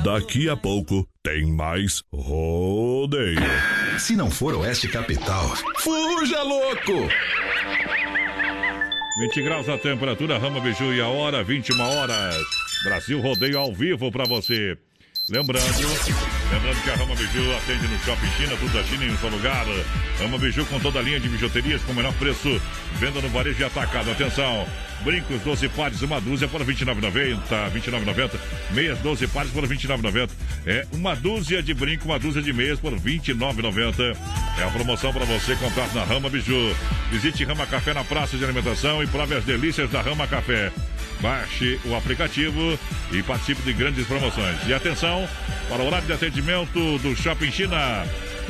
Daqui 0.04 0.50
a 0.50 0.56
pouco 0.56 1.08
tem 1.24 1.46
mais 1.46 2.04
rodeio. 2.14 3.40
Se 3.98 4.16
não 4.16 4.30
for 4.30 4.54
Oeste 4.56 4.88
Capital, 4.88 5.56
fuja 5.78 6.44
louco! 6.44 7.10
20 9.18 9.42
graus 9.44 9.70
a 9.70 9.78
temperatura, 9.78 10.38
Rama 10.38 10.60
Biju 10.60 10.94
e 10.94 11.02
a 11.02 11.08
hora, 11.08 11.44
21 11.44 11.80
horas. 11.80 12.36
Brasil 12.84 13.22
Rodeio 13.22 13.58
ao 13.58 13.74
vivo 13.74 14.12
pra 14.12 14.26
você. 14.26 14.78
Lembrando, 15.30 15.66
lembrando 16.52 16.84
que 16.84 16.90
a 16.90 16.96
Rama 16.96 17.16
Biju 17.16 17.56
atende 17.56 17.88
no 17.88 18.00
Shopping 18.00 18.32
China, 18.38 18.56
tudo 18.58 18.74
da 18.74 18.84
China 18.84 19.06
em 19.06 19.12
um 19.12 19.18
só 19.18 19.28
lugar. 19.28 19.66
Rama 20.20 20.38
Biju 20.38 20.66
com 20.66 20.80
toda 20.80 21.00
a 21.00 21.02
linha 21.02 21.20
de 21.20 21.28
bijuterias 21.28 21.82
com 21.84 21.92
o 21.92 21.96
menor 21.96 22.14
preço. 22.14 22.62
Venda 22.94 23.22
no 23.22 23.30
varejo 23.30 23.62
e 23.62 23.64
atacado. 23.64 24.12
Atenção, 24.12 24.66
brincos 25.04 25.42
12 25.42 25.70
pares, 25.70 26.02
uma 26.02 26.22
dúzia 26.22 26.48
por 26.48 26.62
R$ 26.62 26.74
29,90. 26.74 27.72
29,90. 27.72 28.32
Meias 28.72 29.00
12 29.00 29.28
pares 29.28 29.52
por 29.52 29.64
R$ 29.64 29.76
29,90. 29.76 30.30
É 30.66 30.86
uma 30.94 31.16
dúzia 31.16 31.62
de 31.62 31.74
brinco, 31.74 32.06
uma 32.06 32.20
dúzia 32.20 32.42
de 32.42 32.54
meias 32.54 32.80
por 32.80 32.94
R$ 32.94 33.00
29,90. 33.00 34.16
É 34.60 34.64
a 34.64 34.70
promoção 34.70 35.12
para 35.12 35.26
você 35.26 35.56
comprar 35.56 35.94
na 35.94 36.04
Rama 36.04 36.30
Biju. 36.30 36.76
Visite 37.12 37.44
Rama 37.44 37.66
Café 37.66 37.94
na 37.94 38.04
Praça 38.04 38.38
de 38.38 38.44
Alimentação 38.44 39.04
e 39.04 39.08
prove 39.08 39.36
as 39.36 39.44
delícias 39.44 39.90
da 39.90 40.02
Rama 40.02 40.28
Café. 40.28 40.72
Baixe 41.22 41.80
o 41.86 41.96
aplicativo 41.96 42.78
e 43.12 43.24
participe 43.24 43.62
de 43.62 43.74
grandes 43.74 44.06
promoções. 44.06 44.58
E 44.68 44.74
atenção 44.74 45.28
para 45.70 45.82
o 45.82 45.88
horário 45.88 46.06
de 46.06 46.14
atendimento 46.14 46.35
do 46.36 47.16
Shopping 47.16 47.50
China. 47.50 48.06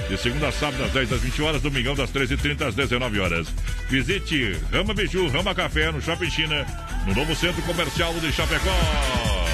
De 0.10 0.18
segunda 0.18 0.48
a 0.48 0.52
sábado, 0.52 0.84
das 0.84 0.92
10 0.92 1.14
às 1.14 1.22
20 1.22 1.42
horas, 1.42 1.62
domingão, 1.62 1.96
das 1.96 2.12
13h30 2.12 2.68
às 2.68 2.76
19 2.76 3.20
horas. 3.20 3.48
Visite 3.90 4.58
Rama 4.72 4.94
Biju, 4.94 5.28
Rama 5.28 5.54
Café, 5.54 5.92
no 5.92 6.02
Shopping 6.02 6.30
China, 6.30 6.66
no 7.08 7.14
novo 7.14 7.36
centro 7.36 7.62
comercial 7.62 8.14
de 8.16 8.32
Chapecó. 8.32 8.76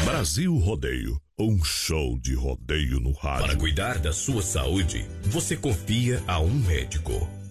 Brasil 0.05 0.55
Rodeio, 0.57 1.21
um 1.37 1.63
show 1.63 2.17
de 2.19 2.33
rodeio 2.33 2.99
no 2.99 3.11
rádio. 3.13 3.47
Para 3.47 3.55
cuidar 3.55 3.99
da 3.99 4.13
sua 4.13 4.41
saúde, 4.41 5.05
você 5.23 5.57
confia 5.57 6.23
a 6.27 6.39
um 6.39 6.53
médico. 6.53 7.40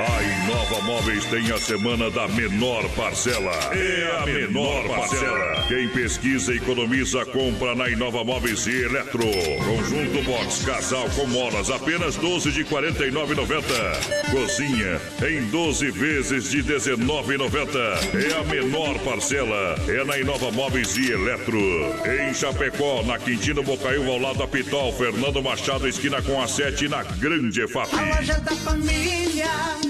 A 0.00 0.22
Inova 0.22 0.80
Móveis 0.80 1.26
tem 1.26 1.52
a 1.52 1.58
semana 1.58 2.10
da 2.10 2.26
menor 2.28 2.88
parcela. 2.96 3.52
É 3.74 4.22
a 4.22 4.24
menor 4.24 4.88
parcela. 4.88 5.66
Quem 5.68 5.88
pesquisa 5.88 6.54
e 6.54 6.56
economiza, 6.56 7.26
compra 7.26 7.74
na 7.74 7.86
Inova 7.86 8.24
Móveis 8.24 8.66
e 8.66 8.82
Eletro. 8.84 9.28
Conjunto 9.62 10.22
Box 10.24 10.64
Casal 10.64 11.06
com 11.10 11.26
molas, 11.26 11.70
apenas 11.70 12.16
12 12.16 12.50
de 12.50 12.64
49,90. 12.64 13.62
Cozinha 14.30 14.98
em 15.28 15.50
12 15.50 15.90
vezes 15.90 16.50
de 16.50 16.62
19,90. 16.62 17.76
É 18.14 18.40
a 18.40 18.44
menor 18.44 18.98
parcela. 19.00 19.76
É 19.86 20.02
na 20.02 20.18
Inova 20.18 20.50
Móveis 20.50 20.96
e 20.96 21.12
Eletro. 21.12 21.60
Em 22.06 22.32
Chapecó, 22.32 23.02
na 23.02 23.18
Quintino 23.18 23.62
Bocaiúva, 23.62 24.12
ao 24.12 24.18
lado 24.18 24.38
da 24.38 24.46
Pitol, 24.46 24.94
Fernando 24.94 25.42
Machado, 25.42 25.86
esquina 25.86 26.22
com 26.22 26.40
a 26.40 26.48
7 26.48 26.88
na 26.88 27.02
Grande 27.02 27.60
EFAP. 27.60 27.94
A 27.94 28.16
loja 28.16 28.40
da 28.40 28.56
família. 28.56 29.89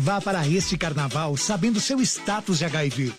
Vá 0.00 0.18
para 0.18 0.48
este 0.48 0.78
carnaval 0.78 1.36
sabendo 1.36 1.78
seu 1.78 2.00
status 2.00 2.56
de 2.56 2.64
HIV. 2.64 3.12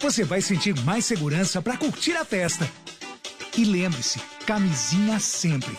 Você 0.00 0.24
vai 0.24 0.40
sentir 0.40 0.74
mais 0.80 1.04
segurança 1.04 1.60
para 1.60 1.76
curtir 1.76 2.12
a 2.12 2.24
festa. 2.24 2.66
E 3.54 3.64
lembre-se, 3.66 4.18
camisinha 4.46 5.20
sempre. 5.20 5.76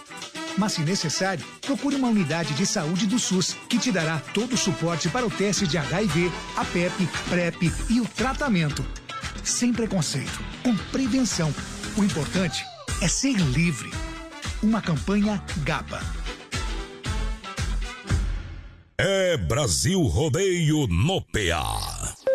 Mas 0.55 0.73
se 0.73 0.81
necessário, 0.81 1.43
procure 1.61 1.95
uma 1.95 2.09
unidade 2.09 2.53
de 2.53 2.67
saúde 2.67 3.07
do 3.07 3.17
SUS 3.17 3.55
que 3.67 3.79
te 3.79 3.91
dará 3.91 4.19
todo 4.31 4.53
o 4.53 4.57
suporte 4.57 5.09
para 5.09 5.25
o 5.25 5.31
teste 5.31 5.65
de 5.65 5.75
HIV, 5.75 6.31
a 6.55 6.63
PEP, 6.65 7.07
PrEP 7.29 7.73
e 7.89 7.99
o 7.99 8.05
tratamento. 8.05 8.85
Sem 9.43 9.73
preconceito, 9.73 10.39
com 10.61 10.75
prevenção. 10.91 11.51
O 11.97 12.03
importante 12.03 12.63
é 13.01 13.07
ser 13.07 13.37
livre. 13.37 13.89
Uma 14.61 14.83
campanha 14.83 15.43
GABA. 15.63 16.26
É 18.99 19.37
Brasil 19.37 20.01
Rodeio 20.01 20.87
no 20.87 21.21
PA. 21.21 21.96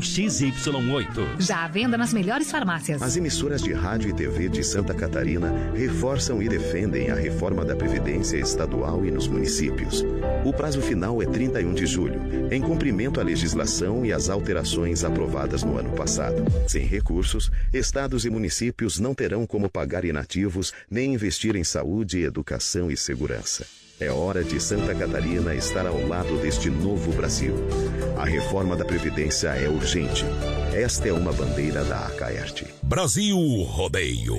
XY8. 0.00 1.40
Já 1.40 1.64
à 1.64 1.68
venda 1.68 1.96
nas 1.96 2.12
melhores 2.12 2.50
farmácias. 2.50 3.00
As 3.02 3.16
emissoras 3.16 3.62
de 3.62 3.72
rádio 3.72 4.10
e 4.10 4.12
TV 4.12 4.48
de 4.48 4.64
Santa 4.64 4.94
Catarina 4.94 5.52
reforçam 5.74 6.42
e 6.42 6.48
defendem 6.48 7.10
a 7.10 7.14
reforma 7.14 7.64
da 7.64 7.76
Previdência 7.76 8.36
estadual 8.38 9.04
e 9.04 9.10
nos 9.10 9.28
municípios. 9.28 10.04
O 10.44 10.52
prazo 10.52 10.80
final 10.80 11.22
é 11.22 11.26
31 11.26 11.74
de 11.74 11.86
julho, 11.86 12.20
em 12.50 12.60
cumprimento 12.60 13.20
à 13.20 13.22
legislação 13.22 14.04
e 14.04 14.12
às 14.12 14.28
alterações 14.28 15.04
aprovadas 15.04 15.62
no 15.62 15.78
ano 15.78 15.90
passado. 15.92 16.42
Sem 16.66 16.84
recursos, 16.84 17.50
estados 17.72 18.24
e 18.24 18.30
municípios 18.30 18.98
não 18.98 19.14
terão 19.14 19.46
como 19.46 19.68
pagar 19.68 20.04
inativos 20.04 20.72
nem 20.90 21.14
investir 21.14 21.56
em 21.56 21.64
saúde, 21.64 22.22
educação 22.22 22.90
e 22.90 22.96
segurança. 22.96 23.79
É 24.00 24.10
hora 24.10 24.42
de 24.42 24.58
Santa 24.58 24.94
Catarina 24.94 25.54
estar 25.54 25.86
ao 25.86 26.06
lado 26.06 26.38
deste 26.38 26.70
novo 26.70 27.12
Brasil. 27.12 27.54
A 28.16 28.24
reforma 28.24 28.74
da 28.74 28.82
Previdência 28.82 29.48
é 29.48 29.68
urgente. 29.68 30.24
Esta 30.74 31.08
é 31.08 31.12
uma 31.12 31.34
bandeira 31.34 31.84
da 31.84 32.06
Acaerte. 32.06 32.66
Brasil 32.82 33.36
Rodeio. 33.64 34.36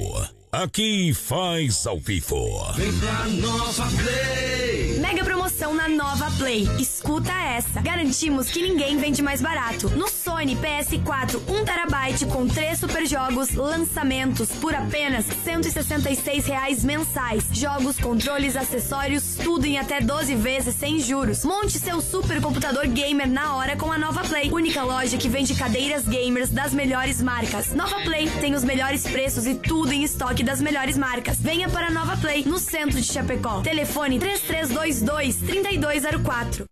Aqui 0.52 1.14
faz 1.14 1.86
ao 1.86 2.00
vivo. 2.00 2.74
Vem 2.74 2.92
pra 2.94 3.28
Nova 3.28 3.88
Play. 4.02 5.00
Mega 5.00 5.24
promoção 5.24 5.41
na 5.70 5.88
Nova 5.88 6.32
Play. 6.40 6.68
Escuta 6.80 7.32
essa. 7.32 7.82
Garantimos 7.82 8.50
que 8.50 8.64
ninguém 8.64 8.98
vende 8.98 9.22
mais 9.22 9.42
barato. 9.42 9.90
No 9.92 10.08
Sony 10.10 10.56
PS4 10.56 11.40
1TB 11.40 12.26
com 12.32 12.48
3 12.48 12.80
super 12.80 13.06
jogos, 13.06 13.54
lançamentos 13.54 14.50
por 14.54 14.74
apenas 14.74 15.26
166 15.44 16.48
reais 16.48 16.84
mensais. 16.84 17.46
Jogos, 17.52 18.00
controles, 18.00 18.56
acessórios, 18.56 19.36
tudo 19.36 19.68
em 19.68 19.78
até 19.78 20.02
12 20.02 20.34
vezes 20.34 20.76
sem 20.76 21.00
juros. 21.00 21.46
Monte 21.46 21.78
seu 21.78 22.02
super 22.02 22.42
computador 22.42 22.88
gamer 22.88 23.30
na 23.30 23.56
hora 23.56 23.78
com 23.78 23.92
a 23.92 24.00
Nova 24.00 24.24
Play. 24.24 24.52
Única 24.52 24.82
loja 24.82 25.16
que 25.16 25.30
vende 25.30 25.54
cadeiras 25.54 26.08
gamers 26.08 26.50
das 26.50 26.74
melhores 26.74 27.22
marcas. 27.22 27.72
Nova 27.76 28.02
Play 28.02 28.28
tem 28.42 28.56
os 28.56 28.64
melhores 28.64 29.04
preços 29.04 29.46
e 29.46 29.54
tudo 29.54 29.94
em 29.94 30.04
estoque 30.04 30.44
das 30.44 30.60
melhores 30.60 30.98
marcas. 30.98 31.40
Venha 31.40 31.70
para 31.70 31.88
a 31.88 31.92
Nova 31.92 32.18
Play, 32.18 32.44
no 32.46 32.58
centro 32.58 33.00
de 33.00 33.06
Chapecó. 33.06 33.62
Telefone 33.62 34.18
3322 34.18 35.51
3204. 35.52 36.66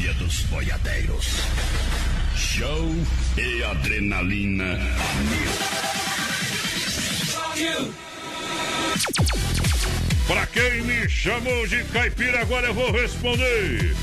Dia 0.00 0.14
dos 0.14 0.42
Boiadeiros. 0.42 1.26
Show 2.36 2.94
e 3.36 3.64
adrenalina. 3.64 4.78
Pra 10.26 10.46
quem 10.46 10.82
me 10.82 11.08
chamou 11.08 11.66
de 11.66 11.82
caipira, 11.84 12.42
agora 12.42 12.68
eu 12.68 12.74
vou 12.74 12.92
responder. 12.92 13.96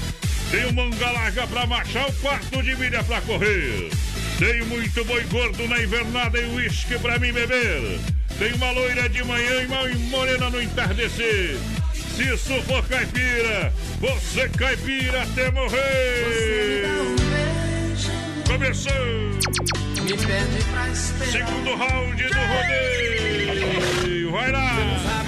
Tenho 0.51 0.73
manga 0.73 1.11
larga 1.11 1.47
pra 1.47 1.65
marchar, 1.65 2.09
o 2.09 2.13
quarto 2.15 2.61
de 2.61 2.75
milha 2.75 3.03
pra 3.03 3.21
correr. 3.21 3.89
Tenho 4.38 4.65
muito 4.65 5.05
boi 5.05 5.23
gordo 5.25 5.67
na 5.67 5.82
invernada 5.82 6.39
e 6.39 6.55
uísque 6.55 6.99
pra 6.99 7.19
mim 7.19 7.32
beber. 7.32 7.99
Tenho 8.39 8.55
uma 8.55 8.71
loira 8.71 9.09
de 9.09 9.21
manhã 9.25 9.63
e 9.63 9.97
morena 10.09 10.49
no 10.49 10.61
entardecer. 10.61 11.57
Se 11.93 12.23
isso 12.23 12.61
for 12.63 12.87
caipira, 12.87 13.73
você 13.99 14.47
caipira 14.47 15.23
até 15.23 15.51
morrer. 15.51 16.85
Começou! 18.47 18.93
Me 20.03 20.13
pede 20.13 20.63
pra 20.71 20.87
esperar. 20.87 21.31
Segundo 21.31 21.75
round 21.75 22.23
do 22.23 22.39
rodeio. 22.39 24.31
Vai 24.31 24.51
lá! 24.53 24.75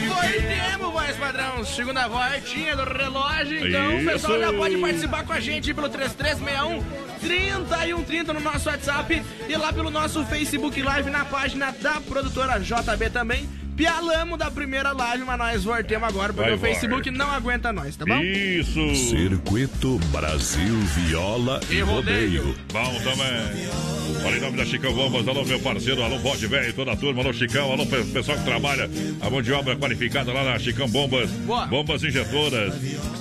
Foi 0.07 0.41
tempo, 0.43 0.91
voz 0.91 1.17
padrão. 1.17 1.65
Segunda 1.65 2.07
voltinha 2.07 2.77
do 2.77 2.85
relógio. 2.85 3.67
Então, 3.67 3.97
o 3.99 4.05
pessoal 4.05 4.39
já 4.39 4.53
pode 4.53 4.77
participar 4.77 5.25
com 5.25 5.33
a 5.33 5.39
gente 5.41 5.73
pelo 5.73 5.89
3361 5.89 7.10
3130 7.21 8.33
no 8.33 8.39
nosso 8.39 8.69
WhatsApp 8.69 9.23
e 9.47 9.55
lá 9.55 9.71
pelo 9.71 9.89
nosso 9.89 10.23
Facebook 10.25 10.81
Live 10.81 11.09
na 11.09 11.23
página 11.25 11.71
da 11.71 12.01
produtora 12.01 12.59
JB 12.59 13.09
também. 13.11 13.47
Pialamo 13.75 14.35
da 14.37 14.51
primeira 14.51 14.91
live, 14.91 15.23
mas 15.23 15.37
nós 15.37 15.63
voltemos 15.63 16.07
agora 16.07 16.33
porque 16.33 16.49
Vai, 16.49 16.57
o 16.57 16.59
Facebook 16.59 17.09
não 17.09 17.31
aguenta 17.31 17.71
nós, 17.71 17.95
tá 17.95 18.05
bom? 18.05 18.19
Isso! 18.21 18.93
Circuito 18.95 19.97
Brasil 20.11 20.75
Viola 20.95 21.59
e, 21.69 21.75
E 21.75 21.81
rodeio. 21.81 22.43
rodeio. 22.43 22.55
Bom 22.71 22.93
também. 23.01 23.90
Olha 24.25 24.37
em 24.37 24.41
nome 24.41 24.57
da 24.57 24.65
Chicão 24.65 24.93
Bombas, 24.93 25.27
alô 25.27 25.43
meu 25.45 25.59
parceiro, 25.59 26.03
alô 26.03 26.19
Bode 26.19 26.45
Velho, 26.47 26.73
toda 26.73 26.91
a 26.91 26.95
turma, 26.95 27.21
alô 27.21 27.33
Chicão, 27.33 27.71
alô 27.71 27.85
pe- 27.85 28.03
pessoal 28.05 28.37
que 28.37 28.43
trabalha, 28.43 28.89
a 29.19 29.29
mão 29.29 29.41
de 29.41 29.51
obra 29.51 29.75
qualificada 29.75 30.31
lá 30.31 30.43
na 30.43 30.59
Chicão 30.59 30.87
Bombas, 30.87 31.29
bombas 31.69 32.03
injetoras, 32.03 32.73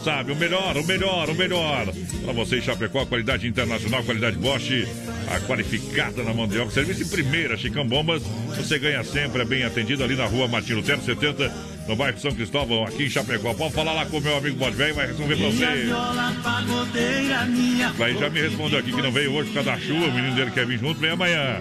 sabe, 0.05 0.33
o 0.33 0.37
melhor, 0.37 0.77
o 0.77 0.85
melhor, 0.87 1.31
o 1.31 1.35
melhor. 1.35 1.87
Pra 2.25 2.33
você 2.33 2.59
em 2.59 2.63
Chapecó, 2.63 3.07
qualidade 3.07 3.47
internacional, 3.47 4.03
qualidade 4.05 4.37
Bosch, 4.37 4.87
a 5.29 5.41
qualificada 5.41 6.23
na 6.23 6.35
mão 6.35 6.47
de 6.47 6.59
obra, 6.59 6.73
serviço 6.73 7.03
em 7.03 7.09
primeira, 7.09 7.57
Chicão 7.57 7.87
Bombas, 7.87 8.23
você 8.57 8.79
ganha 8.79 9.03
sempre, 9.05 9.43
é 9.43 9.45
bem 9.45 9.63
atendido 9.63 10.05
ali 10.05 10.17
na 10.17 10.27
rua 10.27 10.49
Martin 10.49 10.75
Lutero 10.75 11.01
70, 11.03 11.51
no 11.91 11.97
bairro 11.97 12.19
São 12.21 12.31
Cristóvão, 12.33 12.85
aqui 12.85 13.05
em 13.07 13.11
Chapecó. 13.11 13.53
Pode 13.53 13.75
falar 13.75 13.93
lá 13.93 14.07
com 14.07 14.19
o 14.19 14.21
meu 14.21 14.37
amigo 14.37 14.57
Bode 14.57 14.77
Velho, 14.77 14.95
vai 14.95 15.09
resolver 15.09 15.37
pra 15.37 15.47
você. 15.49 15.65
Aí 18.05 18.17
já 18.17 18.31
me 18.31 18.41
respondeu 18.41 18.79
aqui 18.79 18.93
que 18.93 19.03
não 19.03 19.11
veio 19.11 19.33
hoje 19.33 19.49
por 19.51 19.55
causa 19.55 19.73
da 19.73 19.79
chuva, 19.79 20.07
o 20.07 20.13
menino 20.13 20.35
dele 20.37 20.51
quer 20.53 20.65
vir 20.67 20.79
junto, 20.79 21.01
vem 21.01 21.11
amanhã. 21.11 21.61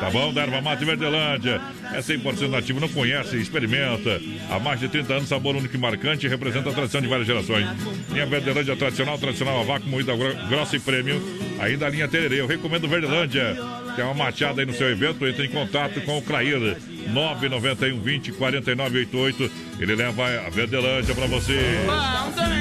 Tá 0.00 0.10
bom? 0.10 0.32
Da 0.32 0.42
Erva 0.42 0.60
Mata 0.60 0.82
e 0.82 0.86
Verdelândia. 0.86 1.60
É 1.94 2.00
100% 2.00 2.48
nativo, 2.48 2.80
não 2.80 2.88
conhece, 2.88 3.36
experimenta. 3.36 4.20
Há 4.50 4.58
mais 4.58 4.80
de 4.80 4.88
30 4.88 5.14
anos, 5.14 5.28
sabor 5.28 5.54
único 5.54 5.74
e 5.74 5.78
marcante, 5.78 6.26
representa 6.26 6.70
a 6.70 6.72
tradição 6.72 7.00
de 7.00 7.06
várias 7.06 7.26
gerações. 7.26 7.66
Linha 8.10 8.26
Verdelândia 8.26 8.74
tradicional, 8.76 9.16
tradicional 9.16 9.60
a 9.60 9.62
vácuo, 9.64 9.88
moída 9.88 10.14
gro- 10.16 10.34
grossa 10.48 10.74
e 10.76 10.80
prêmio. 10.80 11.22
Ainda 11.60 11.86
a 11.86 11.90
linha 11.90 12.08
Tererê. 12.08 12.40
Eu 12.40 12.46
recomendo 12.48 12.88
Verdelândia. 12.88 13.56
Tem 13.94 14.04
uma 14.04 14.14
mateada 14.14 14.60
aí 14.60 14.66
no 14.66 14.72
seu 14.74 14.88
evento, 14.90 15.26
entre 15.26 15.46
em 15.46 15.50
contato 15.50 16.00
com 16.02 16.18
o 16.18 16.22
Clair. 16.22 16.76
991 17.12 18.00
20 18.00 18.32
4988. 18.32 19.50
Ele 19.80 19.94
leva 19.94 20.24
a 20.46 20.50
Verdelândia 20.50 21.14
pra 21.14 21.26
você. 21.26 21.58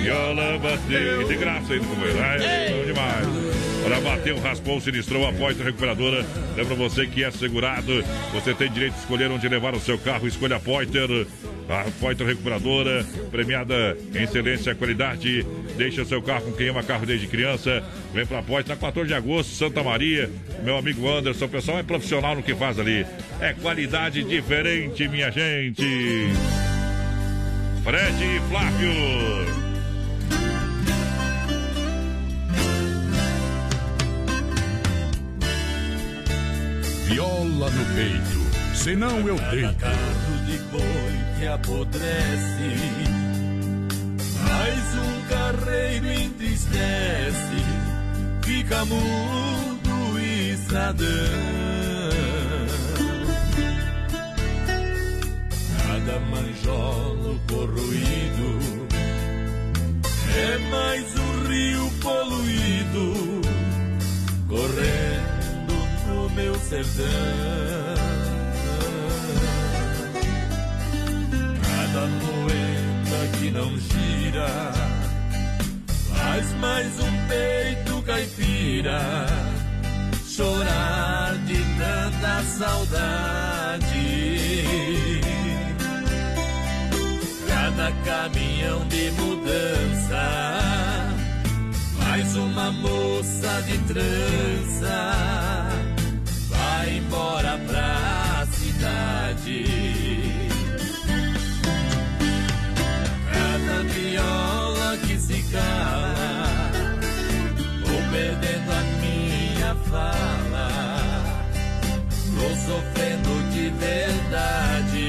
Viola 0.01 0.57
bateu. 0.59 1.27
De 1.27 1.35
graça 1.35 1.73
ainda 1.73 1.85
com 1.85 2.05
ele. 2.05 2.19
Ai, 2.19 2.69
bom 2.71 2.85
demais. 2.85 3.56
Para 3.87 4.01
bater, 4.01 4.35
raspou, 4.39 4.81
sinistrou, 4.81 5.25
a 5.25 5.31
Poitra 5.31 5.63
Recuperadora. 5.63 6.25
Lembra 6.57 6.75
você 6.75 7.07
que 7.07 7.23
é 7.23 7.31
segurado. 7.31 8.03
Você 8.33 8.53
tem 8.53 8.69
direito 8.69 8.95
de 8.95 8.99
escolher 8.99 9.31
onde 9.31 9.47
levar 9.47 9.73
o 9.73 9.79
seu 9.79 9.97
carro. 9.97 10.27
Escolha 10.27 10.57
a 10.57 10.59
Poiter. 10.59 11.07
A 11.69 11.85
Poiter 11.97 12.27
Recuperadora, 12.27 13.05
premiada 13.31 13.97
em 14.13 14.23
excelência 14.23 14.71
e 14.71 14.75
qualidade. 14.75 15.45
Deixa 15.77 16.03
seu 16.03 16.21
carro 16.21 16.41
com 16.41 16.51
quem 16.51 16.67
ama 16.67 16.83
carro 16.83 17.05
desde 17.05 17.27
criança. 17.27 17.81
Vem 18.13 18.25
pra 18.25 18.41
Poiter, 18.41 18.75
na 18.75 18.75
14 18.75 19.07
de 19.07 19.13
agosto, 19.13 19.53
Santa 19.53 19.81
Maria. 19.81 20.29
Meu 20.65 20.75
amigo 20.75 21.09
Anderson, 21.09 21.45
o 21.45 21.49
pessoal 21.49 21.79
é 21.79 21.83
profissional 21.83 22.35
no 22.35 22.43
que 22.43 22.53
faz 22.55 22.77
ali. 22.77 23.05
É 23.39 23.53
qualidade 23.53 24.21
diferente, 24.21 25.07
minha 25.07 25.31
gente. 25.31 26.27
Fred 27.85 28.41
Flávio. 28.49 29.66
Viola 37.07 37.69
no 37.69 37.85
peito, 37.95 38.75
senão 38.75 39.19
eu 39.25 39.35
deito. 39.49 39.79
carro 39.79 40.45
de 40.45 40.57
boi 40.69 41.39
que 41.39 41.47
apodrece. 41.47 42.67
Mais 44.43 44.95
um 44.95 45.21
carreiro 45.29 46.11
entristece, 46.11 47.63
fica 48.43 48.83
mudo 48.83 49.89
o 50.13 50.19
estradão. 50.19 51.07
Cada 55.87 56.19
manjolo 56.19 57.39
corroído 57.49 58.87
é 60.35 60.57
mais 60.69 61.05
um 61.17 61.47
rio 61.47 61.91
poluído 62.01 63.41
correndo 64.49 65.26
meu 66.37 66.55
sertão. 66.59 67.03
Cada 71.63 72.07
moeda 72.07 73.37
que 73.39 73.49
não 73.49 73.75
gira 73.79 74.47
faz 76.13 76.53
mais 76.59 76.99
um 76.99 77.27
peito 77.27 78.03
caipira 78.03 79.25
chorar 80.27 81.35
de 81.47 81.57
tanta 81.57 82.43
saudade. 82.43 83.87
Cada 87.47 87.91
caminhão 88.05 88.87
de 88.87 89.09
mudança 89.11 90.27
mais 91.99 92.35
uma 92.35 92.71
moça 92.71 93.61
de 93.63 93.77
trança 93.79 95.86
vai 96.87 96.97
embora 96.97 97.59
pra 97.67 98.47
cidade. 98.51 99.65
Cada 103.33 103.83
viola 103.83 104.97
que 105.05 105.19
se 105.19 105.41
cala, 105.51 106.71
vou 107.85 108.01
perdendo 108.11 108.71
a 108.71 108.83
minha 109.01 109.75
fala, 109.89 110.69
vou 112.35 112.55
sofrendo 112.55 113.51
de 113.51 113.69
verdade. 113.69 115.07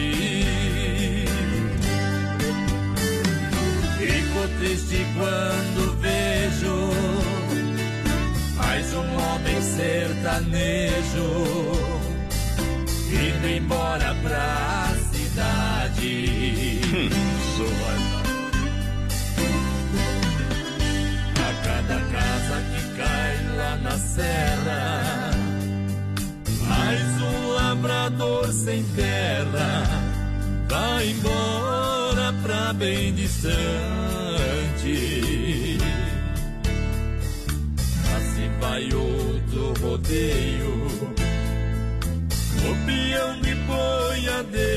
Fico 3.98 4.48
triste 4.58 5.06
quando 5.16 5.97
serra, 24.18 25.30
mais 26.66 27.22
um 27.22 27.48
lavrador 27.52 28.52
sem 28.52 28.82
terra. 28.96 29.84
Vai 30.68 31.10
embora 31.10 32.34
pra 32.42 32.72
bem 32.72 33.14
distante. 33.14 33.58
Assim 38.16 38.50
vai 38.60 38.88
outro 38.92 39.74
rodeio, 39.80 40.86
o 42.68 42.86
peão 42.86 43.40
de 43.40 43.54
boiadeiro, 43.54 44.67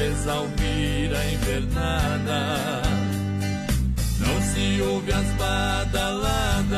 A 0.00 0.32
Alvira 0.32 1.22
invernada, 1.30 2.80
não 4.18 4.40
se 4.40 4.80
ouve 4.80 5.12
as 5.12 5.26
badaladas 5.32 6.70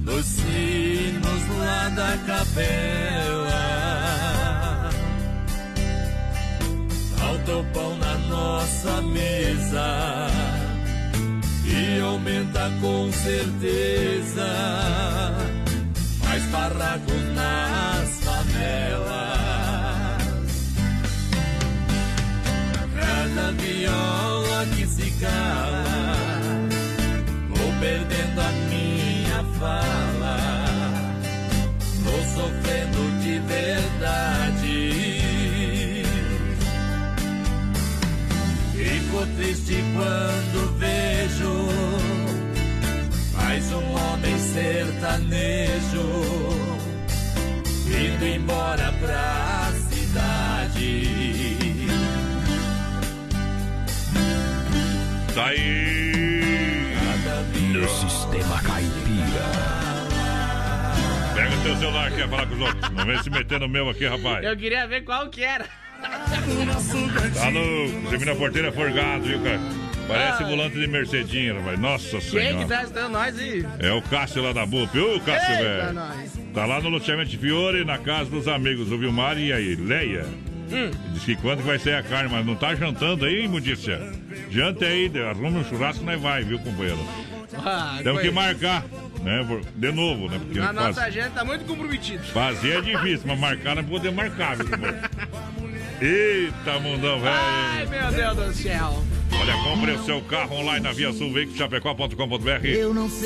nos 0.00 0.24
sinos 0.24 1.58
lá 1.58 1.90
da 1.90 2.16
capela. 2.26 3.60
falta 7.18 7.56
o 7.56 7.64
pão 7.74 7.94
na 7.98 8.16
nossa 8.28 9.02
mesa 9.02 10.28
e 11.66 12.00
aumenta 12.00 12.72
com 12.80 13.12
certeza 13.12 14.48
mais 16.24 16.42
barracos 16.46 17.22
nas 17.34 18.24
favelas. 18.24 19.09
Cada 23.40 23.52
viola 23.52 24.66
que 24.76 24.86
se 24.86 25.10
cala, 25.12 25.84
vou 27.48 27.72
perdendo 27.80 28.38
a 28.38 28.52
minha 28.68 29.42
fala, 29.58 30.36
vou 32.04 32.22
sofrendo 32.34 33.00
de 33.22 33.38
verdade. 33.38 34.76
Fico 38.74 39.26
triste 39.36 39.82
quando 39.94 40.78
vejo 40.78 41.68
mais 43.32 43.72
um 43.72 43.94
homem 43.94 44.38
sertanejo 44.38 46.04
indo 47.88 48.26
embora 48.26 48.92
pra 49.00 49.49
Tá 55.40 55.46
aí. 55.46 56.92
No 57.72 57.88
sistema 57.88 58.60
caipira. 58.62 59.46
Pega 61.34 61.56
o 61.56 61.62
teu 61.62 61.76
celular, 61.78 62.10
quer 62.12 62.28
falar 62.28 62.46
com 62.46 62.54
os 62.56 62.60
outros. 62.60 62.90
Não 62.90 63.06
vem 63.06 63.22
se 63.22 63.30
meter 63.30 63.58
no 63.58 63.66
meu 63.66 63.88
aqui, 63.88 64.06
rapaz. 64.06 64.44
Eu 64.44 64.54
queria 64.54 64.86
ver 64.86 65.00
qual 65.02 65.30
que 65.30 65.42
era. 65.42 65.64
Tá 66.02 67.50
no. 67.50 68.10
Termina 68.10 68.32
a 68.32 68.36
porteira 68.36 68.70
forgado, 68.70 69.22
viu, 69.22 69.40
cara? 69.42 69.58
Parece 70.06 70.42
Ah. 70.42 70.46
volante 70.46 70.78
de 70.78 70.86
Mercedinha, 70.86 71.54
rapaz. 71.54 71.78
Nossa 71.80 72.10
Quem 72.10 72.20
que 72.20 72.30
senhora. 72.30 72.66
tá 72.66 72.82
estando 72.82 73.08
nós 73.12 73.38
aí? 73.38 73.66
É 73.78 73.92
o 73.92 74.02
Cássio 74.02 74.42
lá 74.42 74.52
da 74.52 74.66
BUP. 74.66 74.98
Ô, 74.98 75.20
Cássio, 75.20 75.56
velho. 75.56 75.94
Tá 76.52 76.66
lá 76.66 76.82
no 76.82 76.90
loteamento 76.90 77.38
Fiore, 77.38 77.82
na 77.82 77.96
casa 77.96 78.28
dos 78.28 78.46
amigos, 78.46 78.92
o 78.92 78.98
Vilmar 78.98 79.38
e 79.38 79.54
aí, 79.54 79.74
Leia. 79.74 80.26
Hum. 80.70 80.90
Diz 81.14 81.24
que 81.24 81.34
quando 81.36 81.60
que 81.62 81.66
vai 81.66 81.78
sair 81.78 81.94
a 81.94 82.02
carne, 82.02 82.28
mas 82.30 82.44
não 82.44 82.54
tá 82.56 82.74
jantando 82.74 83.24
aí, 83.24 83.44
imundícia. 83.46 84.19
Jante 84.50 84.84
aí, 84.84 85.10
arruma 85.28 85.60
um 85.60 85.64
churrasco, 85.64 86.02
nós 86.04 86.20
vai, 86.20 86.42
viu, 86.42 86.58
companheiro? 86.58 86.98
Ah, 87.64 87.98
Temos 88.02 88.20
que 88.22 88.30
marcar, 88.30 88.84
né? 89.22 89.46
De 89.76 89.92
novo, 89.92 90.28
né? 90.28 90.38
Porque 90.38 90.58
A 90.58 90.64
faz- 90.64 90.76
nossa 90.76 91.02
agenda 91.02 91.30
tá 91.30 91.44
muito 91.44 91.64
comprometida. 91.64 92.22
fazer 92.24 92.78
é 92.78 92.80
difícil, 92.80 93.26
mas 93.26 93.38
marcar 93.38 93.76
não 93.76 93.84
poder 93.84 94.10
marcar, 94.12 94.56
viu, 94.56 94.66
companheiro? 94.68 95.08
Eita, 96.00 96.78
mundão, 96.80 97.20
Ai, 97.24 97.86
velho. 97.86 97.90
meu 97.90 98.12
Deus 98.34 98.36
do 98.48 98.54
céu. 98.54 99.04
Olha, 99.38 99.54
compre 99.62 99.92
o 99.92 100.04
seu 100.04 100.20
carro 100.22 100.56
online 100.56 100.80
na 100.80 100.92
Via 100.92 101.12
Sul 101.12 101.32
Veículos 101.32 101.58
Chapecó.com.br 101.58 102.16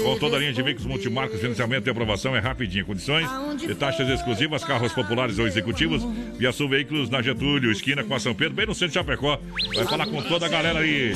com 0.02 0.18
toda 0.18 0.36
a 0.36 0.38
linha 0.38 0.52
de 0.52 0.62
veículos 0.62 0.86
multimarcas, 0.86 1.40
financiamento 1.40 1.86
e 1.86 1.90
aprovação 1.90 2.36
é 2.36 2.38
rapidinho. 2.38 2.84
Condições 2.86 3.28
de 3.58 3.74
taxas 3.74 4.08
exclusivas, 4.08 4.64
carros 4.64 4.92
populares 4.92 5.38
ou 5.38 5.46
executivos. 5.46 6.02
Via 6.38 6.52
Sul 6.52 6.68
Veículos 6.68 7.08
na 7.10 7.22
Getúlio, 7.22 7.70
esquina 7.70 8.04
com 8.04 8.14
a 8.14 8.20
São 8.20 8.34
Pedro, 8.34 8.54
bem 8.54 8.66
no 8.66 8.74
centro 8.74 8.88
de 8.88 8.94
Chapecó. 8.94 9.38
Vai 9.74 9.84
falar 9.84 10.06
com 10.06 10.22
toda 10.22 10.46
a 10.46 10.48
galera 10.48 10.80
aí. 10.80 11.14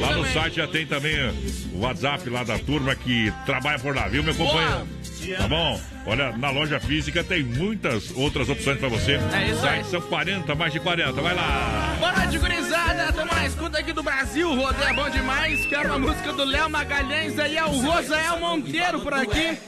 Lá 0.00 0.16
no 0.16 0.24
site 0.26 0.56
já 0.56 0.66
tem 0.66 0.86
também 0.86 1.14
o 1.74 1.80
WhatsApp 1.80 2.28
lá 2.30 2.44
da 2.44 2.58
turma 2.58 2.94
que 2.94 3.32
trabalha 3.44 3.78
por 3.78 3.94
lá, 3.94 4.08
viu, 4.08 4.22
meu 4.22 4.34
companheiro? 4.34 4.86
Tá 5.36 5.48
bom? 5.48 5.80
Olha, 6.06 6.32
na 6.36 6.50
loja 6.50 6.80
física 6.80 7.22
tem 7.22 7.42
muitas 7.42 8.10
outras 8.16 8.48
opções 8.48 8.78
pra 8.78 8.88
você. 8.88 9.12
É 9.32 9.50
isso 9.50 9.66
aí. 9.66 9.84
São 9.84 10.00
40, 10.00 10.54
mais 10.54 10.72
de 10.72 10.80
40. 10.80 11.12
Vai 11.20 11.34
lá. 11.34 11.96
Boa 11.98 12.12
noite, 12.12 12.38
gurizada. 12.38 13.12
Tamo 13.12 13.32
na 13.32 13.46
escuta 13.46 13.78
aqui 13.78 13.92
do 13.92 14.02
Brasil. 14.02 14.54
Rodeio 14.54 14.88
é 14.88 14.92
bom 14.94 15.10
demais. 15.10 15.66
Quero 15.66 15.88
uma 15.88 15.98
música 15.98 16.32
do 16.32 16.44
Léo 16.44 16.70
Magalhães. 16.70 17.38
Aí 17.38 17.56
é 17.56 17.64
o 17.64 17.68
Rosael 17.68 18.40
Monteiro 18.40 19.00
por 19.00 19.12
aqui. 19.14 19.58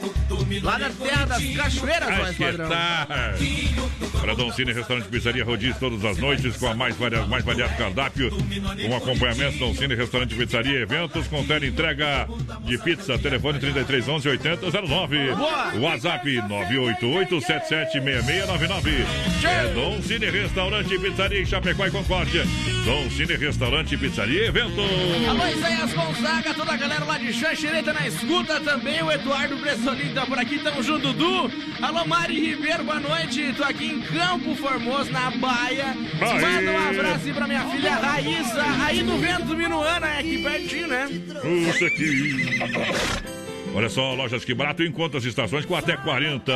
Lá 0.63 0.77
da 0.77 0.89
terra 0.89 1.25
das 1.25 1.43
cachoeiras, 1.55 2.09
Ai, 2.09 2.33
padrão. 2.33 2.69
tal? 2.69 4.19
Para 4.21 4.35
Dom 4.35 4.51
Cine, 4.51 4.71
restaurante 4.71 5.07
Pizzaria 5.07 5.43
Rodízio 5.43 5.75
todas 5.79 6.03
as 6.05 6.17
noites 6.17 6.55
com 6.57 6.67
a 6.67 6.75
mais 6.75 6.95
variado, 6.95 7.27
mais 7.27 7.43
variado 7.43 7.75
cardápio, 7.75 8.29
com 8.29 8.95
acompanhamento 8.95 9.57
Dom 9.57 9.73
Cine, 9.73 9.95
restaurante 9.95 10.35
Pizzaria 10.35 10.79
eventos 10.79 11.27
com 11.27 11.43
tela 11.43 11.65
entrega 11.65 12.27
de 12.63 12.77
pizza, 12.77 13.17
telefone 13.17 13.59
3311 13.59 14.29
8009. 14.29 15.17
Boa! 15.41 15.73
WhatsApp 15.79 16.23
988 16.47 17.41
776699. 17.41 19.05
É 19.43 19.73
Dom 19.73 19.99
Cine, 20.03 20.29
restaurante 20.29 20.99
Pizzaria 20.99 21.41
em 21.41 21.45
Chapecó 21.45 21.87
e 21.87 21.91
Concórdia. 21.91 22.45
Dom 22.85 23.09
Cine, 23.09 23.35
restaurante 23.35 23.97
Pizzaria 23.97 24.45
evento. 24.45 24.81
Alô, 25.27 25.47
Isaías 25.47 25.93
Gonzaga, 25.93 26.53
toda 26.53 26.73
a 26.73 26.77
galera 26.77 27.03
lá 27.05 27.17
de 27.17 27.33
Xanxereta 27.33 27.91
na 27.91 28.07
escuta 28.07 28.59
também. 28.59 29.01
O 29.01 29.11
Eduardo 29.11 29.57
Bressolini 29.57 30.13
tá 30.13 30.27
por 30.27 30.37
aqui, 30.37 30.59
tamo 30.59 30.83
junto, 30.83 31.11
Dudu. 31.11 31.51
Alô, 31.81 32.05
Mari 32.05 32.39
Ribeiro, 32.39 32.83
boa 32.83 32.99
noite. 32.99 33.51
Tô 33.57 33.63
aqui 33.63 33.87
em 33.87 34.01
Campo 34.01 34.53
Formoso, 34.55 35.11
na 35.11 35.31
Baia. 35.31 35.95
Aí. 36.21 36.41
Manda 36.41 36.71
um 36.71 36.89
abraço 36.89 37.25
aí 37.25 37.33
pra 37.33 37.47
minha 37.47 37.65
filha 37.65 37.95
Raíssa, 37.95 38.63
aí 38.85 39.01
do 39.01 39.17
Vento 39.17 39.55
Minuana, 39.55 40.07
é 40.07 40.19
aqui 40.19 40.43
pertinho, 40.43 40.87
né? 40.87 41.09
Puxa 41.41 41.87
aqui. 41.87 43.30
Olha 43.73 43.89
só, 43.89 44.13
lojas 44.13 44.43
que 44.43 44.53
barato 44.53 44.83
encontra 44.83 45.17
as 45.17 45.23
estações 45.23 45.65
com 45.65 45.75
até 45.75 45.95
40. 45.95 46.51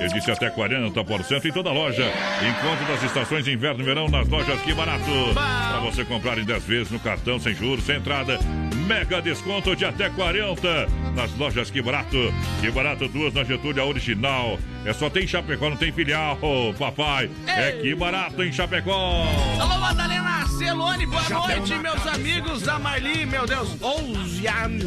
Eu 0.00 0.08
disse 0.08 0.30
até 0.30 0.50
40% 0.50 1.44
em 1.44 1.52
toda 1.52 1.70
loja. 1.70 2.10
Encontro 2.40 2.86
das 2.86 3.02
estações 3.02 3.44
de 3.44 3.52
inverno 3.52 3.82
e 3.82 3.84
verão 3.84 4.08
nas 4.08 4.26
lojas 4.28 4.60
que 4.62 4.72
barato. 4.72 5.04
Para 5.34 5.80
você 5.80 6.04
comprar 6.04 6.38
em 6.38 6.44
10 6.44 6.64
vezes 6.64 6.90
no 6.90 6.98
cartão 6.98 7.38
sem 7.38 7.54
juros, 7.54 7.84
sem 7.84 7.96
entrada. 7.96 8.38
Mega 8.86 9.20
desconto 9.20 9.76
de 9.76 9.84
até 9.84 10.08
40 10.08 10.88
nas 11.14 11.34
lojas 11.36 11.70
que 11.70 11.82
barato. 11.82 12.32
Que 12.60 12.70
barato 12.70 13.06
duas 13.08 13.34
na 13.34 13.44
Getúlio, 13.44 13.82
a 13.82 13.86
original. 13.86 14.58
É 14.84 14.92
só 14.92 15.10
tem 15.10 15.24
em 15.24 15.26
Chapecó, 15.26 15.68
não 15.68 15.76
tem 15.76 15.92
filial, 15.92 16.38
papai. 16.78 17.28
É 17.46 17.72
que 17.72 17.94
barato 17.94 18.42
em 18.42 18.52
Chapecó. 18.52 19.26
Alô, 19.60 19.78
Madalena 19.78 20.46
Celone, 20.58 21.04
boa 21.06 21.28
noite, 21.28 21.74
meus 21.74 22.06
amigos 22.06 22.62
da 22.62 22.78
Marli, 22.78 23.26
meu 23.26 23.46
Deus, 23.46 23.76
Ousiane, 23.80 24.84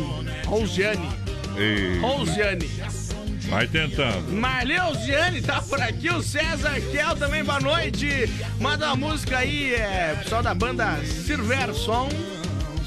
Ousiane, 0.47 1.09
Ei, 1.60 1.99
Ousiane. 2.02 2.69
vai 3.49 3.68
tentando. 3.68 4.31
Marli 4.31 4.80
Ousiane 4.80 5.41
tá 5.41 5.61
por 5.61 5.81
aqui, 5.81 6.10
o 6.10 6.22
César 6.22 6.80
Kel 6.91 7.15
também, 7.18 7.44
boa 7.44 7.60
noite. 7.60 8.07
Manda 8.60 8.88
uma 8.88 8.95
música 8.95 9.40
aí, 9.40 9.73
é, 9.76 10.15
pessoal 10.23 10.41
da 10.41 10.53
banda 10.53 10.98
Silverson, 11.03 12.07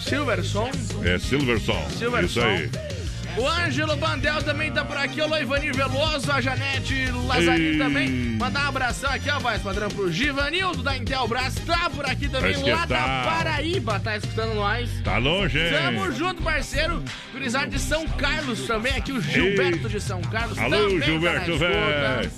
Silverson, 0.01 0.71
É 1.05 1.19
Silverson. 1.19 1.87
Silverson. 1.99 2.27
Isso 2.27 2.41
aí. 2.41 2.92
O 3.37 3.49
Ângelo 3.49 3.97
Bandel 3.97 4.43
também 4.43 4.71
tá 4.71 4.85
por 4.85 4.97
aqui, 4.97 5.21
o 5.23 5.27
Loivanir 5.27 5.75
Veloso, 5.75 6.31
a 6.31 6.41
Janete 6.41 7.07
Lazzarini 7.27 7.73
Ei. 7.73 7.79
também. 7.79 8.11
Mandar 8.39 8.65
um 8.65 8.69
abração 8.69 9.11
aqui, 9.11 9.31
ó, 9.31 9.39
voz 9.39 9.63
padrão, 9.63 9.89
pro 9.89 10.13
Givanildo 10.13 10.83
da 10.83 10.97
Intelbras, 10.97 11.55
tá 11.67 11.89
por 11.89 12.05
aqui 12.05 12.29
também, 12.29 12.53
Mas 12.53 12.63
que 12.63 12.71
lá 12.71 12.85
da 12.85 12.97
tal? 12.97 13.33
Paraíba, 13.33 14.01
tá 14.01 14.17
escutando 14.19 14.55
nós. 14.55 14.91
Tá 15.03 15.17
longe, 15.17 15.59
hein? 15.59 15.71
Tamo 15.71 16.13
junto, 16.13 16.43
parceiro. 16.43 17.03
Gurizada 17.33 17.69
de 17.69 17.79
São 17.79 18.07
Carlos 18.07 18.67
também, 18.67 18.93
aqui 18.95 19.13
o 19.13 19.21
Gilberto 19.21 19.89
de 19.89 20.01
São 20.01 20.21
Carlos 20.21 20.59
Alô, 20.59 20.77
também 20.77 21.01
tá 21.01 21.07
Gilberto, 21.07 21.51
na 21.53 21.57
velho. 21.57 22.31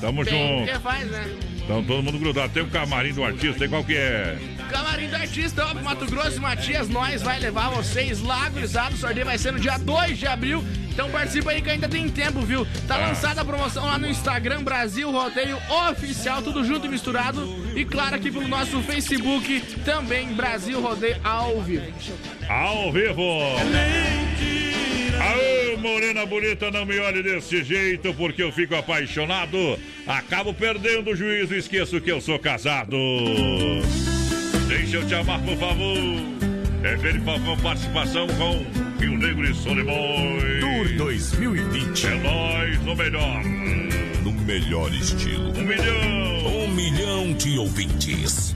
Tamo 0.00 0.24
Tem 0.24 0.58
junto. 0.58 0.72
que 0.72 0.78
faz, 0.80 1.10
né? 1.10 1.36
Então 1.70 1.84
todo 1.84 2.02
mundo 2.02 2.18
grudado. 2.18 2.52
Tem 2.52 2.64
o 2.64 2.66
camarim 2.66 3.12
do 3.12 3.22
artista, 3.22 3.62
aí 3.62 3.68
qual 3.70 3.84
que 3.84 3.94
é? 3.96 4.36
Camarim 4.68 5.06
do 5.06 5.14
Artista, 5.14 5.64
ó, 5.66 5.74
Mato 5.74 6.04
Grosso 6.06 6.38
e 6.38 6.40
Matias, 6.40 6.88
nós 6.88 7.22
vai 7.22 7.38
levar 7.38 7.68
vocês 7.70 8.20
lá, 8.20 8.48
gurizada. 8.48 8.92
O 8.92 8.98
sorteio 8.98 9.24
vai 9.24 9.38
ser 9.38 9.52
no 9.52 9.60
dia 9.60 9.78
2 9.78 10.18
de 10.18 10.26
abril. 10.26 10.64
Então 10.88 11.08
participa 11.10 11.52
aí 11.52 11.62
que 11.62 11.70
ainda 11.70 11.88
tem 11.88 12.08
tempo, 12.08 12.40
viu? 12.40 12.66
Tá 12.88 12.96
Ah. 12.96 13.06
lançada 13.06 13.40
a 13.42 13.44
promoção 13.44 13.86
lá 13.86 13.98
no 13.98 14.08
Instagram, 14.08 14.64
Brasil 14.64 15.12
Rodeio 15.12 15.58
Oficial, 15.88 16.42
tudo 16.42 16.64
junto 16.64 16.86
e 16.86 16.88
misturado. 16.88 17.46
E 17.76 17.84
claro, 17.84 18.16
aqui 18.16 18.32
pelo 18.32 18.48
nosso 18.48 18.82
Facebook, 18.82 19.60
também 19.84 20.32
Brasil 20.34 20.80
Rodeio 20.80 21.20
ao 21.22 21.60
vivo. 21.62 21.86
Ao 22.48 22.90
vivo. 22.90 23.22
Aô, 25.20 25.76
morena 25.78 26.24
bonita, 26.24 26.70
não 26.70 26.86
me 26.86 26.98
olhe 26.98 27.22
desse 27.22 27.62
jeito, 27.62 28.14
porque 28.14 28.42
eu 28.42 28.50
fico 28.50 28.74
apaixonado. 28.74 29.78
Acabo 30.06 30.54
perdendo 30.54 31.10
o 31.10 31.16
juízo 31.16 31.54
e 31.54 31.58
esqueço 31.58 32.00
que 32.00 32.10
eu 32.10 32.20
sou 32.22 32.38
casado. 32.38 32.96
Deixa 34.66 34.96
eu 34.96 35.06
te 35.06 35.14
amar, 35.14 35.40
por 35.42 35.56
favor. 35.58 35.96
É 36.82 36.96
ver 36.96 37.20
com 37.22 37.56
participação 37.58 38.26
com 38.28 38.64
Rio 38.98 39.18
Negro 39.18 39.44
e 39.44 39.54
Solimões. 39.54 40.60
Tour 40.60 40.96
2020. 40.96 42.06
É 42.06 42.14
nós, 42.14 42.78
o 42.78 42.96
melhor. 42.96 43.44
No 44.22 44.32
melhor 44.32 44.90
estilo. 44.94 45.50
Um 45.50 45.62
milhão. 45.62 46.64
Um 46.64 46.74
milhão 46.74 47.32
de 47.34 47.58
ouvintes. 47.58 48.54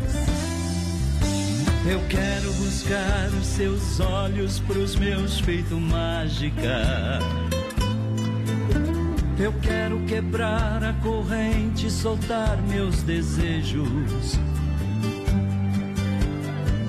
Eu 1.86 2.00
quero 2.08 2.50
buscar 2.54 3.28
os 3.38 3.46
seus 3.46 4.00
olhos 4.00 4.58
pros 4.60 4.96
meus 4.96 5.38
feito 5.40 5.78
mágica. 5.78 7.18
Eu 9.38 9.52
quero 9.60 10.00
quebrar 10.06 10.82
a 10.82 10.94
corrente, 11.02 11.90
soltar 11.90 12.56
meus 12.62 13.02
desejos. 13.02 14.38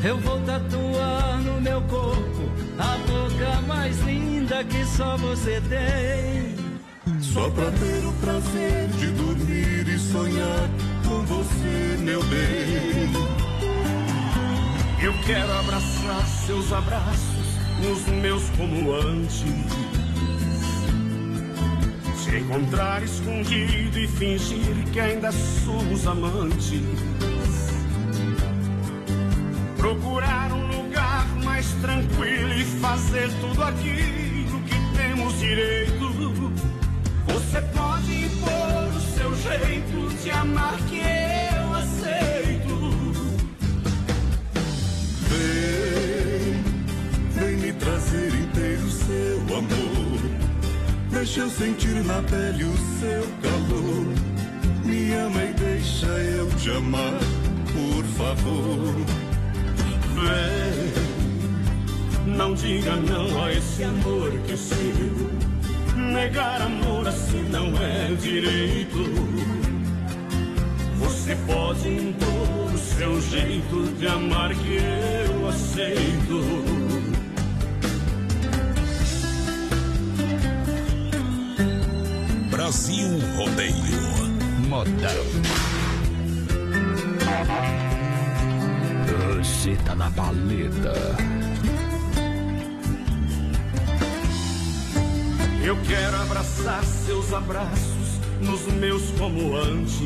Eu 0.02 0.18
vou 0.20 0.40
tatuar 0.42 1.42
no 1.42 1.60
meu 1.60 1.82
corpo 1.82 2.50
a 2.80 2.98
boca 3.00 3.62
mais 3.68 4.00
linda 4.00 4.64
que 4.64 4.86
só 4.86 5.18
você 5.18 5.62
tem. 5.68 6.56
Só 7.20 7.50
pra 7.50 7.70
ter 7.72 8.06
o 8.06 8.14
prazer 8.22 8.88
de 8.98 9.08
dormir 9.08 9.90
e 9.90 10.00
sonhar 10.00 10.70
com 11.06 11.22
você, 11.26 11.98
meu 12.02 12.24
bem. 12.24 13.45
Eu 15.02 15.14
quero 15.26 15.52
abraçar 15.52 16.26
seus 16.46 16.72
abraços, 16.72 17.46
os 17.92 18.06
meus 18.08 18.50
como 18.52 18.94
antes. 18.94 19.44
Te 22.24 22.38
encontrar 22.38 23.04
escondido 23.04 24.00
e 24.00 24.08
fingir 24.08 24.76
que 24.92 25.00
ainda 25.00 25.32
somos 25.32 26.08
amantes. 26.08 26.82
Procurar 29.78 30.52
um 30.54 30.82
lugar 30.82 31.28
mais 31.44 31.70
tranquilo 31.82 32.54
e 32.54 32.64
fazer 32.80 33.30
tudo 33.42 33.64
aquilo 33.64 34.62
que 34.62 34.98
temos 34.98 35.38
direito. 35.40 36.06
Você 37.28 37.62
pode 37.62 38.26
impor 38.26 38.96
o 38.96 39.02
seu 39.02 39.36
jeito 39.36 40.24
de 40.24 40.32
amar 40.32 40.78
que 40.90 41.00
eu 41.00 41.25
Deixa 51.36 51.50
eu 51.50 51.68
sentir 51.68 52.02
na 52.06 52.22
pele 52.22 52.64
o 52.64 52.78
seu 52.98 53.28
calor. 53.42 54.06
Me 54.86 55.12
ama 55.16 55.44
e 55.44 55.54
deixa 55.54 56.08
eu 56.08 56.48
te 56.52 56.70
amar, 56.70 57.20
por 57.74 58.06
favor. 58.16 58.96
Vem, 60.16 60.94
não 62.38 62.54
diga 62.54 62.96
não 62.96 63.44
a 63.44 63.52
esse 63.52 63.84
amor 63.84 64.32
que 64.46 64.54
é 64.54 64.56
seu. 64.56 65.30
Negar 66.14 66.62
amor 66.62 67.06
assim 67.06 67.44
não 67.50 67.68
é 67.84 68.16
direito. 68.16 69.04
Você 71.00 71.36
pode 71.46 71.90
impor 71.90 72.74
o 72.74 72.78
seu 72.78 73.22
jeito 73.22 73.94
de 74.00 74.08
amar 74.08 74.56
que 74.56 74.78
eu 74.78 75.50
aceito. 75.50 76.75
Brasil 82.66 83.20
Rodeio. 83.38 83.76
Modão. 84.68 85.26
Você 89.38 89.76
tá 89.86 89.94
na 89.94 90.10
paleta. 90.10 90.94
Eu 95.64 95.78
quero 95.88 96.22
abraçar 96.24 96.84
seus 96.84 97.32
abraços 97.34 98.20
nos 98.42 98.66
meus 98.74 99.12
como 99.12 99.56
antes. 99.56 100.00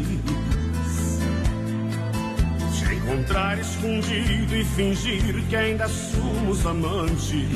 Te 2.78 2.94
encontrar 2.94 3.58
escondido 3.58 4.54
e 4.54 4.66
fingir 4.66 5.48
que 5.48 5.56
ainda 5.56 5.88
somos 5.88 6.66
amantes. 6.66 7.48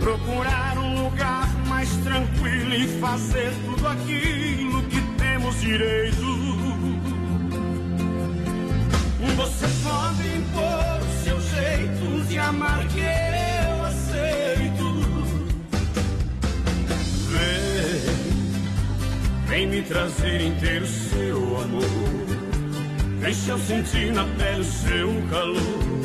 Procurar 0.00 0.78
um 0.78 0.85
tranquilo 2.06 2.72
e 2.72 2.86
fazer 3.00 3.52
tudo 3.64 3.88
aquilo 3.88 4.82
que 4.84 5.00
temos 5.18 5.60
direito. 5.60 6.26
Você 9.36 9.66
pode 9.82 10.28
impor 10.38 11.00
o 11.02 11.24
seu 11.24 11.40
jeito 11.40 12.28
de 12.28 12.38
amar 12.38 12.86
que 12.86 13.00
eu 13.00 13.84
aceito. 13.84 14.86
Vem, 17.32 18.00
vem 19.48 19.66
me 19.66 19.82
trazer 19.82 20.40
inteiro 20.40 20.86
seu 20.86 21.60
amor. 21.60 22.06
Deixa 23.20 23.50
eu 23.50 23.58
sentir 23.58 24.12
na 24.12 24.24
pele 24.24 24.60
o 24.60 24.64
seu 24.64 25.08
calor. 25.28 25.96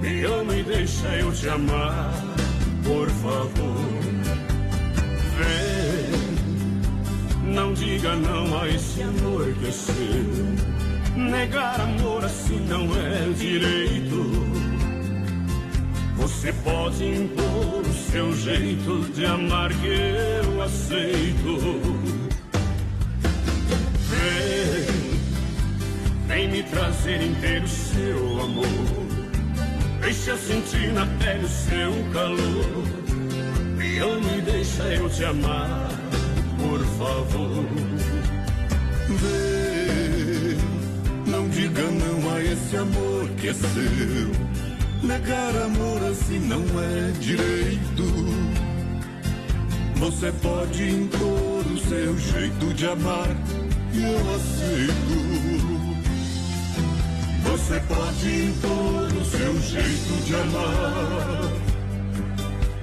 Me 0.00 0.24
ama 0.24 0.56
e 0.56 0.62
deixa 0.62 1.08
eu 1.16 1.30
te 1.32 1.48
amar, 1.48 2.12
por 2.82 3.08
favor. 3.10 3.81
Não 7.52 7.74
diga 7.74 8.16
não 8.16 8.60
a 8.60 8.68
esse 8.68 9.02
seu. 9.72 9.94
Negar 11.14 11.80
amor 11.80 12.24
assim 12.24 12.58
não 12.66 12.84
é 12.96 13.32
direito. 13.38 14.32
Você 16.16 16.52
pode 16.64 17.04
impor 17.04 17.82
o 17.82 17.92
seu 18.10 18.34
jeito 18.36 19.00
de 19.12 19.26
amar 19.26 19.70
que 19.70 19.86
eu 19.86 20.62
aceito. 20.62 21.58
Vem, 24.08 24.86
vem 26.28 26.48
me 26.48 26.62
trazer 26.62 27.22
inteiro 27.22 27.68
seu 27.68 28.40
amor. 28.40 28.66
Deixa 30.00 30.30
eu 30.30 30.38
sentir 30.38 30.92
na 30.92 31.06
pele 31.06 31.44
o 31.44 31.48
seu 31.48 31.92
calor. 32.12 33.02
Me 33.76 33.98
ama 33.98 34.36
e 34.38 34.40
deixa 34.40 34.82
eu 34.94 35.08
te 35.10 35.24
amar, 35.24 35.88
por 36.72 36.84
favor. 36.96 37.66
Vem, 39.20 40.56
não 41.26 41.46
diga 41.50 41.82
não 41.82 42.34
a 42.34 42.40
esse 42.42 42.76
amor 42.78 43.28
que 43.36 43.48
é 43.48 43.52
seu. 43.52 44.32
Negar 45.02 45.54
amor 45.64 46.02
assim 46.10 46.38
não 46.38 46.62
é 46.80 47.10
direito. 47.20 48.04
Você 49.96 50.32
pode 50.40 50.88
impor 50.88 51.66
o 51.66 51.78
seu 51.78 52.18
jeito 52.18 52.74
de 52.74 52.86
amar 52.86 53.28
e 53.92 54.02
eu 54.02 54.34
aceito. 54.34 55.42
Você 57.50 57.80
pode 57.80 58.44
impor 58.46 59.12
o 59.20 59.24
seu 59.26 59.60
jeito 59.60 60.24
de 60.24 60.34
amar 60.36 61.52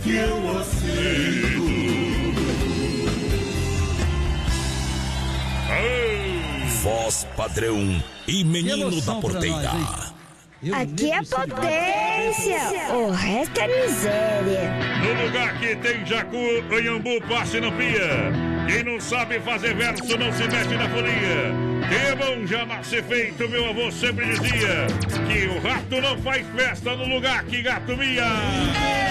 e 0.05 0.15
eu 0.15 0.59
aceito. 0.59 1.78
Voz 6.81 7.27
padrão 7.35 8.03
e 8.27 8.43
menino 8.43 9.01
da 9.01 9.15
porteira. 9.15 9.71
Aqui 10.73 11.11
é 11.11 11.21
potência, 11.23 12.93
o 12.93 13.11
resto 13.11 13.61
é 13.61 13.67
miséria. 13.67 14.71
No 15.01 15.25
lugar 15.25 15.57
que 15.57 15.75
tem 15.77 16.05
jacu, 16.05 16.37
anhambu, 16.69 17.21
passe 17.29 17.61
no 17.61 17.71
pia. 17.71 18.31
Quem 18.67 18.83
não 18.83 18.99
sabe 18.99 19.39
fazer 19.39 19.73
verso 19.75 20.17
não 20.17 20.31
se 20.33 20.43
mete 20.43 20.75
na 20.75 20.89
folia. 20.89 21.53
Quem 21.87 21.97
é 21.97 22.15
bom 22.15 22.45
já 22.45 22.65
nasce 22.65 23.01
feito, 23.01 23.47
meu 23.47 23.69
avô 23.69 23.89
sempre 23.91 24.25
dizia. 24.27 24.87
Que 25.27 25.47
o 25.47 25.61
rato 25.61 26.01
não 26.01 26.17
faz 26.21 26.45
festa 26.55 26.95
no 26.95 27.07
lugar 27.07 27.43
que 27.45 27.61
gato 27.61 27.95
mia. 27.95 29.08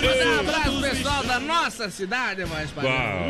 Mandar 0.00 0.26
um 0.26 0.40
abraço 0.40 0.80
pessoal 0.80 1.24
da 1.24 1.40
nossa 1.40 1.90
cidade, 1.90 2.44
mais. 2.46 2.70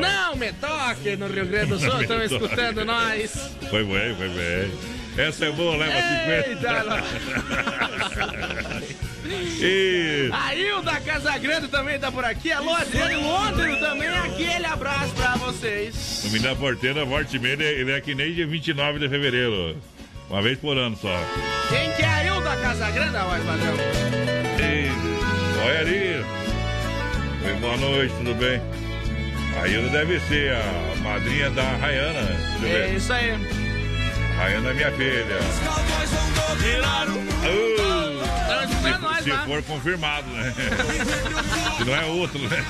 Não 0.00 0.36
me 0.36 0.52
toque 0.52 1.16
no 1.16 1.26
Rio 1.28 1.46
Grande 1.46 1.70
do 1.70 1.78
Sul, 1.78 2.02
estão 2.02 2.22
escutando 2.22 2.84
nós. 2.84 3.50
Foi 3.70 3.82
bem, 3.84 4.14
foi 4.14 4.28
bem. 4.28 4.70
Essa 5.16 5.46
é 5.46 5.50
boa, 5.50 5.76
leva 5.76 5.94
Eita, 6.46 6.84
50. 6.84 7.04
e... 9.60 10.30
A 10.32 10.54
Hilda 10.54 11.00
Casagrande 11.00 11.66
também 11.66 11.98
tá 11.98 12.12
por 12.12 12.24
aqui. 12.24 12.52
Alô, 12.52 12.72
Adriano 12.72 13.20
Londres 13.22 13.80
também. 13.80 14.08
Aquele 14.08 14.64
abraço 14.66 15.12
pra 15.14 15.34
vocês. 15.36 16.22
O 16.24 16.28
menino 16.30 16.50
da 16.50 16.54
porteira, 16.54 17.04
Morte 17.04 17.36
Meia, 17.36 17.60
ele 17.64 17.90
é 17.90 18.00
que 18.00 18.14
nem 18.14 18.32
dia 18.32 18.46
29 18.46 19.00
de 19.00 19.08
fevereiro. 19.08 19.76
Uma 20.30 20.40
vez 20.40 20.56
por 20.58 20.78
ano 20.78 20.96
só. 20.96 21.18
Quem 21.68 21.90
que 21.94 22.02
é 22.02 22.06
a 22.06 22.24
Hilda 22.24 22.56
Casagrande, 22.56 23.10
mais 23.12 23.44
padrão? 23.44 23.74
Olha 25.64 25.80
ali. 25.80 26.24
Oi, 27.44 27.52
Boa 27.60 27.76
noite, 27.76 28.14
tudo 28.16 28.34
bem? 28.34 28.60
A 29.60 29.66
Hilda 29.66 29.88
deve 29.90 30.20
ser 30.20 30.52
a 30.54 30.94
madrinha 31.02 31.50
da 31.50 31.62
Rayana. 31.76 32.26
Tudo 32.54 32.66
É 32.66 32.86
bem? 32.86 32.96
isso 32.96 33.12
aí. 33.12 33.30
Rayana 34.36 34.70
é 34.70 34.74
minha 34.74 34.92
filha. 34.92 35.38
Estão 35.38 35.74
escutando 38.64 39.00
nós 39.02 39.24
Se 39.24 39.30
lá. 39.30 39.44
for 39.44 39.62
confirmado, 39.64 40.28
né? 40.30 40.54
Se 41.78 41.84
não 41.84 41.94
é 41.94 42.04
outro, 42.06 42.38
né? 42.38 42.64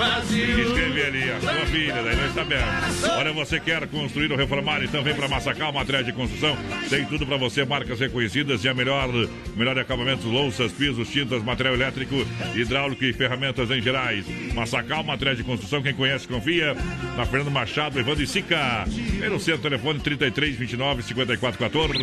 Coração. 0.00 0.22
Se 0.22 0.40
inscrever 0.40 1.06
ali, 1.06 1.30
a 1.30 1.40
sua 1.40 1.66
filha, 1.66 2.02
daí 2.02 2.16
nós 2.16 2.32
sabemos. 2.32 3.04
Olha, 3.04 3.32
você 3.32 3.60
quer 3.60 3.86
construir 3.88 4.32
ou 4.32 4.38
reformar, 4.38 4.82
então 4.82 5.02
vem 5.02 5.14
pra 5.14 5.28
Massacal, 5.28 5.72
material 5.72 6.02
de 6.02 6.12
construção. 6.12 6.56
Tem 6.88 7.04
tudo 7.04 7.26
pra 7.26 7.36
você, 7.36 7.64
marcas 7.66 8.00
reconhecidas 8.00 8.64
e 8.64 8.68
a 8.68 8.74
melhor, 8.74 9.10
melhor 9.54 9.78
acabamento, 9.78 10.26
louças, 10.26 10.72
pisos, 10.72 11.10
tintas, 11.10 11.42
material 11.42 11.74
elétrico, 11.74 12.14
hidráulico 12.54 13.04
e 13.04 13.12
ferramentas 13.12 13.70
em 13.70 13.82
gerais. 13.82 14.24
Massacal, 14.54 15.04
material 15.04 15.36
de 15.36 15.44
construção, 15.44 15.82
quem 15.82 15.92
conhece, 15.92 16.26
confia. 16.26 16.74
Na 17.16 17.26
Fernando 17.26 17.50
Machado, 17.50 17.98
Evandro 17.98 18.22
e 18.22 18.26
Sica. 18.26 18.86
No 19.30 19.38
centro, 19.38 19.62
telefone 19.62 20.00
33 20.00 20.56
29 20.56 21.02
54 21.02 21.58
14. 21.58 21.98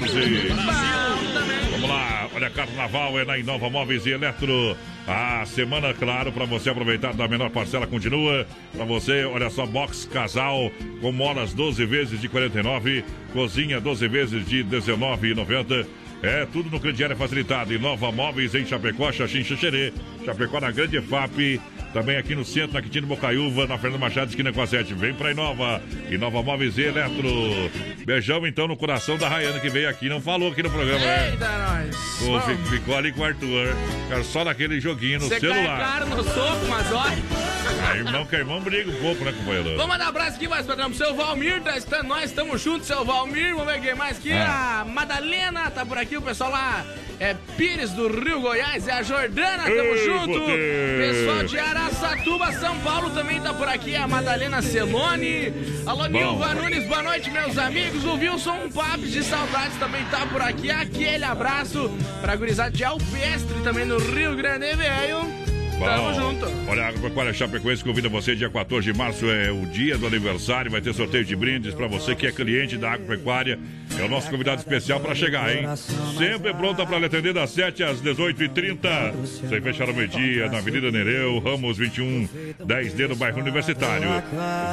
Vamos 1.80 1.92
lá, 1.92 2.28
olha, 2.34 2.50
carnaval 2.50 3.20
é 3.20 3.24
na 3.24 3.38
Inova 3.38 3.70
Móveis 3.70 4.04
e 4.08 4.10
Eletro. 4.10 4.76
A 5.08 5.46
semana, 5.46 5.94
claro, 5.94 6.32
para 6.32 6.44
você 6.44 6.72
aproveitar 6.72 7.14
da 7.14 7.28
menor 7.28 7.52
parcela 7.52 7.86
continua. 7.86 8.48
Para 8.76 8.84
você, 8.84 9.26
olha 9.26 9.48
só, 9.52 9.64
box 9.64 10.10
casal 10.12 10.72
com 11.02 11.12
molas 11.12 11.54
12 11.54 11.86
vezes 11.86 12.20
de 12.20 12.28
49, 12.28 13.06
cozinha 13.32 13.80
12 13.80 14.08
vezes 14.08 14.48
de 14.48 14.64
19,90. 14.64 15.86
É 16.24 16.48
tudo 16.48 16.72
no 16.72 16.80
crediário 16.80 17.16
facilitado. 17.16 17.72
Inova 17.72 18.12
Móveis 18.12 18.56
em 18.56 18.66
Chapecó, 18.66 19.12
Xaxim, 19.12 19.44
Xaxerê. 19.44 19.94
Chapecó 20.28 20.60
na 20.60 20.72
Grande 20.72 21.00
FAP. 21.02 21.62
Também 21.94 22.18
aqui 22.18 22.36
no 22.36 22.44
centro, 22.44 22.74
na 22.74 22.82
Quintino 22.82 23.08
Bocaiúva, 23.08 23.66
na 23.66 23.78
Fernanda 23.78 23.98
Machado, 24.06 24.30
esquina 24.30 24.52
com 24.52 24.62
a 24.62 24.68
7. 24.68 24.94
Vem 24.94 25.14
pra 25.14 25.32
Inova. 25.32 25.82
Inova 26.12 26.44
Móveis 26.44 26.78
e 26.78 26.82
Eletro. 26.82 27.72
Beijão 28.06 28.46
então 28.46 28.68
no 28.68 28.76
coração 28.76 29.18
da 29.18 29.28
Rayana 29.30 29.60
que 29.60 29.70
veio 29.70 29.90
aqui. 29.90 30.10
Não 30.10 30.20
falou 30.22 30.52
aqui 30.52 30.62
no 30.62 30.70
programa, 30.70 31.00
né? 31.00 31.30
Eita, 31.32 31.48
nós. 31.58 31.96
Pô, 32.20 32.40
fi- 32.42 32.70
ficou 32.70 32.98
ali 32.98 33.12
com 33.14 33.22
o 33.22 33.24
Arthur. 33.24 33.74
Cara, 34.10 34.24
só 34.24 34.44
naquele 34.44 34.82
joguinho 34.82 35.22
no 35.22 35.30
cai 35.30 35.40
celular. 35.40 35.78
claro 35.78 36.06
no 36.10 36.24
soco, 36.24 36.66
mas 36.70 36.92
olha. 36.92 37.18
Ah, 37.90 37.96
irmão 37.98 38.26
com 38.26 38.36
irmão 38.36 38.60
briga 38.62 38.90
um 38.92 38.96
pouco, 38.96 39.24
né, 39.24 39.32
companheiro? 39.32 39.70
Vamos 39.78 39.88
mandar 39.88 40.06
um 40.06 40.10
abraço 40.10 40.36
aqui 40.36 40.48
mais 40.48 40.66
padrão 40.66 40.90
pro 40.90 40.98
seu 40.98 41.16
Valmir, 41.16 41.62
tá 41.62 41.78
estando, 41.78 42.08
nós 42.08 42.26
estamos 42.26 42.62
juntos, 42.62 42.88
seu 42.88 43.04
Valmir. 43.06 43.56
Vamos 43.56 43.72
ver 43.74 43.82
quem 43.82 43.96
mais 43.96 44.18
aqui. 44.18 44.32
Ah. 44.34 44.82
A 44.82 44.86
Madalena 44.86 45.70
tá 45.72 45.86
por 45.86 45.98
aqui, 45.98 46.18
o 46.18 46.22
pessoal 46.22 46.52
lá 46.52 46.86
é 47.20 47.36
Pires 47.58 47.92
do 47.92 48.08
Rio 48.08 48.42
Goiás, 48.42 48.88
é 48.88 48.94
a 48.94 49.04
Jordana, 49.04 49.64
tamo 49.64 49.72
Ei, 49.96 50.06
junto. 50.06 50.17
Poder. 50.26 50.98
Pessoal 50.98 51.44
de 51.44 51.60
Araçatuba, 51.60 52.52
São 52.54 52.78
Paulo 52.80 53.10
também 53.12 53.42
tá 53.42 53.54
por 53.54 53.68
aqui, 53.68 53.96
a 53.96 54.08
Madalena 54.08 54.62
Celone. 54.62 55.54
Alô. 55.86 56.08
Nilva 56.08 56.54
Nunes, 56.56 56.86
boa 56.88 57.04
noite, 57.04 57.30
meus 57.30 57.58
amigos. 57.58 58.04
O 58.06 58.16
Wilson 58.16 58.70
Papes 58.74 59.12
de 59.12 59.24
Saudades 59.24 59.78
também 59.78 60.04
tá 60.06 60.26
por 60.26 60.42
aqui. 60.42 60.72
Aquele 60.72 61.24
abraço 61.24 61.90
pra 62.22 62.36
gurizada 62.36 62.72
de 62.72 62.84
Alpestre 62.84 63.62
também 63.64 63.86
no 63.86 63.98
Rio 63.98 64.36
Grande, 64.36 64.74
velho. 64.76 65.48
Tamo 65.80 66.12
Bom, 66.12 66.14
junto. 66.14 66.46
Olha, 66.68 66.86
a 66.86 66.88
Agropecuária 66.88 67.34
Chapecoense 67.34 67.84
convida 67.84 68.10
você, 68.10 68.36
dia 68.36 68.50
14 68.50 68.92
de 68.92 68.98
março 68.98 69.30
é 69.30 69.52
o 69.52 69.66
dia 69.68 69.96
do 69.98 70.08
aniversário, 70.08 70.72
vai 70.72 70.82
ter 70.82 70.94
sorteio 70.94 71.24
de 71.24 71.36
brindes 71.36 71.74
para 71.76 71.88
você 71.88 72.16
que 72.16 72.26
é 72.26 72.32
cliente 72.32 72.78
da 72.78 72.94
Agropecuária. 72.94 73.60
É 74.00 74.04
o 74.04 74.10
nosso 74.10 74.30
convidado 74.30 74.60
especial 74.60 75.00
para 75.00 75.16
chegar, 75.16 75.56
hein? 75.56 75.66
Sempre 76.18 76.54
pronta 76.54 76.86
para 76.86 77.00
lhe 77.00 77.06
atender 77.06 77.34
das 77.34 77.50
7 77.52 77.84
às 77.84 78.02
18h30. 78.02 79.26
Sem 79.50 79.62
fechar 79.62 79.90
o 79.90 79.94
meio-dia, 79.94 80.50
na 80.50 80.60
Avenida 80.60 80.92
Nereu, 80.92 81.40
Ramos 81.40 81.78
21, 81.78 82.28
10D, 82.66 83.08
no 83.10 83.16
bairro 83.16 83.40
Universitário. 83.40 84.08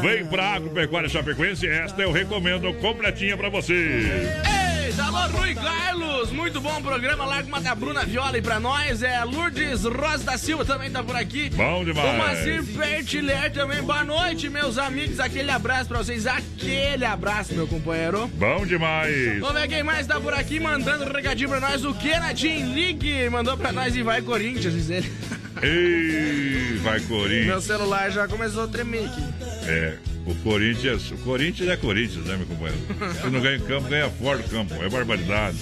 Vem 0.02 0.26
pra 0.26 0.54
Agropecuária 0.54 1.08
Chapecoense, 1.08 1.66
esta 1.66 2.02
eu 2.02 2.12
recomendo 2.12 2.72
completinha 2.74 3.36
para 3.36 3.48
você. 3.48 4.63
Eita, 4.94 5.06
alô, 5.06 5.38
Rui 5.38 5.54
Carlos, 5.56 6.30
muito 6.30 6.60
bom 6.60 6.80
programa. 6.80 7.24
Larga 7.24 7.48
uma 7.48 7.60
da 7.60 7.74
Bruna 7.74 8.04
Viola 8.04 8.36
aí 8.36 8.40
pra 8.40 8.60
nós. 8.60 9.02
É 9.02 9.24
Lourdes 9.24 9.82
Rosa 9.82 10.22
da 10.22 10.38
Silva 10.38 10.64
também 10.64 10.88
tá 10.88 11.02
por 11.02 11.16
aqui. 11.16 11.50
Bom 11.50 11.84
demais. 11.84 12.14
O 12.14 12.16
Mazir 12.18 12.64
Pertiler 12.76 13.52
também. 13.52 13.82
Boa 13.82 14.04
noite, 14.04 14.48
meus 14.48 14.78
amigos. 14.78 15.18
Aquele 15.18 15.50
abraço 15.50 15.88
pra 15.88 15.98
vocês. 15.98 16.28
Aquele 16.28 17.04
abraço, 17.04 17.54
meu 17.54 17.66
companheiro. 17.66 18.28
Bom 18.34 18.64
demais. 18.64 19.40
Vamos 19.40 19.60
ver 19.60 19.66
quem 19.68 19.82
mais 19.82 20.06
tá 20.06 20.20
por 20.20 20.32
aqui 20.32 20.60
mandando 20.60 21.04
um 21.04 21.12
recadinho 21.12 21.48
pra 21.48 21.58
nós. 21.58 21.84
O 21.84 21.92
Kenadin 21.94 22.72
League 22.72 23.28
mandou 23.30 23.56
pra 23.56 23.72
nós 23.72 23.96
e 23.96 24.02
vai 24.02 24.22
Corinthians, 24.22 24.72
diz 24.74 24.90
ele. 24.90 25.12
Ei, 25.60 26.76
vai 26.84 27.00
Meu 27.02 27.08
Corinthians. 27.08 27.64
celular 27.64 28.10
já 28.12 28.28
começou 28.28 28.62
a 28.62 28.68
tremer 28.68 29.06
aqui. 29.06 29.24
É, 29.66 29.96
o 30.26 30.34
Corinthians, 30.36 31.10
o 31.10 31.16
Corinthians 31.18 31.68
é 31.68 31.76
Corinthians, 31.76 32.24
né, 32.24 32.36
meu 32.36 32.46
companheiro? 32.46 32.80
Se 33.20 33.28
não 33.28 33.40
ganha 33.40 33.56
em 33.56 33.60
campo, 33.60 33.88
ganha 33.88 34.08
fora 34.10 34.38
do 34.38 34.48
campo. 34.48 34.74
É 34.82 34.88
barbaridade. 34.88 35.58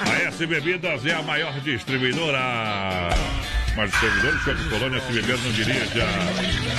A 0.00 0.22
S 0.28 0.46
Bebidas 0.46 1.06
é 1.06 1.14
a 1.14 1.22
maior 1.22 1.58
distribuidora. 1.60 2.38
Mas 3.76 3.94
servidor 3.94 4.36
de 4.36 4.44
Shopping 4.44 4.68
Colônia, 4.70 5.00
se 5.00 5.12
beber, 5.12 5.38
não 5.38 5.52
dirija. 5.52 6.02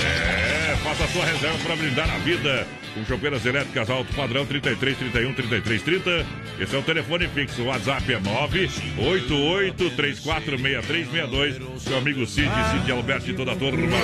É, 0.03 0.75
faça 0.83 1.05
a 1.05 1.07
sua 1.07 1.23
reserva 1.23 1.57
para 1.59 1.75
brindar 1.77 2.09
a 2.09 2.17
vida. 2.17 2.67
Com 2.93 3.05
chopeiras 3.05 3.45
elétricas 3.45 3.89
alto 3.89 4.13
padrão 4.13 4.45
33 4.45 4.97
31 4.97 5.33
33 5.33 5.81
30. 5.81 6.25
Esse 6.59 6.75
é 6.75 6.77
o 6.77 6.81
telefone 6.81 7.29
fixo. 7.29 7.61
O 7.61 7.67
WhatsApp 7.67 8.11
é 8.11 8.19
988 8.19 9.91
346362. 9.91 11.81
Seu 11.81 11.97
amigo 11.97 12.25
Cid, 12.25 12.49
Cid 12.71 12.91
Alberto 12.91 13.29
e 13.29 13.33
toda 13.33 13.53
a 13.53 13.55
turma. 13.55 13.97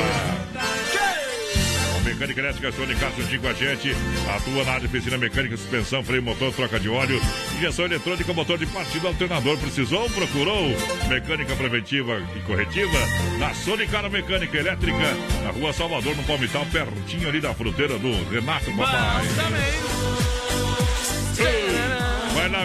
Mecânica 2.15 2.39
Elétrica 2.39 2.71
Sônica 2.71 3.11
Juntinho 3.17 3.41
com 3.41 3.47
a 3.47 3.53
gente. 3.53 3.95
Atua 4.35 4.63
na 4.63 4.71
área 4.71 4.87
de 4.87 4.87
oficina 4.87 5.17
mecânica, 5.17 5.57
suspensão, 5.57 6.01
freio 6.01 6.23
motor, 6.23 6.53
troca 6.53 6.79
de 6.79 6.87
óleo, 6.87 7.21
injeção 7.57 7.85
eletrônica, 7.85 8.33
motor 8.33 8.57
de 8.57 8.65
partida, 8.67 9.09
alternador. 9.09 9.57
Precisou? 9.57 10.09
Procurou? 10.09 10.65
Mecânica 11.09 11.55
preventiva 11.55 12.21
e 12.35 12.39
corretiva 12.41 12.97
na 13.37 13.53
Sonicara 13.53 14.09
Mecânica 14.09 14.57
Elétrica, 14.57 15.13
na 15.43 15.51
rua 15.51 15.73
Salvador, 15.73 16.15
no 16.15 16.23
Palmital, 16.23 16.65
pertinho 16.71 17.27
ali 17.27 17.41
da 17.41 17.53
fruteira 17.53 17.99
do 17.99 18.11
Renato 18.31 18.71
Papai. 18.71 18.93
Lá, 18.93 19.21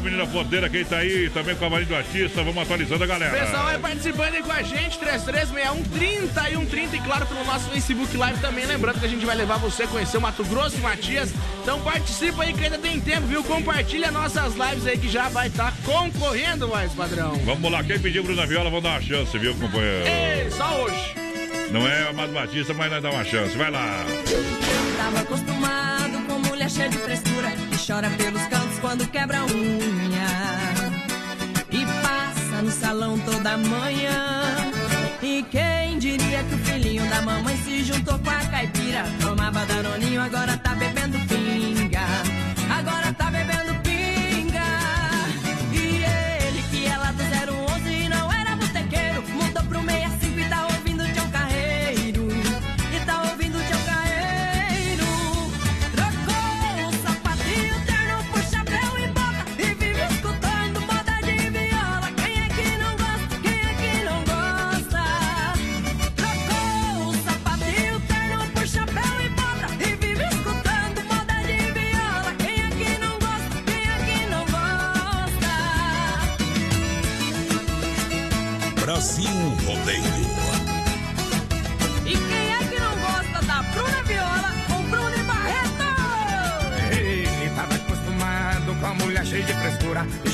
menina 0.01 0.27
porteira, 0.27 0.69
quem 0.69 0.85
tá 0.85 0.99
aí, 0.99 1.31
também 1.31 1.55
com 1.57 1.65
a 1.65 1.71
Marinho 1.71 1.89
do 1.89 1.97
Artista, 1.97 2.43
vamos 2.43 2.63
atualizando 2.63 3.05
a 3.05 3.07
galera. 3.07 3.39
Pessoal, 3.39 3.65
vai 3.65 3.79
participando 3.79 4.35
aí 4.35 4.43
com 4.43 4.53
a 4.53 4.63
gente, 4.63 4.99
3361 4.99 5.83
30 5.85 6.51
e 6.51 6.55
130 6.55 6.97
e 6.97 7.01
claro 7.01 7.27
pelo 7.27 7.45
nosso 7.45 7.69
Facebook 7.71 8.17
Live 8.17 8.41
também. 8.41 8.67
Lembrando 8.67 9.01
que 9.01 9.07
a 9.07 9.09
gente 9.09 9.25
vai 9.25 9.37
levar 9.37 9.59
você 9.59 9.85
a 9.85 9.87
conhecer 9.87 10.19
o 10.19 10.21
Mato 10.21 10.45
Grosso 10.45 10.77
e 10.77 10.81
Matias. 10.81 11.33
Então 11.63 11.81
participa 11.81 12.43
aí 12.43 12.53
que 12.53 12.65
ainda 12.65 12.79
tem 12.79 13.01
tempo, 13.01 13.27
viu? 13.27 13.43
Compartilha 13.45 14.11
nossas 14.11 14.55
lives 14.55 14.87
aí 14.87 14.99
que 14.99 15.09
já 15.09 15.29
vai 15.29 15.49
estar 15.49 15.75
concorrendo, 15.85 16.69
mais 16.69 16.93
padrão. 16.93 17.35
Vamos 17.45 17.71
lá, 17.71 17.83
quem 17.85 17.99
pediu 17.99 18.23
Bruna 18.23 18.47
Viola, 18.47 18.71
vamos 18.71 18.83
dar 18.83 18.91
uma 18.91 19.03
chance, 19.03 19.37
viu, 19.39 19.55
companheiro? 19.55 20.07
Ei, 20.07 20.51
só 20.51 20.83
hoje. 20.83 21.15
Não 21.71 21.87
é 21.87 22.09
Amado 22.09 22.33
Batista, 22.33 22.75
mas 22.75 22.91
nós 22.91 23.03
dá 23.03 23.11
uma 23.11 23.25
chance. 23.25 23.57
Vai 23.57 23.71
lá. 23.71 24.05
Tava 24.97 25.21
acostumado 25.21 26.27
com 26.27 26.39
mulher 26.49 26.69
cheia 26.69 26.89
de 26.89 26.99
frescura 26.99 27.70
chora 27.91 28.09
pelos 28.11 28.43
cantos 28.43 28.79
quando 28.79 29.05
quebra 29.09 29.43
unha 29.47 30.31
e 31.73 31.85
passa 32.03 32.63
no 32.63 32.71
salão 32.71 33.19
toda 33.19 33.59
manhã. 33.59 34.55
E 35.21 35.43
quem 35.51 35.99
diria 35.99 36.45
que 36.45 36.55
o 36.55 36.59
filhinho 36.59 37.05
da 37.11 37.21
mamãe 37.21 37.57
se 37.57 37.83
juntou 37.83 38.17
com 38.21 38.31
a 38.31 38.47
caipira? 38.47 39.03
Tomava 39.21 39.67
danoninho, 39.67 40.23
agora 40.23 40.57
tá 40.59 40.73
bebendo 40.77 41.19
pinga. 41.27 42.07
Agora 42.79 43.13
tá 43.13 43.29
bebendo 43.29 43.75
pinga. 43.83 43.90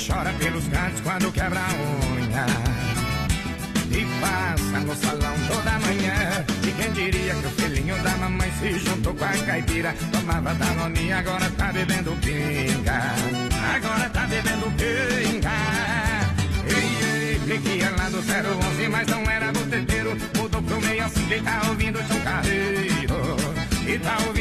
Chora 0.06 0.32
pelos 0.34 0.68
cantos 0.68 1.00
quando 1.00 1.32
quebra 1.32 1.60
a 1.60 1.72
unha. 2.14 2.46
E 3.90 4.04
passa 4.20 4.80
no 4.80 4.94
salão 4.94 5.34
toda 5.48 5.78
manhã. 5.80 6.44
E 6.62 6.72
quem 6.72 6.92
diria 6.92 7.34
que 7.34 7.46
o 7.46 7.50
filhinho 7.50 8.02
da 8.02 8.10
mamãe 8.16 8.50
se 8.58 8.78
juntou 8.78 9.14
com 9.14 9.24
a 9.24 9.28
caipira? 9.28 9.94
Tomava 10.12 10.54
danoninha, 10.54 11.18
agora 11.18 11.50
tá 11.50 11.72
bebendo 11.72 12.12
pinga. 12.22 13.14
Agora 13.74 14.08
tá 14.10 14.26
bebendo 14.26 14.66
pinga. 14.76 15.56
E 16.68 17.34
ele 17.34 17.58
que 17.58 17.78
ia 17.78 17.90
lá 17.90 18.08
do 18.08 18.18
011, 18.18 18.88
mas 18.88 19.06
não 19.08 19.22
era 19.30 19.52
boteteiro. 19.52 20.16
Mudou 20.36 20.62
pro 20.62 20.80
meio 20.80 21.04
assim, 21.04 21.26
e 21.32 21.40
tá 21.40 21.62
ouvindo 21.68 21.98
o 21.98 22.06
seu 22.06 22.20
carreiro. 22.20 23.56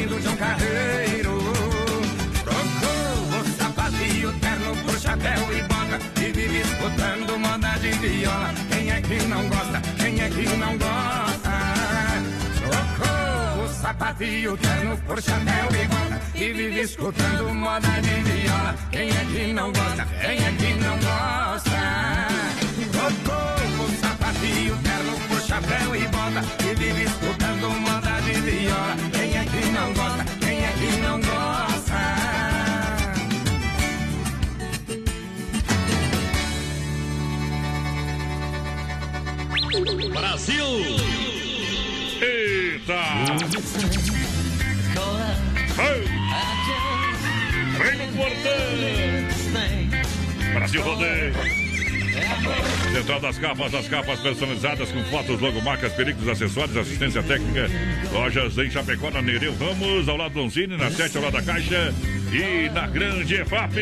do 0.06 0.20
João 0.20 0.36
Carreiro. 0.36 1.55
Chapéu 5.16 5.56
e 5.56 5.62
bota 5.62 6.20
e 6.20 6.32
vive 6.32 6.60
escutando 6.60 7.38
moda 7.38 7.78
de 7.80 7.90
viola. 7.90 8.54
Quem 8.70 8.90
é 8.90 9.00
que 9.00 9.22
não 9.26 9.48
gosta? 9.48 9.80
Quem 9.98 10.20
é 10.20 10.28
que 10.28 10.56
não 10.56 10.78
gosta? 10.78 11.52
Trocou 12.60 13.64
o 13.64 13.68
sapatinho 13.68 14.56
terno 14.58 14.96
por 14.98 15.22
chapéu 15.22 15.68
e 15.70 15.86
bota 15.88 16.20
e 16.34 16.52
vive 16.52 16.80
escutando 16.80 17.54
moda 17.54 17.88
de 18.00 18.30
viola. 18.30 18.74
Quem 18.90 19.08
é 19.08 19.24
que 19.32 19.52
não 19.52 19.72
gosta? 19.72 20.06
Quem 20.20 20.44
é 20.44 20.52
que 20.52 20.74
não 20.84 20.98
gosta? 20.98 22.26
Trocou 22.92 23.84
o 23.84 24.00
sapatinho 24.00 24.76
terno 24.82 25.20
por 25.28 25.40
chapéu 25.40 25.96
e 25.96 26.08
bota 26.08 26.42
e 26.64 26.74
vive 26.74 27.02
escutando 27.04 27.70
moda 27.70 28.20
de 28.20 28.32
viola. 28.40 28.96
Quem 29.12 29.25
Brasil! 39.84 40.64
Eita! 42.22 43.02
Vem 47.78 47.96
no 47.98 48.06
portão! 48.16 48.66
Brasil 50.54 50.82
Rodeio! 50.82 51.34
Central 52.94 53.20
das 53.20 53.38
Capas, 53.38 53.74
as 53.74 53.88
capas 53.88 54.18
personalizadas 54.20 54.90
com 54.90 55.04
fotos, 55.04 55.38
logomarcas, 55.42 55.92
perigos, 55.92 56.26
acessórios, 56.26 56.74
assistência 56.78 57.22
técnica. 57.22 57.68
Lojas 58.10 58.56
em 58.56 58.70
Chapecó, 58.70 59.10
na 59.10 59.20
Nereu 59.20 59.54
Ramos, 59.58 60.08
ao 60.08 60.16
lado 60.16 60.32
do 60.32 60.40
Donzini, 60.40 60.78
na 60.78 60.90
7 60.90 61.18
ao 61.18 61.24
lado 61.24 61.34
da 61.34 61.42
Caixa 61.42 61.92
e 62.32 62.70
na 62.70 62.86
Grande 62.86 63.34
EFAP. 63.34 63.74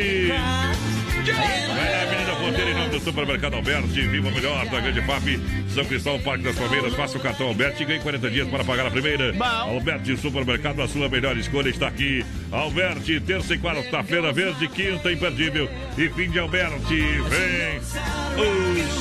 Vai 1.33 1.91
na 1.91 2.03
Avenida 2.03 2.37
Ponteira, 2.37 2.71
em 2.71 2.75
nome 2.75 2.89
do 2.91 3.01
Supermercado 3.01 3.55
Alberti. 3.55 4.07
Viva 4.09 4.29
o 4.29 4.33
melhor 4.33 4.67
da 4.67 4.81
Grande 4.81 5.01
FAP. 5.03 5.41
São 5.69 5.85
Cristóvão, 5.85 6.21
Parque 6.21 6.45
das 6.45 6.57
Palmeiras. 6.57 6.95
Faça 6.95 7.17
o 7.17 7.21
cartão 7.21 7.49
Alberti 7.49 7.83
e 7.83 7.87
ganhe 7.87 8.01
40 8.01 8.31
dias 8.31 8.49
para 8.49 8.65
pagar 8.65 8.87
a 8.87 8.91
primeira. 8.91 9.35
Alberti 9.45 10.17
Supermercado, 10.17 10.83
a 10.83 10.89
sua 10.89 11.09
melhor 11.09 11.37
escolha 11.39 11.71
está 11.71 11.89
aqui. 11.89 12.25
Alberti, 12.53 13.21
terça 13.21 13.55
e 13.55 13.59
quarta-feira, 13.59 14.33
verde, 14.33 14.69
quinta, 14.69 15.11
imperdível. 15.11 15.69
E 15.97 16.09
fim 16.11 16.31
de 16.31 16.39
Alberti. 16.39 17.01
Vem! 17.29 17.81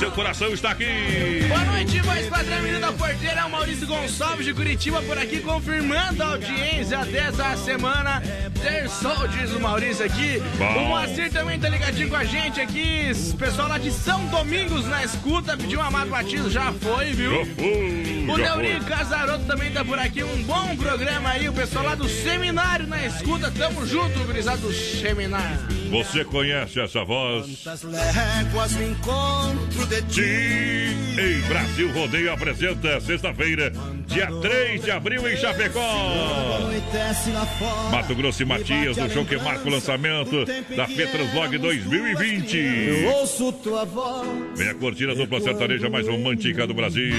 Seu 0.04 0.12
coração 0.12 0.52
está 0.52 0.72
aqui. 0.72 0.84
Boa 1.48 1.64
noite, 1.64 1.98
voz 2.02 2.26
padrão, 2.26 2.60
menino 2.60 2.78
da 2.78 2.92
porteira. 2.92 3.40
É 3.40 3.44
o 3.46 3.50
Maurício 3.50 3.86
Gonçalves 3.86 4.44
de 4.44 4.52
Curitiba 4.52 5.00
por 5.00 5.16
aqui, 5.16 5.40
confirmando 5.40 6.22
a 6.22 6.26
audiência 6.26 6.98
dessa 7.06 7.56
semana. 7.56 8.22
Ter 8.60 8.86
sol, 8.90 9.26
diz 9.28 9.50
o 9.52 9.60
Maurício 9.60 10.04
aqui. 10.04 10.42
Bom. 10.58 10.66
O 10.66 10.88
Moacir 10.88 11.32
também 11.32 11.58
tá 11.58 11.70
ligadinho 11.70 12.10
com 12.10 12.16
a 12.16 12.24
gente 12.24 12.60
aqui. 12.60 13.12
O 13.32 13.36
pessoal 13.38 13.66
lá 13.66 13.78
de 13.78 13.90
São 13.90 14.26
Domingos 14.26 14.84
na 14.84 15.02
escuta 15.02 15.56
pediu 15.56 15.80
um 15.80 15.82
amado 15.82 16.10
batido, 16.10 16.50
já 16.50 16.70
foi, 16.70 17.14
viu? 17.14 17.42
Já 17.42 17.54
foi, 17.54 18.26
O 18.28 18.36
Neurinho. 18.36 18.84
Casaroto 18.84 19.46
também 19.46 19.72
tá 19.72 19.82
por 19.82 19.98
aqui. 19.98 20.22
Um 20.22 20.42
bom 20.42 20.76
programa 20.76 21.30
aí. 21.30 21.48
O 21.48 21.52
pessoal 21.54 21.82
lá 21.82 21.94
do 21.94 22.10
seminário 22.10 22.86
na 22.86 23.06
escuta. 23.06 23.50
Tamo 23.50 23.86
junto, 23.86 24.18
gurizada 24.20 24.58
do 24.58 24.70
seminário. 24.70 25.83
Você 25.90 26.24
conhece 26.24 26.80
essa 26.80 27.04
voz? 27.04 27.64
léguas 27.84 28.72
no 28.72 28.82
encontro 28.82 29.86
de 29.86 30.02
ti. 30.02 31.04
Ei, 31.16 31.40
Brasil 31.48 31.92
Rodeio 31.92 32.32
apresenta 32.32 33.00
sexta-feira, 33.00 33.72
dia 34.06 34.26
3 34.26 34.82
de 34.82 34.90
abril 34.90 35.28
em 35.28 35.36
Chapecó. 35.36 35.80
Mato 37.90 38.14
Grosso 38.14 38.42
e 38.42 38.44
Matias, 38.44 38.96
o 38.96 39.08
show 39.10 39.24
que 39.24 39.36
marca 39.36 39.68
o 39.68 39.70
lançamento 39.70 40.44
da 40.76 40.86
Fetraslog 40.88 41.56
2020. 41.58 42.56
Eu 42.56 43.10
ouço 43.12 43.52
tua 43.52 43.84
voz. 43.84 44.28
Vem 44.56 44.68
a 44.68 44.74
curtida 44.74 45.14
dupla 45.14 45.40
sertaneja 45.40 45.88
mais 45.88 46.08
romântica 46.08 46.66
do 46.66 46.74
Brasil. 46.74 47.14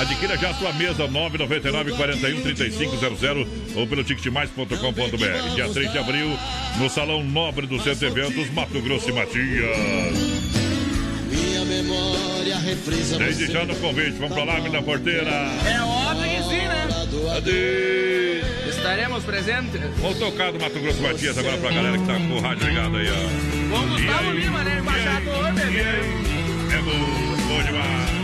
Adquira 0.00 0.36
já 0.36 0.50
a 0.50 0.54
sua 0.54 0.72
mesa 0.72 1.06
999 1.06 1.92
41 1.92 2.42
3500 2.42 3.76
ou 3.76 3.86
pelo 3.86 4.04
ticketmais.com.br. 4.04 5.54
Dia 5.54 5.68
3 5.68 5.92
de 5.92 5.98
abril, 5.98 6.38
no 6.78 6.88
Salão 6.90 7.22
Nobre 7.22 7.66
do 7.66 7.80
Centro 7.82 8.06
Eventos, 8.06 8.50
Mato 8.52 8.80
Grosso 8.80 9.10
e 9.10 9.12
Matias. 9.12 10.16
Minha 11.30 11.64
memória 11.64 12.58
reprisa 12.58 13.18
Desde 13.18 13.50
já 13.50 13.64
no 13.64 13.74
convite, 13.76 14.12
vamos 14.12 14.34
pra 14.34 14.44
lá, 14.44 14.56
menina 14.56 14.82
porteira. 14.82 15.30
É 15.30 15.80
óbvio 15.82 16.30
que 16.30 16.42
sim, 16.42 16.68
né? 16.68 16.84
Cadê? 17.34 18.40
Estaremos 18.68 19.24
presentes. 19.24 19.80
Vamos 20.00 20.18
tocar 20.18 20.52
do 20.52 20.60
Mato 20.60 20.78
Grosso 20.78 20.98
e 20.98 21.02
Matias 21.02 21.38
agora 21.38 21.56
pra 21.58 21.70
galera 21.70 21.98
que 21.98 22.06
tá 22.06 22.14
com 22.14 22.36
o 22.36 22.40
rádio 22.40 22.68
ligado 22.68 22.96
aí, 22.96 23.08
ó. 23.10 23.76
Com 23.76 23.88
Gustavo 23.88 24.30
Lima, 24.32 24.62
né? 24.62 24.78
Embaixador, 24.78 25.52
bebê. 25.52 25.80
É 25.80 26.82
bom, 26.82 27.48
bom 27.48 27.62
demais. 27.62 28.23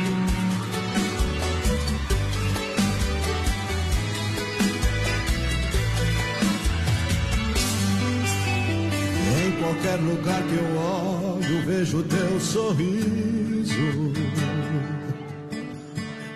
Qualquer 9.60 9.96
lugar 10.00 10.42
que 10.42 10.54
eu 10.54 10.76
olho, 10.76 11.66
vejo 11.66 12.02
teu 12.04 12.40
sorriso. 12.40 14.12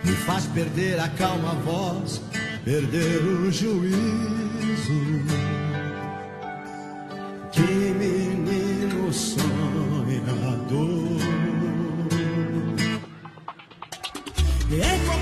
Me 0.04 0.12
faz 0.26 0.44
perder 0.46 1.00
a 1.00 1.08
calma 1.08 1.54
voz, 1.64 2.20
perder 2.64 3.22
o 3.22 3.50
juízo. 3.50 3.94
Que 7.50 7.62
menino 7.62 9.12
sonhador. 9.12 9.54
Em 14.70 15.13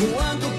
Voando 0.00 0.49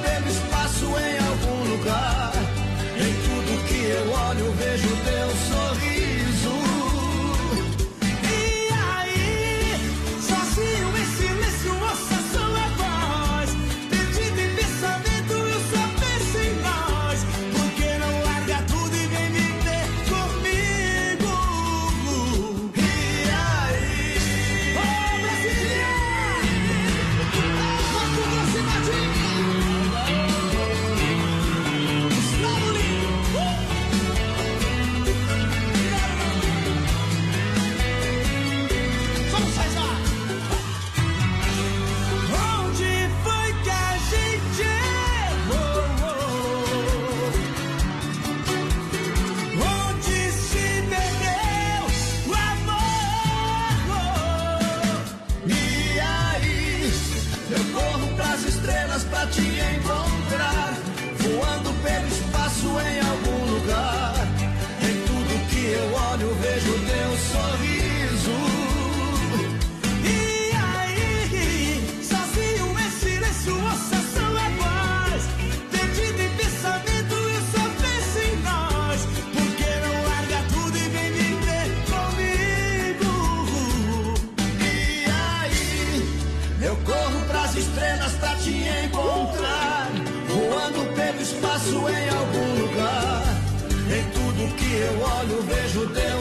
olho 95.82 96.21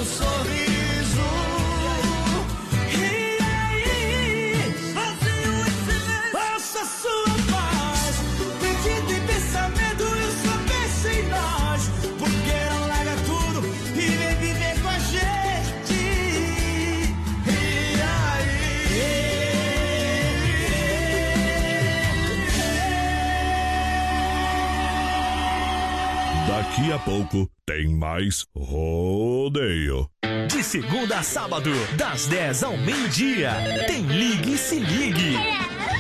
Daqui 26.91 27.03
a 27.03 27.05
pouco 27.05 27.49
tem 27.65 27.87
mais 27.87 28.45
rodeio. 28.53 30.11
De 30.49 30.61
segunda 30.61 31.19
a 31.19 31.23
sábado, 31.23 31.71
das 31.97 32.27
10 32.27 32.65
ao 32.65 32.77
meio-dia, 32.79 33.53
tem 33.87 34.03
Ligue 34.03 34.55
e 34.55 34.59
Se 34.59 34.81
Ligue. 34.81 35.37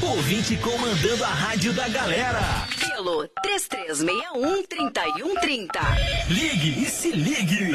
Ouvinte 0.02 0.56
comandando 0.56 1.22
a 1.22 1.28
rádio 1.28 1.72
da 1.74 1.88
galera. 1.88 2.40
Pelo 2.80 3.24
3361-3130. 3.46 5.68
Ligue 6.28 6.82
e 6.82 6.86
Se 6.86 7.12
Ligue. 7.12 7.70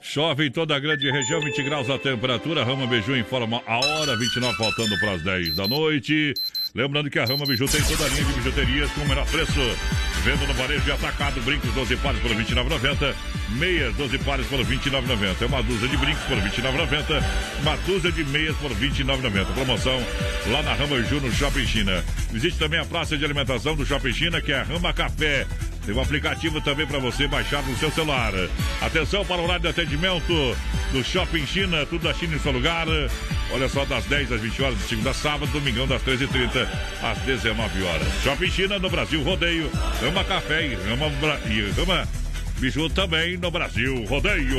Chove 0.00 0.46
em 0.46 0.50
toda 0.50 0.74
a 0.74 0.80
grande 0.80 1.08
região, 1.08 1.40
20 1.40 1.62
graus 1.62 1.88
a 1.88 1.96
temperatura. 1.96 2.64
Rama 2.64 2.88
Biju 2.88 3.16
informa 3.16 3.62
a 3.64 3.78
hora, 3.78 4.16
29 4.16 4.56
faltando 4.56 4.98
para 4.98 5.12
as 5.12 5.22
10 5.22 5.54
da 5.54 5.68
noite. 5.68 6.34
Lembrando 6.78 7.10
que 7.10 7.18
a 7.18 7.24
Rama 7.24 7.44
Biju 7.44 7.66
tem 7.66 7.82
toda 7.82 8.04
a 8.04 8.08
linha 8.08 8.24
de 8.24 8.32
bijuterias 8.34 8.88
com 8.92 9.00
o 9.00 9.08
menor 9.08 9.26
preço. 9.26 9.58
Venda 10.22 10.46
no 10.46 10.54
varejo 10.54 10.82
de 10.82 10.92
atacado, 10.92 11.40
brincos 11.40 11.74
12 11.74 11.96
pares 11.96 12.20
por 12.20 12.30
R$ 12.30 12.36
29,90. 12.36 13.16
Meias 13.58 13.96
12 13.96 14.18
pares 14.18 14.46
por 14.46 14.60
R$ 14.60 14.76
29,90. 14.76 15.42
É 15.42 15.46
uma 15.46 15.60
dúzia 15.60 15.88
de 15.88 15.96
brincos 15.96 16.22
por 16.22 16.38
R$ 16.38 16.48
29,90. 16.48 17.24
Uma 17.62 17.76
dúzia 17.78 18.12
de 18.12 18.24
meias 18.26 18.56
por 18.58 18.70
R$ 18.70 18.90
29,90. 18.90 19.54
Promoção 19.54 20.00
lá 20.52 20.62
na 20.62 20.72
Rama 20.74 20.98
Biju, 20.98 21.20
no 21.20 21.32
Shopping 21.32 21.66
China. 21.66 22.04
Visite 22.30 22.56
também 22.56 22.78
a 22.78 22.84
praça 22.84 23.18
de 23.18 23.24
alimentação 23.24 23.74
do 23.74 23.84
Shopping 23.84 24.12
China, 24.12 24.40
que 24.40 24.52
é 24.52 24.60
a 24.60 24.62
Rama 24.62 24.92
Café. 24.92 25.48
Tem 25.88 25.96
um 25.96 26.02
aplicativo 26.02 26.60
também 26.60 26.86
para 26.86 26.98
você 26.98 27.26
baixar 27.26 27.62
no 27.62 27.74
seu 27.78 27.90
celular. 27.90 28.34
Atenção 28.82 29.24
para 29.24 29.40
o 29.40 29.44
horário 29.44 29.62
de 29.62 29.68
atendimento 29.68 30.54
do 30.92 31.02
Shopping 31.02 31.46
China, 31.46 31.86
tudo 31.86 32.02
da 32.02 32.12
China 32.12 32.36
em 32.36 32.38
seu 32.38 32.52
lugar. 32.52 32.86
Olha 33.50 33.70
só, 33.70 33.86
das 33.86 34.04
10 34.04 34.32
às 34.32 34.40
20 34.42 34.62
horas, 34.62 34.76
de 34.76 34.84
segunda 34.84 35.12
a 35.12 35.14
sábado, 35.14 35.50
domingão 35.50 35.86
das 35.86 36.02
13h30 36.02 36.68
às 37.02 37.18
19 37.20 37.82
horas. 37.84 38.06
Shopping 38.22 38.50
China 38.50 38.78
no 38.78 38.90
Brasil 38.90 39.22
Rodeio, 39.22 39.70
Rama 40.02 40.22
Café 40.24 40.66
e 40.66 40.74
Rama, 40.74 41.10
e 41.46 41.70
Rama 41.70 42.06
Biju 42.58 42.90
também 42.90 43.38
no 43.38 43.50
Brasil 43.50 44.04
Rodeio. 44.04 44.58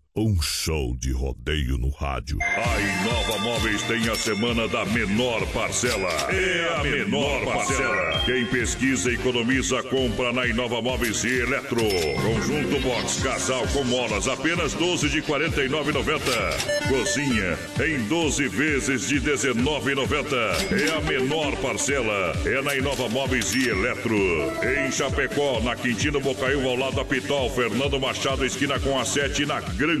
um 0.15 0.41
show 0.41 0.93
de 0.97 1.13
rodeio 1.13 1.77
no 1.77 1.89
rádio. 1.89 2.37
A 2.41 2.81
Inova 2.81 3.37
Móveis 3.39 3.81
tem 3.83 4.09
a 4.09 4.15
semana 4.15 4.67
da 4.67 4.83
menor 4.85 5.45
parcela. 5.53 6.09
É 6.29 6.79
a 6.79 6.83
menor 6.83 7.45
parcela. 7.45 8.21
Quem 8.25 8.45
pesquisa 8.45 9.09
e 9.09 9.15
economiza, 9.15 9.81
compra 9.83 10.33
na 10.33 10.45
Inova 10.45 10.81
Móveis 10.81 11.23
e 11.23 11.39
Eletro. 11.39 11.81
Conjunto 12.23 12.81
Box 12.81 13.23
Casal 13.23 13.65
com 13.69 13.85
molas, 13.85 14.27
apenas 14.27 14.73
12 14.73 15.07
de 15.07 15.21
49,90. 15.21 16.89
Cozinha 16.89 17.57
em 17.87 18.05
12 18.09 18.49
vezes 18.49 19.07
de 19.07 19.21
19,90. 19.21 20.35
É 20.73 20.97
a 20.97 21.01
menor 21.01 21.55
parcela. 21.61 22.33
É 22.45 22.61
na 22.61 22.75
Inova 22.75 23.07
Móveis 23.07 23.55
e 23.55 23.69
Eletro. 23.69 24.17
Em 24.61 24.91
Chapecó, 24.91 25.61
na 25.61 25.73
Quintino 25.77 26.19
Bocaiúva, 26.19 26.67
ao 26.67 26.75
lado 26.75 26.97
da 26.97 27.05
Pitol, 27.05 27.49
Fernando 27.49 27.97
Machado, 27.97 28.45
esquina 28.45 28.77
com 28.77 28.99
a 28.99 29.05
7, 29.05 29.45
na 29.45 29.61
Grande 29.61 30.00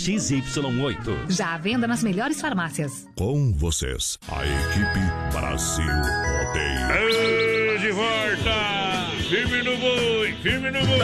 XY8. 0.00 1.30
Já 1.30 1.54
à 1.54 1.58
venda 1.58 1.86
nas 1.86 2.02
melhores 2.02 2.40
farmácias. 2.40 3.06
Com 3.16 3.52
vocês, 3.52 4.18
a 4.28 4.46
equipe 4.46 5.00
Brasil 5.30 5.84
Rodeio. 5.84 7.78
De 7.80 7.90
volta! 7.92 9.10
Firme 9.28 9.62
no 9.62 9.76
boi, 9.76 10.34
firme 10.42 10.70
no 10.70 10.86
boi! 10.86 10.96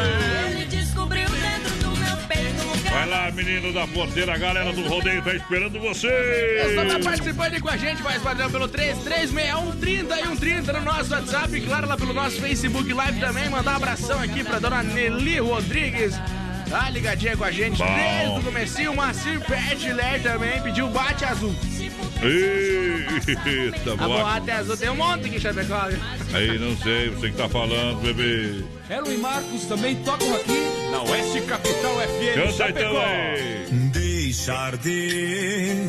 Ele 0.51 0.65
descobriu 0.65 1.29
dentro 1.29 1.77
do 1.79 1.97
meu 1.99 2.17
peito 2.27 2.63
lugar. 2.65 2.93
Vai 2.93 3.09
lá, 3.09 3.31
menino 3.33 3.73
da 3.73 3.87
porteira, 3.87 4.35
a 4.35 4.39
galera 4.39 4.73
do 4.73 4.83
rodeio 4.89 5.23
tá 5.23 5.35
esperando 5.35 5.79
você! 5.79 6.09
Pessoal 6.09 6.87
tá 6.87 6.99
participando 7.05 7.53
aí 7.53 7.61
com 7.61 7.69
a 7.69 7.77
gente, 7.77 8.03
vai 8.03 8.19
padrão 8.19 8.51
pelo 8.51 8.67
3361 8.67 9.79
30 9.79 10.21
e 10.21 10.23
130 10.25 10.73
no 10.73 10.81
nosso 10.81 11.13
WhatsApp, 11.13 11.55
e 11.55 11.61
claro, 11.61 11.87
lá 11.87 11.97
pelo 11.99 12.15
nosso 12.15 12.41
Facebook 12.41 12.91
Live 12.91 13.21
também. 13.21 13.51
Mandar 13.51 13.73
um 13.73 13.77
abração 13.77 14.19
aqui 14.21 14.43
pra 14.43 14.59
dona 14.59 14.83
Nelly 14.83 15.39
Rodrigues. 15.39 16.19
Tá 16.69 16.91
ligadinha 16.91 17.37
com 17.37 17.45
a 17.45 17.51
gente 17.51 17.79
Bom. 17.79 17.87
desde 17.95 18.39
o 18.41 18.43
comecinho. 18.43 18.93
O 18.93 18.97
Macir 18.97 19.41
Pertiler 19.41 20.23
também 20.23 20.61
pediu 20.63 20.89
bate 20.89 21.25
azul. 21.25 21.55
Eita, 22.23 23.93
A 23.93 23.97
boa. 23.97 24.19
boate 24.21 24.51
azul 24.51 24.77
tem 24.77 24.91
um 24.91 24.97
monte 24.97 25.27
aqui 25.27 25.37
em 25.37 25.41
Chapecó. 25.41 25.89
Aí, 26.35 26.59
não 26.59 26.77
sei, 26.79 27.11
você 27.11 27.31
que 27.31 27.37
tá 27.37 27.49
falando, 27.49 28.01
bebê. 28.01 28.65
Elo 28.89 29.13
e 29.13 29.17
Marcos 29.19 29.65
também 29.67 29.97
tocam 29.97 30.35
aqui 30.35 30.59
na 30.91 31.03
Oeste 31.03 31.41
Capital 31.43 31.95
FM. 32.01 32.35
Canta 32.35 32.41
então 32.41 32.53
Chapecó. 32.53 33.01
aí. 33.01 33.67
Deixar 33.93 34.77
de, 34.77 35.89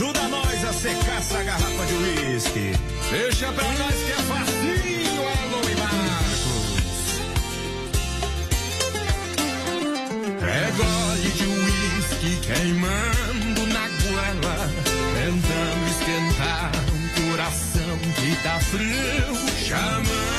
ajuda 0.00 0.28
nós 0.28 0.64
a 0.64 0.72
secar 0.72 1.18
essa 1.18 1.42
garrafa 1.42 1.84
de 1.84 1.94
uísque. 1.94 2.72
Deixa 3.10 3.52
pra 3.52 3.64
nós 3.64 3.94
que 3.94 4.12
é 4.12 4.16
facinho, 4.16 5.28
Alô 5.28 5.60
e 5.68 5.74
Marcos. 5.76 7.20
É 10.42 10.70
gole 10.78 11.30
de 11.32 11.44
uísque 11.44 12.40
queimando 12.46 13.66
na 13.66 13.88
goela, 13.88 14.70
tentando 15.14 15.84
esquentar 15.90 16.72
um 16.94 17.30
coração 17.30 17.98
que 18.16 18.30
tá 18.42 18.58
frio, 18.58 19.28
chamando, 19.66 20.29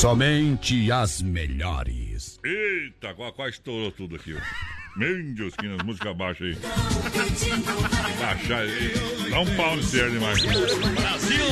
Somente 0.00 0.90
as 0.90 1.20
melhores. 1.20 2.40
Eita, 2.42 3.12
quase, 3.12 3.32
quase 3.34 3.50
estourou 3.50 3.92
tudo 3.92 4.16
aqui, 4.16 4.34
ó. 4.34 4.98
Meu 4.98 5.22
Deus, 5.34 5.54
que 5.54 5.68
nas 5.68 5.82
músicas 5.84 6.16
baixas 6.16 6.56
aí. 6.56 6.58
Baixar 8.18 8.60
aí. 8.60 8.94
Dá 9.30 9.40
um 9.40 9.56
pau 9.56 9.76
nesse 9.76 10.00
ar 10.00 10.08
demais. 10.08 10.42
Brasil! 10.42 11.44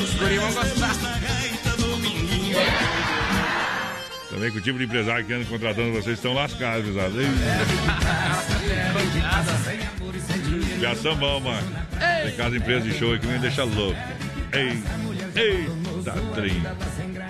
Os 0.00 0.14
guri 0.14 0.38
vão 0.38 0.52
gostar. 0.52 0.94
Também 4.30 4.52
com 4.52 4.58
o 4.58 4.60
tipo 4.60 4.78
de 4.78 4.84
empresário 4.84 5.26
que 5.26 5.32
anda 5.32 5.44
contratando 5.46 5.90
vocês 5.90 6.18
estão 6.18 6.34
lascados, 6.34 6.86
pesado. 6.86 7.16
Já 10.80 10.94
são 10.94 11.16
bom, 11.16 11.40
mano. 11.40 11.68
Tem 12.22 12.36
casa 12.36 12.56
empresa 12.56 12.88
de 12.88 12.96
show 12.96 13.12
aí 13.12 13.18
que 13.18 13.26
me 13.26 13.40
deixa 13.40 13.64
louco. 13.64 13.98
Ei, 14.52 15.68
eita, 16.06 16.34
trem. 16.34 16.62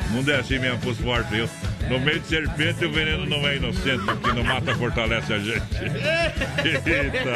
O 0.09 0.13
mundo 0.13 0.31
é 0.31 0.37
assim 0.37 0.59
mesmo 0.59 0.79
pros 0.79 0.99
fortes, 0.99 1.31
viu? 1.31 1.49
No 1.89 2.01
meio 2.01 2.21
de 2.21 2.27
serpente 2.27 2.85
o 2.85 2.93
veneno 2.93 3.27
não 3.27 3.47
é 3.49 3.57
inocente, 3.57 4.05
porque 4.05 4.33
não 4.33 4.45
mata 4.45 4.75
fortalece 4.75 5.33
a 5.33 5.39
gente. 5.39 5.77
Eita! 6.87 7.31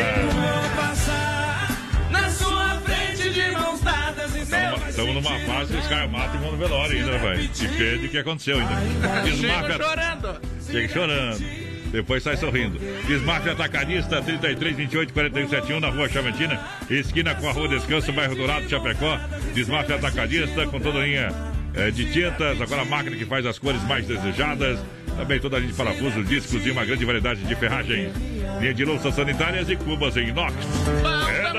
E 4.85 4.91
Estamos 4.91 5.15
numa 5.15 5.39
fase 5.41 5.73
que 5.73 5.79
os 5.81 5.87
caras 5.89 6.11
matam 6.11 6.37
e 6.37 6.39
vão 6.39 6.53
no 6.53 6.57
velório 6.57 6.97
ainda, 6.97 7.19
velho. 7.19 7.49
Depende 7.49 7.99
do 7.99 8.09
que 8.09 8.19
aconteceu 8.19 8.59
ainda. 8.59 9.21
Desmarca. 9.23 9.73
Chega 9.73 9.85
chorando. 9.85 10.41
Chega 10.71 10.89
chorando. 10.89 11.64
Depois 11.95 12.25
sai 12.25 12.37
sorrindo. 12.37 12.77
Desmarque 13.07 13.51
Atacadista 13.51 14.21
33 14.21 14.77
28 14.77 15.13
41 15.13 15.49
71 15.49 15.79
na 15.79 15.91
rua 15.91 16.09
Chaventina, 16.09 16.61
esquina 16.91 17.37
com 17.37 17.49
a 17.49 17.53
rua 17.53 17.69
Descanso, 17.69 18.13
bairro 18.13 18.35
Dourado, 18.35 18.69
Chapecó. 18.69 19.17
Desmarque 19.55 19.93
Atacadista 19.93 20.67
com 20.67 20.81
toda 20.81 20.99
a 20.99 21.07
linha 21.07 21.29
eh, 21.73 21.93
de 21.93 22.13
tintas, 22.13 22.61
agora 22.61 22.83
a 22.83 22.85
máquina 22.85 23.17
que 23.17 23.25
faz 23.25 23.47
as 23.47 23.61
cores 23.61 23.81
mais 23.85 24.09
desejadas. 24.09 24.81
Também 25.17 25.39
toda 25.39 25.57
a 25.57 25.61
linha 25.61 25.71
de 25.71 25.79
parafusos, 25.79 26.29
discos 26.29 26.67
e 26.67 26.73
uma 26.73 26.85
grande 26.85 27.05
variedade 27.05 27.45
de 27.45 27.55
ferragens. 27.55 28.13
Linha 28.61 28.75
de 28.75 28.85
louças 28.85 29.15
sanitárias 29.15 29.71
e 29.71 29.77
cubas 29.77 30.17
em 30.17 30.31
inox. 30.31 30.53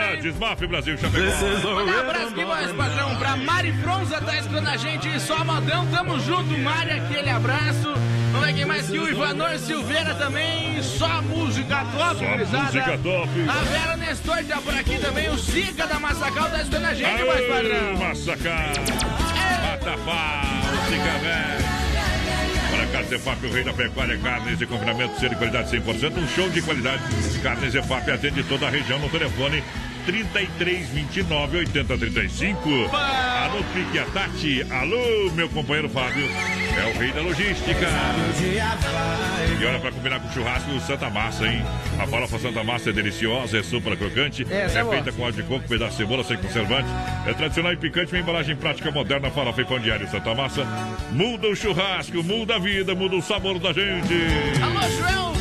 É 0.06 0.15
Desmaf 0.18 0.65
Brasil 0.68 0.98
Chapecó. 0.98 1.23
Um 1.26 1.99
abraço 1.99 2.27
aqui, 2.27 2.45
voz 2.45 2.72
padrão, 2.73 3.15
pra 3.15 3.36
Mari 3.36 3.73
Fronza, 3.82 4.22
tá 4.22 4.38
escutando 4.38 4.68
a 4.68 4.77
gente. 4.77 5.19
Só 5.19 5.44
modão, 5.44 5.88
tamo 5.88 6.19
junto, 6.19 6.57
Mari, 6.60 6.91
aquele 6.91 7.30
abraço. 7.30 7.94
Vamos 8.32 8.48
ver 8.48 8.53
quem 8.53 8.65
mais 8.65 8.88
que 8.88 8.99
o 8.99 9.10
Ivanor 9.10 9.57
Silveira 9.57 10.14
também. 10.15 10.82
Só 10.84 11.22
música 11.23 11.86
top, 11.98 12.19
Só 12.19 12.26
gurizada. 12.26 12.64
música 12.65 12.98
top. 12.99 13.30
A 13.49 13.64
Vera 13.64 13.98
Nestor 13.98 14.44
tá 14.45 14.61
por 14.61 14.76
aqui 14.76 14.98
também. 14.99 15.30
O 15.30 15.38
Sica 15.38 15.88
da 15.88 15.99
Massacal 15.99 16.49
tá 16.49 16.57
escutando 16.57 16.86
a 16.86 16.94
gente, 16.94 17.23
voz 17.23 17.48
padrão. 17.48 17.98
Massacal. 17.98 18.73
Matafá, 19.72 20.41
Sica 20.88 21.18
velho. 21.19 21.65
Para 22.72 22.86
Carnes 22.88 23.11
EFAP, 23.11 23.45
o 23.45 23.52
rei 23.52 23.64
da 23.64 23.73
pecuária, 23.73 24.18
carnes 24.18 24.60
de 24.60 24.65
confinamento, 24.65 25.19
ser 25.19 25.30
de 25.30 25.36
qualidade 25.36 25.72
100%, 25.72 26.18
um 26.18 26.27
show 26.27 26.49
de 26.49 26.61
qualidade. 26.61 27.03
Carnes 27.41 27.73
EFAP 27.73 28.11
atende 28.11 28.44
toda 28.44 28.68
a 28.68 28.69
região 28.69 28.99
no 28.99 29.10
telefone 29.10 29.64
33 30.06 30.90
29 30.90 31.57
80 31.57 31.98
35. 31.98 32.69
Alô, 32.94 33.64
Pique 33.73 33.99
a 33.99 34.06
Tati. 34.06 34.65
Alô, 34.72 35.32
meu 35.34 35.49
companheiro 35.49 35.90
Fábio. 35.90 36.27
É 36.77 36.94
o 36.94 36.99
rei 36.99 37.11
da 37.11 37.22
logística. 37.22 37.88
E 39.60 39.65
olha, 39.65 39.80
para 39.80 39.91
combinar 39.91 40.19
com 40.19 40.32
churrasco, 40.32 40.80
Santa 40.82 41.10
Massa, 41.10 41.48
hein? 41.48 41.64
A 41.99 42.06
farofa 42.06 42.38
Santa 42.38 42.64
Massa 42.64 42.90
é 42.90 42.94
deliciosa, 42.94 43.57
é 43.57 43.64
super 43.64 43.98
crocante. 43.98 44.45
É 44.49 44.65
é 44.65 44.69
feita 44.69 45.11
com 45.11 45.23
óleo 45.23 45.34
de 45.34 45.44
coco, 45.44 45.68
pedaço 45.68 45.91
de 45.91 45.98
cebola 45.98 46.23
sem 46.23 46.38
conservante. 46.38 46.90
É 47.26 47.34
tradicional 47.34 47.73
e 47.73 47.77
picante, 47.77 48.14
uma 48.14 48.22
embalagem 48.22 48.56
prática 48.56 48.91
moderna, 48.91 49.32
farofa 49.32 49.61
e 49.61 49.65
pão 49.65 49.80
diário 49.80 50.10
Santa 50.10 50.36
Massa. 50.36 50.65
Muda 51.11 51.48
o 51.48 51.56
churrasco, 51.56 52.23
muda 52.23 52.56
a 52.56 52.60
vida, 52.60 52.94
muda 52.94 53.15
o 53.15 53.22
sabor 53.22 53.57
da 53.57 53.73
gente. 53.73 54.14
Alô, 54.61 54.82
João 54.91 55.35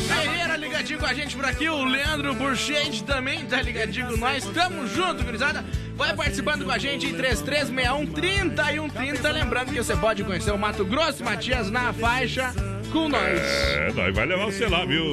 ligadinho 0.95 0.99
com 0.99 1.05
a 1.05 1.13
gente 1.13 1.35
por 1.35 1.45
aqui. 1.45 1.69
O 1.69 1.83
Leandro 1.83 2.33
Burchete 2.33 3.03
também 3.03 3.45
tá 3.45 3.61
ligadinho 3.61 4.07
com 4.07 4.17
nós. 4.17 4.45
Tamo 4.45 4.87
junto, 4.87 5.23
gurizada. 5.23 5.63
Vai 5.95 6.15
participando 6.15 6.65
com 6.65 6.71
a 6.71 6.77
gente 6.77 7.05
em 7.05 7.13
3361 7.13 8.11
3130. 8.13 9.31
Lembrando 9.31 9.71
que 9.71 9.77
você 9.77 9.95
pode 9.95 10.23
conhecer 10.23 10.51
o 10.51 10.57
Mato 10.57 10.83
Grosso 10.85 11.23
Matias 11.23 11.69
na 11.69 11.93
faixa 11.93 12.53
com 12.95 13.09
nós. 13.09 13.41
É, 13.41 13.91
nós 13.93 14.15
vai 14.15 14.25
levar 14.25 14.45
você 14.45 14.65
lá, 14.67 14.85
viu? 14.85 15.03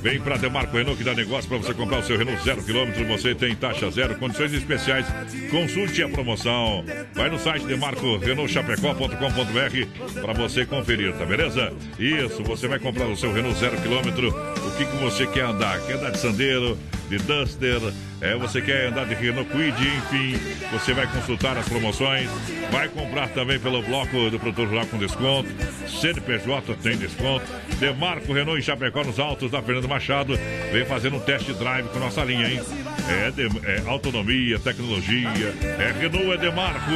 Vem 0.00 0.18
pra 0.20 0.38
Demarco 0.38 0.74
Renault 0.74 0.96
que 0.96 1.04
dá 1.04 1.12
negócio 1.12 1.46
pra 1.48 1.58
você 1.58 1.74
comprar 1.74 1.98
o 1.98 2.02
seu 2.02 2.16
Renault 2.16 2.42
zero 2.42 2.62
quilômetro. 2.62 3.06
Você 3.06 3.34
tem 3.34 3.54
taxa 3.54 3.90
zero, 3.90 4.14
condições 4.16 4.54
especiais. 4.54 5.04
Consulte 5.50 6.02
a 6.02 6.08
promoção. 6.08 6.82
Vai 7.12 7.28
no 7.28 7.38
site 7.38 7.66
demarco.renaultchapecó.com.br 7.66 10.22
pra 10.22 10.32
você 10.32 10.64
conferir, 10.64 11.12
tá 11.14 11.26
beleza? 11.26 11.74
Isso, 11.98 12.42
você 12.42 12.66
vai 12.66 12.78
comprar 12.78 13.06
o 13.06 13.16
seu 13.16 13.30
Renault 13.32 13.58
zero 13.58 13.76
quilômetro. 13.76 14.30
O 14.30 14.76
que, 14.76 14.86
que 14.86 14.96
você 14.96 15.26
quer 15.26 15.44
andar? 15.44 15.78
Quer 15.86 15.96
andar 15.96 16.10
de 16.10 16.18
Sandeiro, 16.18 16.78
de 17.10 17.18
Duster? 17.18 17.80
É, 18.24 18.34
você 18.36 18.62
quer 18.62 18.86
andar 18.86 19.04
de 19.04 19.14
Renault 19.14 19.50
Quid, 19.50 19.86
enfim, 19.86 20.40
você 20.72 20.94
vai 20.94 21.06
consultar 21.06 21.58
as 21.58 21.68
promoções, 21.68 22.26
vai 22.72 22.88
comprar 22.88 23.28
também 23.28 23.60
pelo 23.60 23.82
bloco 23.82 24.30
do 24.30 24.40
produtor 24.40 24.66
rural 24.66 24.86
com 24.86 24.96
desconto, 24.96 25.50
CNPJ 25.86 26.74
tem 26.82 26.96
desconto, 26.96 27.44
Demarco 27.78 28.32
Renault 28.32 28.58
em 28.58 28.62
Chapecó 28.62 29.04
nos 29.04 29.20
altos 29.20 29.50
da 29.50 29.60
Fernando 29.60 29.86
Machado, 29.86 30.38
vem 30.72 30.86
fazendo 30.86 31.16
um 31.16 31.20
test 31.20 31.50
drive 31.50 31.86
com 31.88 31.98
nossa 31.98 32.24
linha, 32.24 32.48
hein? 32.48 32.62
É, 33.06 33.30
de, 33.30 33.42
é 33.68 33.82
autonomia, 33.86 34.58
tecnologia, 34.58 35.54
é 35.62 35.94
Renault, 36.00 36.32
é 36.32 36.38
Demarco, 36.38 36.90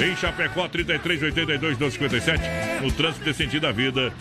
em 0.00 0.14
Chapecó 0.14 0.68
3382 0.68 1.76
257, 1.76 2.84
no 2.84 2.92
trânsito 2.92 3.24
de 3.24 3.34
sentido 3.34 3.62
da 3.62 3.72
vida, 3.72 4.12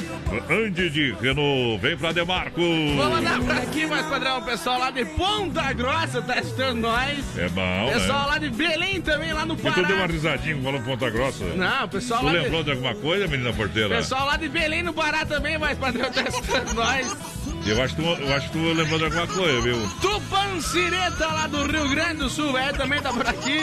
ande 0.49 0.89
de 0.89 1.13
Renault, 1.21 1.79
vem 1.79 1.95
pra 1.95 2.11
Demarco. 2.11 2.61
Vamos 2.61 3.21
mandar 3.21 3.39
pra 3.41 3.57
aqui, 3.57 3.85
mais 3.85 4.07
padrão, 4.07 4.41
pessoal 4.41 4.79
lá 4.79 4.89
de 4.89 5.05
Ponta 5.05 5.71
Grossa 5.73 6.19
tá 6.19 6.47
nós. 6.76 7.38
É 7.38 7.49
bom, 7.49 7.91
Pessoal 7.94 8.22
né? 8.22 8.26
lá 8.28 8.38
de 8.38 8.49
Belém 8.49 9.02
também, 9.02 9.34
lá 9.34 9.45
no 9.45 9.53
E 9.53 9.57
tu 9.57 9.64
Pará. 9.64 9.82
deu 9.88 9.98
uma 9.98 10.07
risadinha 10.07 10.57
falando 10.61 10.84
Ponta 10.84 11.10
Grossa? 11.10 11.44
Não, 11.45 11.86
o 11.86 11.88
pessoal 11.88 12.19
Tu 12.22 12.26
lá 12.26 12.32
de- 12.32 12.38
lembrou 12.40 12.64
de 12.64 12.72
alguma 12.72 12.95
coisa, 12.95 13.28
menina 13.28 13.53
porteira? 13.53 13.95
Pessoal 13.95 14.26
lá 14.26 14.38
de 14.38 14.48
Belém, 14.49 14.84
no 14.84 14.94
Pará 14.94 15.26
também, 15.26 15.57
mais 15.57 15.78
padrão, 15.78 16.11
tá 16.11 16.22
assistindo 16.22 16.74
nós. 16.74 17.15
Eu 17.65 17.82
acho, 17.84 17.95
que 17.95 18.02
tu, 18.02 18.07
eu 18.07 18.34
acho 18.36 18.48
que 18.48 18.53
tu 18.53 18.60
lembrou 18.74 18.98
de 18.98 19.06
alguma 19.06 19.28
coisa, 19.28 19.61
viu? 19.61 19.90
Tupancireta 20.02 21.28
lá 21.28 21.48
do 21.48 21.64
Rio 21.69 21.90
Grande 21.90 22.15
do 22.18 22.30
Sul, 22.30 22.57
é, 22.57 22.72
também 22.72 23.02
tá 23.02 23.11
por 23.11 23.28
aqui. 23.28 23.60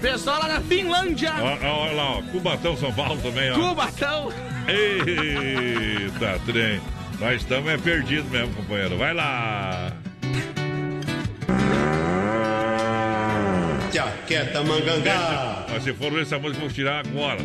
Pessoal 0.00 0.40
lá 0.40 0.48
da 0.48 0.60
Finlândia. 0.60 1.32
Olha 1.40 1.92
lá, 1.92 2.10
ó, 2.18 2.22
Cubatão, 2.22 2.76
São 2.76 2.92
Paulo 2.92 3.20
também, 3.20 3.50
ó. 3.52 3.54
Cubatão. 3.54 4.32
Eita, 4.66 6.40
trem. 6.46 6.80
Nós 7.20 7.40
estamos 7.42 7.68
é 7.70 7.76
perdidos 7.76 8.30
mesmo, 8.30 8.54
companheiro. 8.54 8.96
Vai 8.96 9.12
lá. 9.14 9.92
Jaqueta 13.98 14.62
mangangá. 14.62 15.66
Mas 15.68 15.82
se 15.82 15.92
for 15.92 16.12
ver 16.12 16.22
essa 16.22 16.38
música, 16.38 16.60
vou 16.60 16.68
tirar 16.70 17.04
agora. 17.04 17.40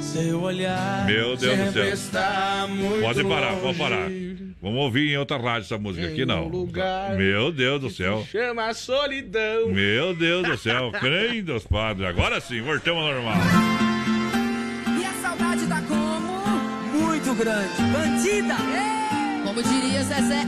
Seu 0.00 0.40
olhar. 0.40 1.04
Meu 1.04 1.36
Deus 1.36 1.58
do 1.58 1.72
céu. 1.74 1.84
está 1.92 2.66
muito 2.70 3.02
Pode 3.02 3.22
parar, 3.22 3.50
longe. 3.50 3.60
pode 3.60 3.78
parar. 3.78 4.08
Vamos 4.62 4.78
ouvir 4.80 5.12
em 5.12 5.18
outra 5.18 5.36
rádio 5.36 5.66
essa 5.66 5.76
música 5.76 6.06
aqui, 6.06 6.24
não. 6.24 6.48
lugar 6.48 7.14
Meu 7.16 7.52
Deus 7.52 7.82
do 7.82 7.90
céu. 7.90 8.26
Chama 8.32 8.72
solidão. 8.72 9.68
Meu 9.68 10.14
Deus 10.14 10.46
do 10.46 10.56
céu. 10.56 10.90
Crem 10.98 11.42
dos 11.44 11.64
padres. 11.64 12.08
Agora 12.08 12.40
sim, 12.40 12.62
voltamos 12.62 13.02
ao 13.02 13.12
normal. 13.12 13.36
E 14.98 15.04
a 15.04 15.12
saudade 15.20 15.66
tá 15.66 15.82
como? 15.86 16.40
Muito 16.98 17.34
grande. 17.34 17.74
Bandida. 17.92 18.56
Como 19.44 19.62
diria 19.62 20.02
Zezé. 20.02 20.46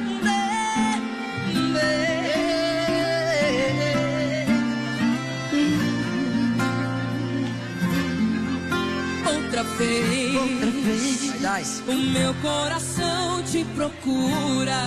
Outra 9.62 9.76
vez, 9.76 10.34
Outra 10.34 10.70
vez, 10.70 11.82
o 11.86 11.93
meu 11.93 12.34
coração 12.43 13.43
te 13.44 13.64
procura. 13.76 14.82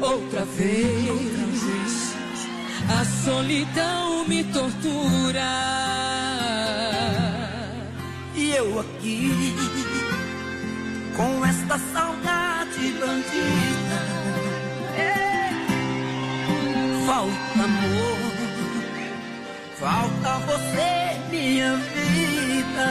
Outra 0.00 0.44
vez, 0.44 2.14
a 2.88 3.04
solidão 3.24 4.24
me 4.28 4.44
tortura. 4.44 5.50
E 8.36 8.52
eu 8.52 8.78
aqui, 8.78 9.52
com 11.16 11.44
esta 11.44 11.76
saudade 11.92 12.94
bandida. 13.00 14.20
Falta 17.04 17.64
amor, 17.64 18.19
falta 19.80 20.38
você, 20.40 21.16
minha 21.30 21.74
vida. 21.76 22.88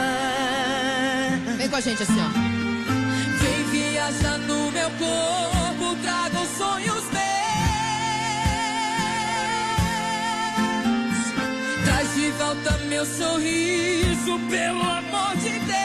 Vem 1.56 1.68
com 1.68 1.76
a 1.76 1.80
gente 1.80 2.02
assim, 2.02 2.20
ó. 2.20 2.28
Vem 3.38 3.62
viajar 3.70 4.38
no 4.38 4.72
meu 4.72 4.90
corpo, 4.90 5.94
traga 6.02 6.40
os 6.40 6.48
sonhos 6.58 7.04
meus. 7.12 7.30
Traz 11.84 12.14
de 12.14 12.30
volta 12.32 12.76
meu 12.88 13.06
sorriso, 13.06 14.40
pelo 14.50 14.82
amor 14.82 15.36
de 15.36 15.60
Deus. 15.60 15.80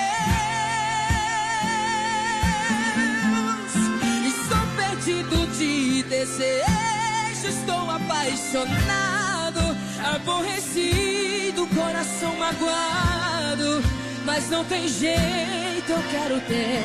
Estou 4.25 4.65
perdido 4.75 5.45
de 5.55 6.01
desejo, 6.03 7.47
estou 7.47 7.91
apaixonado, 7.91 9.77
aborrecido, 10.13 11.67
coração 11.75 12.35
magoado. 12.37 13.83
Mas 14.25 14.49
não 14.49 14.63
tem 14.65 14.87
jeito, 14.87 15.89
eu 15.89 16.03
quero 16.11 16.39
ter 16.41 16.81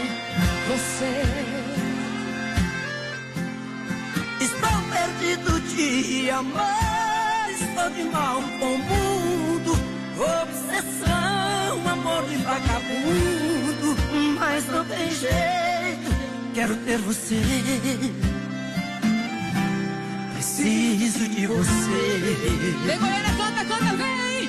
você. 0.68 1.24
Estou 4.40 4.82
perdido 4.90 5.60
de 5.60 6.30
amor, 6.30 7.50
estou 7.50 7.90
de 7.90 8.02
mal 8.04 8.42
com 8.58 8.74
o 8.74 8.78
mundo. 8.78 9.72
Obsessão, 10.42 11.88
amor 11.90 12.24
de 12.26 12.36
vagabundo. 12.36 13.96
Mas 14.38 14.66
não 14.66 14.84
tem 14.84 15.10
jeito, 15.10 16.10
quero 16.54 16.76
ter 16.76 16.98
você. 16.98 18.29
Preciso 20.40 21.28
de 21.28 21.46
você. 21.46 22.00
Vem, 22.86 22.98
Goiânia, 22.98 23.34
canta, 23.36 23.62
canta, 23.62 23.94
vem! 23.94 24.48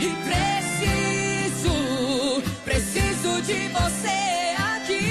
E 0.00 0.14
preciso, 0.30 1.74
preciso 2.64 3.42
de 3.42 3.66
você 3.70 4.54
aqui. 4.56 5.10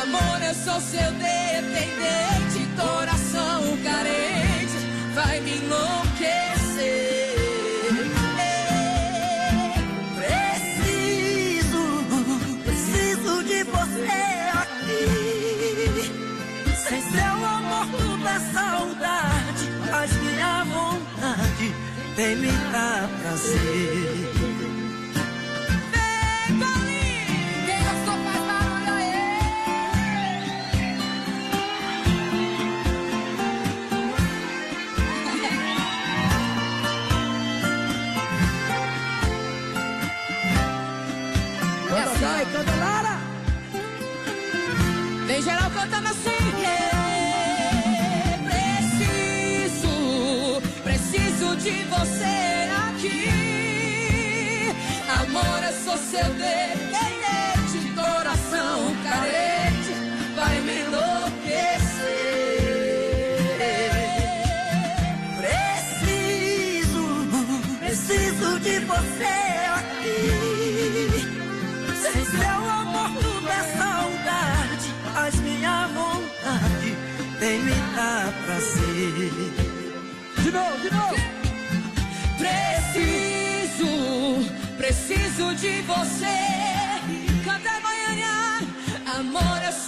Amor, 0.00 0.40
eu 0.46 0.54
sou 0.54 0.80
seu 0.80 1.10
dependente, 1.14 2.68
coração 2.80 3.76
carente, 3.82 4.29
vem 22.16 22.36
me 22.36 22.50
dar 22.72 23.08
prazer. 23.20 24.39
De 51.62 51.84
você 51.84 52.68
aqui. 52.88 53.28
Amor, 55.08 55.62
eu 55.62 55.72
sou 55.84 55.96
seu 55.98 56.24
dependente, 56.34 56.69
De 85.60 85.82
você. 85.82 86.40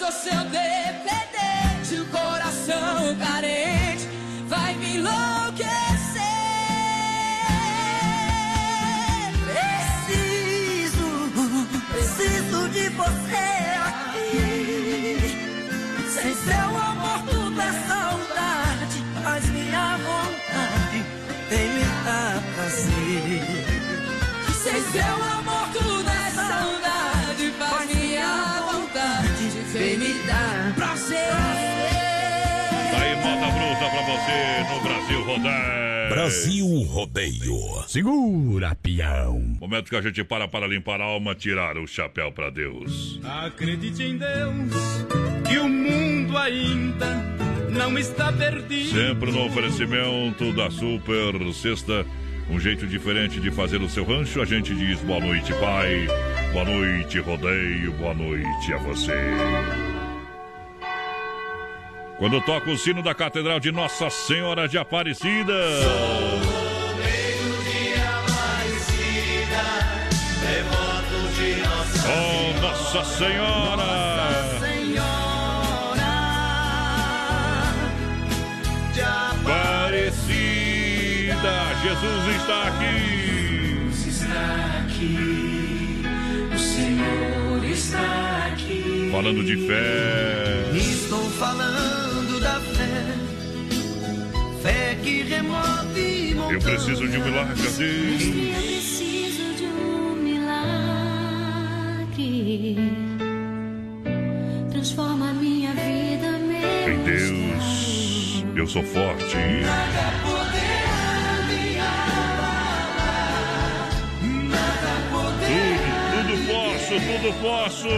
sou 0.02 0.10
seu 0.10 0.44
dependente, 0.44 1.94
o 2.00 2.06
coração 2.06 3.16
carente 3.18 4.08
vai 4.48 4.74
me 4.74 4.96
enlouquecer. 4.96 5.70
Preciso, 10.10 11.06
preciso 11.92 12.68
de 12.70 12.88
você 12.88 13.76
aqui. 13.86 14.40
Sem 16.12 16.34
seu 16.34 16.76
amor 16.76 17.22
tudo 17.30 17.60
é 17.60 17.72
saudade, 17.86 19.04
mas 19.22 19.48
minha 19.50 19.98
vontade 19.98 21.04
tem 21.48 21.68
me 21.68 21.84
dar 22.04 22.42
prazer. 22.56 23.42
Sem 24.64 24.82
seu 24.90 25.14
amor 25.14 25.31
Rodeio. 35.32 36.08
Brasil 36.10 36.82
Rodeio. 36.82 37.84
Segura, 37.88 38.74
peão. 38.74 39.56
Momento 39.58 39.88
que 39.88 39.96
a 39.96 40.02
gente 40.02 40.22
para 40.22 40.46
para 40.46 40.66
limpar 40.66 41.00
a 41.00 41.04
alma, 41.04 41.34
tirar 41.34 41.78
o 41.78 41.86
chapéu 41.86 42.30
pra 42.30 42.50
Deus. 42.50 43.18
Acredite 43.24 44.02
em 44.02 44.18
Deus, 44.18 44.72
que 45.48 45.58
o 45.58 45.68
mundo 45.68 46.36
ainda 46.36 47.14
não 47.70 47.98
está 47.98 48.30
perdido. 48.30 48.90
Sempre 48.90 49.32
no 49.32 49.46
oferecimento 49.46 50.52
da 50.52 50.70
Super 50.70 51.32
Sexta. 51.54 52.04
Um 52.50 52.60
jeito 52.60 52.86
diferente 52.86 53.40
de 53.40 53.50
fazer 53.50 53.80
o 53.80 53.88
seu 53.88 54.04
rancho. 54.04 54.42
A 54.42 54.44
gente 54.44 54.74
diz 54.74 55.00
boa 55.00 55.20
noite, 55.20 55.54
pai. 55.54 56.06
Boa 56.52 56.66
noite, 56.66 57.18
rodeio. 57.20 57.92
Boa 57.92 58.12
noite 58.12 58.72
a 58.74 58.76
você. 58.78 59.16
Quando 62.22 62.40
toca 62.40 62.70
o 62.70 62.78
sino 62.78 63.02
da 63.02 63.12
Catedral 63.12 63.58
de 63.58 63.72
Nossa 63.72 64.08
Senhora 64.08 64.68
de 64.68 64.78
Aparecida. 64.78 65.52
Oh, 72.06 72.60
Nossa 72.60 73.04
Senhora! 73.16 73.82
Aparecida, 79.42 80.14
Jesus 81.82 82.36
está 82.36 82.68
aqui. 82.68 83.10
está 84.08 84.84
aqui, 84.84 86.04
o 86.54 86.56
Senhor 86.56 87.64
está 87.64 88.46
aqui. 88.52 89.08
Falando 89.10 89.42
de 89.42 89.56
fé. 89.66 90.70
Estou 90.72 91.28
falando 91.32 92.11
fé 94.62 94.96
que 95.02 95.22
remove 95.22 96.36
Eu 96.50 96.58
preciso 96.60 97.08
de 97.08 97.18
um 97.18 97.24
milagre, 97.24 97.54
montanhas. 97.54 97.76
Deus. 97.76 98.22
Eu 98.22 98.28
preciso 98.62 99.54
de 99.56 99.64
um 99.64 100.14
milagre. 100.14 100.76
Transforma 104.70 105.32
minha 105.34 105.72
vida, 105.72 106.38
meu. 106.38 106.92
Em 106.92 107.02
Deus, 107.04 108.44
eu 108.56 108.66
sou 108.66 108.82
forte. 108.84 109.36
Tudo, 115.44 115.82
tudo 116.12 116.34
posso, 116.46 116.94
tudo 117.00 117.28
posso. 117.42 117.88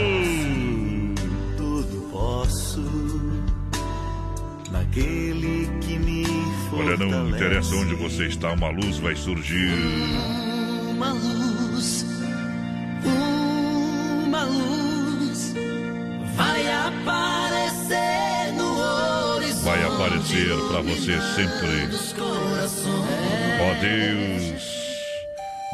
Tudo 1.57 1.97
posso 2.11 3.05
naquele 4.75 5.69
que 5.81 5.99
me 5.99 6.24
Olha, 6.77 6.97
não 6.97 7.29
interessa 7.31 7.75
onde 7.77 7.95
você 7.95 8.27
está, 8.27 8.53
uma 8.53 8.69
luz 8.71 8.99
vai 8.99 9.15
surgir. 9.15 9.73
Uma 10.91 11.13
luz, 11.13 12.05
uma 13.05 14.45
luz 14.45 15.55
vai 16.35 16.69
aparecer 16.73 18.53
no 18.57 18.79
horizonte. 18.79 19.65
Vai 19.65 19.85
aparecer 19.85 20.49
para 20.69 20.81
você 20.81 21.21
sempre. 21.35 21.89
Ó 23.61 23.75
Deus, 23.81 24.63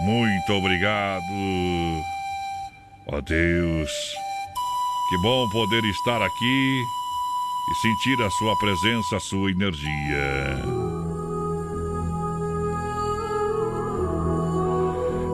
muito 0.01 0.53
obrigado. 0.53 1.23
Ó 3.07 3.21
Deus, 3.23 3.91
que 5.09 5.19
bom 5.23 5.49
poder 5.51 5.83
estar 5.85 6.23
aqui 6.23 6.85
e 7.71 7.75
sentir 7.75 8.21
a 8.23 8.31
sua 8.31 8.57
presença, 8.57 9.17
a 9.17 9.21
sua 9.21 9.51
energia. 9.51 10.90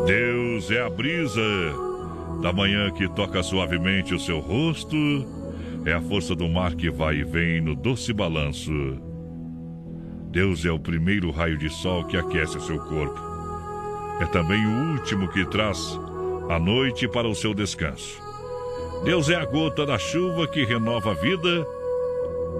Deus 0.07 0.71
é 0.71 0.81
a 0.81 0.89
brisa 0.89 1.43
da 2.41 2.53
manhã 2.53 2.93
que 2.93 3.09
toca 3.09 3.43
suavemente 3.43 4.15
o 4.15 4.21
seu 4.21 4.39
rosto, 4.39 4.97
é 5.85 5.93
a 5.93 6.01
força 6.01 6.33
do 6.33 6.49
mar 6.49 6.77
que 6.77 6.89
vai 6.89 7.17
e 7.17 7.25
vem 7.25 7.61
no 7.61 7.75
doce 7.75 8.13
balanço. 8.13 8.71
Deus 10.31 10.65
é 10.65 10.71
o 10.71 10.79
primeiro 10.79 11.33
raio 11.33 11.59
de 11.59 11.69
sol 11.69 12.05
que 12.05 12.17
aquece 12.17 12.61
seu 12.61 12.79
corpo. 12.79 13.21
É 14.21 14.27
também 14.27 14.65
o 14.65 14.93
último 14.93 15.27
que 15.27 15.45
traz 15.45 15.99
a 16.49 16.57
noite 16.57 17.09
para 17.09 17.27
o 17.27 17.35
seu 17.35 17.53
descanso. 17.53 18.23
Deus 19.05 19.29
é 19.29 19.35
a 19.35 19.45
gota 19.45 19.85
da 19.85 19.99
chuva 19.99 20.47
que 20.47 20.65
renova 20.65 21.11
a 21.11 21.15
vida, 21.15 21.67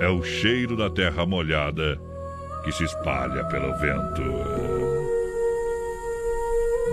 é 0.01 0.09
o 0.09 0.21
cheiro 0.21 0.77
da 0.77 0.91
terra 0.91 1.25
molhada 1.25 1.97
que 2.65 2.73
se 2.73 2.83
espalha 2.83 3.45
pelo 3.45 3.73
vento. 3.79 4.76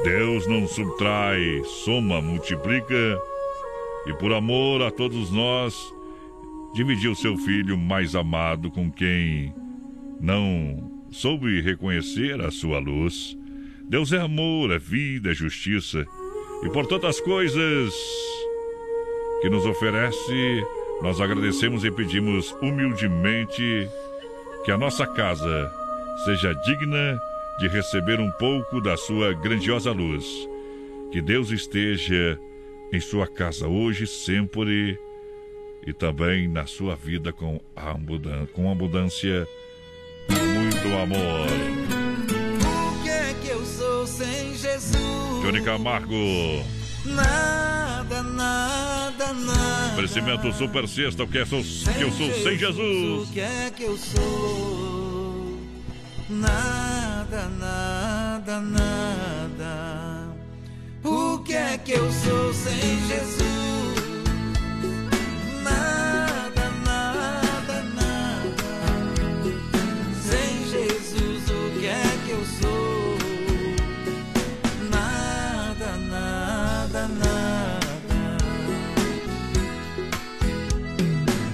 Deus 0.03 0.45
não 0.47 0.67
subtrai, 0.67 1.63
soma, 1.63 2.21
multiplica, 2.21 3.21
e 4.05 4.13
por 4.15 4.33
amor 4.33 4.81
a 4.81 4.91
todos 4.91 5.31
nós, 5.31 5.93
dividiu 6.73 7.15
seu 7.15 7.37
filho 7.37 7.77
mais 7.77 8.13
amado 8.13 8.69
com 8.69 8.91
quem 8.91 9.53
não 10.19 10.91
soube 11.09 11.61
reconhecer 11.61 12.41
a 12.41 12.51
sua 12.51 12.79
luz. 12.79 13.37
Deus 13.87 14.11
é 14.11 14.19
amor, 14.19 14.71
é 14.71 14.77
vida, 14.77 15.31
é 15.31 15.33
justiça, 15.33 16.05
e 16.63 16.69
por 16.69 16.85
tantas 16.85 17.21
coisas 17.21 17.93
que 19.41 19.49
nos 19.49 19.65
oferece, 19.65 20.63
nós 21.01 21.21
agradecemos 21.21 21.85
e 21.85 21.91
pedimos 21.91 22.51
humildemente 22.61 23.87
que 24.65 24.71
a 24.71 24.77
nossa 24.77 25.07
casa 25.07 25.71
seja 26.25 26.53
digna 26.53 27.21
de 27.63 27.69
receber 27.69 28.19
um 28.19 28.29
pouco 28.29 28.81
da 28.81 28.97
sua 28.97 29.31
grandiosa 29.33 29.89
luz. 29.93 30.25
Que 31.13 31.21
Deus 31.21 31.49
esteja 31.49 32.37
em 32.91 32.99
sua 32.99 33.25
casa 33.25 33.69
hoje, 33.69 34.05
sempre, 34.05 34.99
e 35.87 35.93
também 35.93 36.45
na 36.49 36.65
sua 36.65 36.93
vida 36.93 37.31
com, 37.31 37.61
abundan 37.73 38.45
com 38.47 38.69
abundância, 38.69 39.47
com 40.27 40.45
muito 40.45 40.87
amor. 41.01 41.47
O 42.99 43.01
que 43.03 43.09
é 43.09 43.33
que 43.41 43.47
eu 43.47 43.63
sou 43.63 44.05
sem 44.07 44.53
Jesus? 44.55 45.41
Johnny 45.41 45.61
Camargo, 45.63 46.15
Nada, 47.05 48.23
nada, 48.23 49.33
nada. 49.33 49.93
oferecimento 49.93 50.51
Super 50.51 50.85
Sexta, 50.85 51.23
o 51.23 51.27
que, 51.29 51.37
é 51.37 51.45
sou, 51.45 51.61
que 51.61 52.01
eu 52.01 52.11
sou 52.11 52.33
sem 52.33 52.57
Jesus. 52.57 53.29
O 53.29 53.31
que 53.31 53.39
é 53.39 53.71
que 53.73 53.83
eu 53.83 53.97
sou? 53.97 55.57
Nada, 57.33 57.49
nada, 57.49 58.61
nada. 58.61 60.29
O 61.03 61.39
que 61.39 61.55
é 61.55 61.79
que 61.79 61.93
eu 61.93 62.11
sou 62.11 62.53
sem 62.53 62.99
Jesus? 63.07 64.03
Nada, 65.63 66.69
nada, 66.85 67.83
nada. 67.95 68.69
Sem 70.21 70.69
Jesus, 70.69 71.49
o 71.49 71.79
que 71.79 71.87
é 71.87 72.03
que 72.23 72.31
eu 72.33 72.45
sou? 72.61 73.17
Nada, 74.91 75.97
nada, 76.11 77.07
nada. 77.07 78.37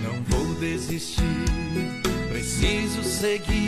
Não 0.04 0.22
vou 0.28 0.56
desistir, 0.56 1.24
preciso 2.30 3.02
seguir. 3.02 3.59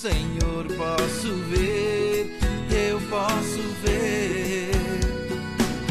Senhor, 0.00 0.64
posso 0.76 1.34
ver, 1.50 2.38
eu 2.70 3.00
posso 3.10 3.60
ver 3.82 4.70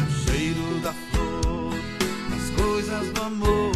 o 0.00 0.10
cheiro 0.24 0.80
da 0.80 0.94
flor, 0.94 1.74
as 2.34 2.48
coisas 2.58 3.10
do 3.10 3.22
amor. 3.22 3.70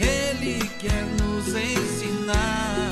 Ele 0.00 0.68
quer 0.80 1.04
nos 1.20 1.46
ensinar 1.54 2.90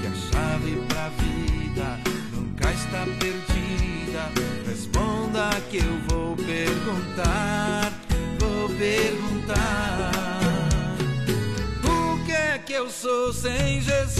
que 0.00 0.08
a 0.08 0.14
chave 0.28 0.82
pra 0.88 1.08
vida 1.10 2.00
nunca 2.34 2.72
está 2.72 3.06
perdida. 3.20 4.28
Responda 4.66 5.50
que 5.70 5.76
eu 5.76 6.00
vou 6.08 6.34
perguntar, 6.34 7.92
vou 8.40 8.68
perguntar. 8.70 10.10
O 11.84 12.24
que 12.24 12.32
é 12.32 12.58
que 12.58 12.72
eu 12.72 12.90
sou 12.90 13.32
sem 13.32 13.80
Jesus? 13.80 14.19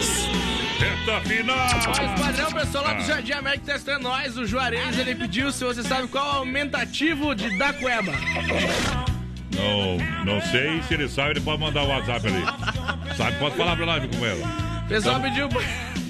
Reta 1.05 1.21
final! 1.21 1.57
Mas 1.57 2.21
padrão, 2.21 2.51
pessoal 2.51 2.83
lá 2.83 2.93
do 2.93 3.03
Jardim 3.03 3.31
América 3.33 3.73
testando 3.73 4.03
nós, 4.03 4.37
o 4.37 4.45
Juarez, 4.45 4.97
ele 4.97 5.15
pediu 5.15 5.51
se 5.51 5.63
você 5.63 5.81
sabe 5.83 6.07
qual 6.07 6.23
é 6.25 6.29
o 6.29 6.39
aumentativo 6.39 7.33
de 7.35 7.57
da 7.57 7.73
cueba. 7.73 8.11
Não, 9.55 10.25
não 10.25 10.41
sei 10.51 10.81
se 10.83 10.93
ele 10.93 11.09
sabe, 11.09 11.31
ele 11.31 11.41
pode 11.41 11.59
mandar 11.59 11.83
o 11.83 11.87
WhatsApp 11.87 12.27
ali. 12.27 12.43
Sabe, 13.17 13.37
pode 13.37 13.55
falar 13.55 13.75
pra 13.75 13.85
nós 13.85 14.15
com 14.15 14.25
ela. 14.25 14.47
Pessoal 14.87 15.15
Tamo- 15.19 15.25
pediu. 15.29 15.49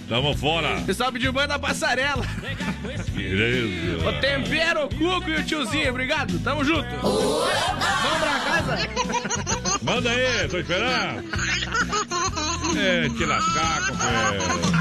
Tamo 0.09 0.35
fora. 0.35 0.81
Pessoal 0.81 1.11
pediu 1.11 1.31
banho 1.31 1.47
da 1.47 1.57
passarela. 1.57 2.25
Beleza. 3.13 4.09
O 4.09 4.13
tempero, 4.19 4.85
o 4.85 4.89
cuco 4.89 5.29
e 5.29 5.35
o 5.37 5.43
tiozinho, 5.43 5.89
obrigado. 5.89 6.37
Tamo 6.39 6.65
junto. 6.65 6.89
Vamos 7.01 7.45
pra 8.19 8.39
casa? 8.41 8.77
Manda 9.81 10.09
aí, 10.09 10.47
tô 10.49 10.57
esperando. 10.59 11.23
É, 12.77 13.09
te 13.09 13.25
lascar, 13.25 13.87
companheiro. 13.87 14.80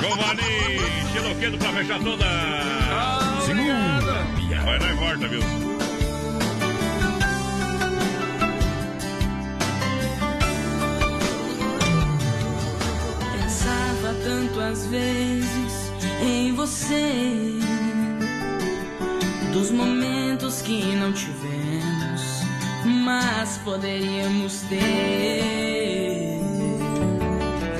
Giovanni, 0.00 0.78
Chiloquedo 1.12 1.58
pra 1.58 1.72
fechar 1.72 1.98
toda. 2.00 2.24
Segunda. 3.44 4.28
Vai 4.64 4.76
e 4.76 4.94
volta, 4.94 5.28
viu? 5.28 5.40
Pensava 13.32 14.14
tanto 14.22 14.60
às 14.60 14.86
vezes 14.86 15.92
em 16.22 16.54
você, 16.54 17.58
dos 19.52 19.70
momentos 19.72 20.62
que 20.62 20.94
não 20.96 21.12
tivemos, 21.12 22.42
mas 22.84 23.58
poderíamos 23.64 24.60
ter. 24.68 26.40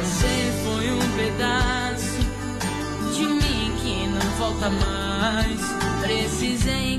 Você 0.01 0.53
foi 0.65 0.91
um 0.91 1.17
pedaço 1.17 1.88
volta 4.49 4.71
mais. 4.71 5.61
Precisei 6.01 6.99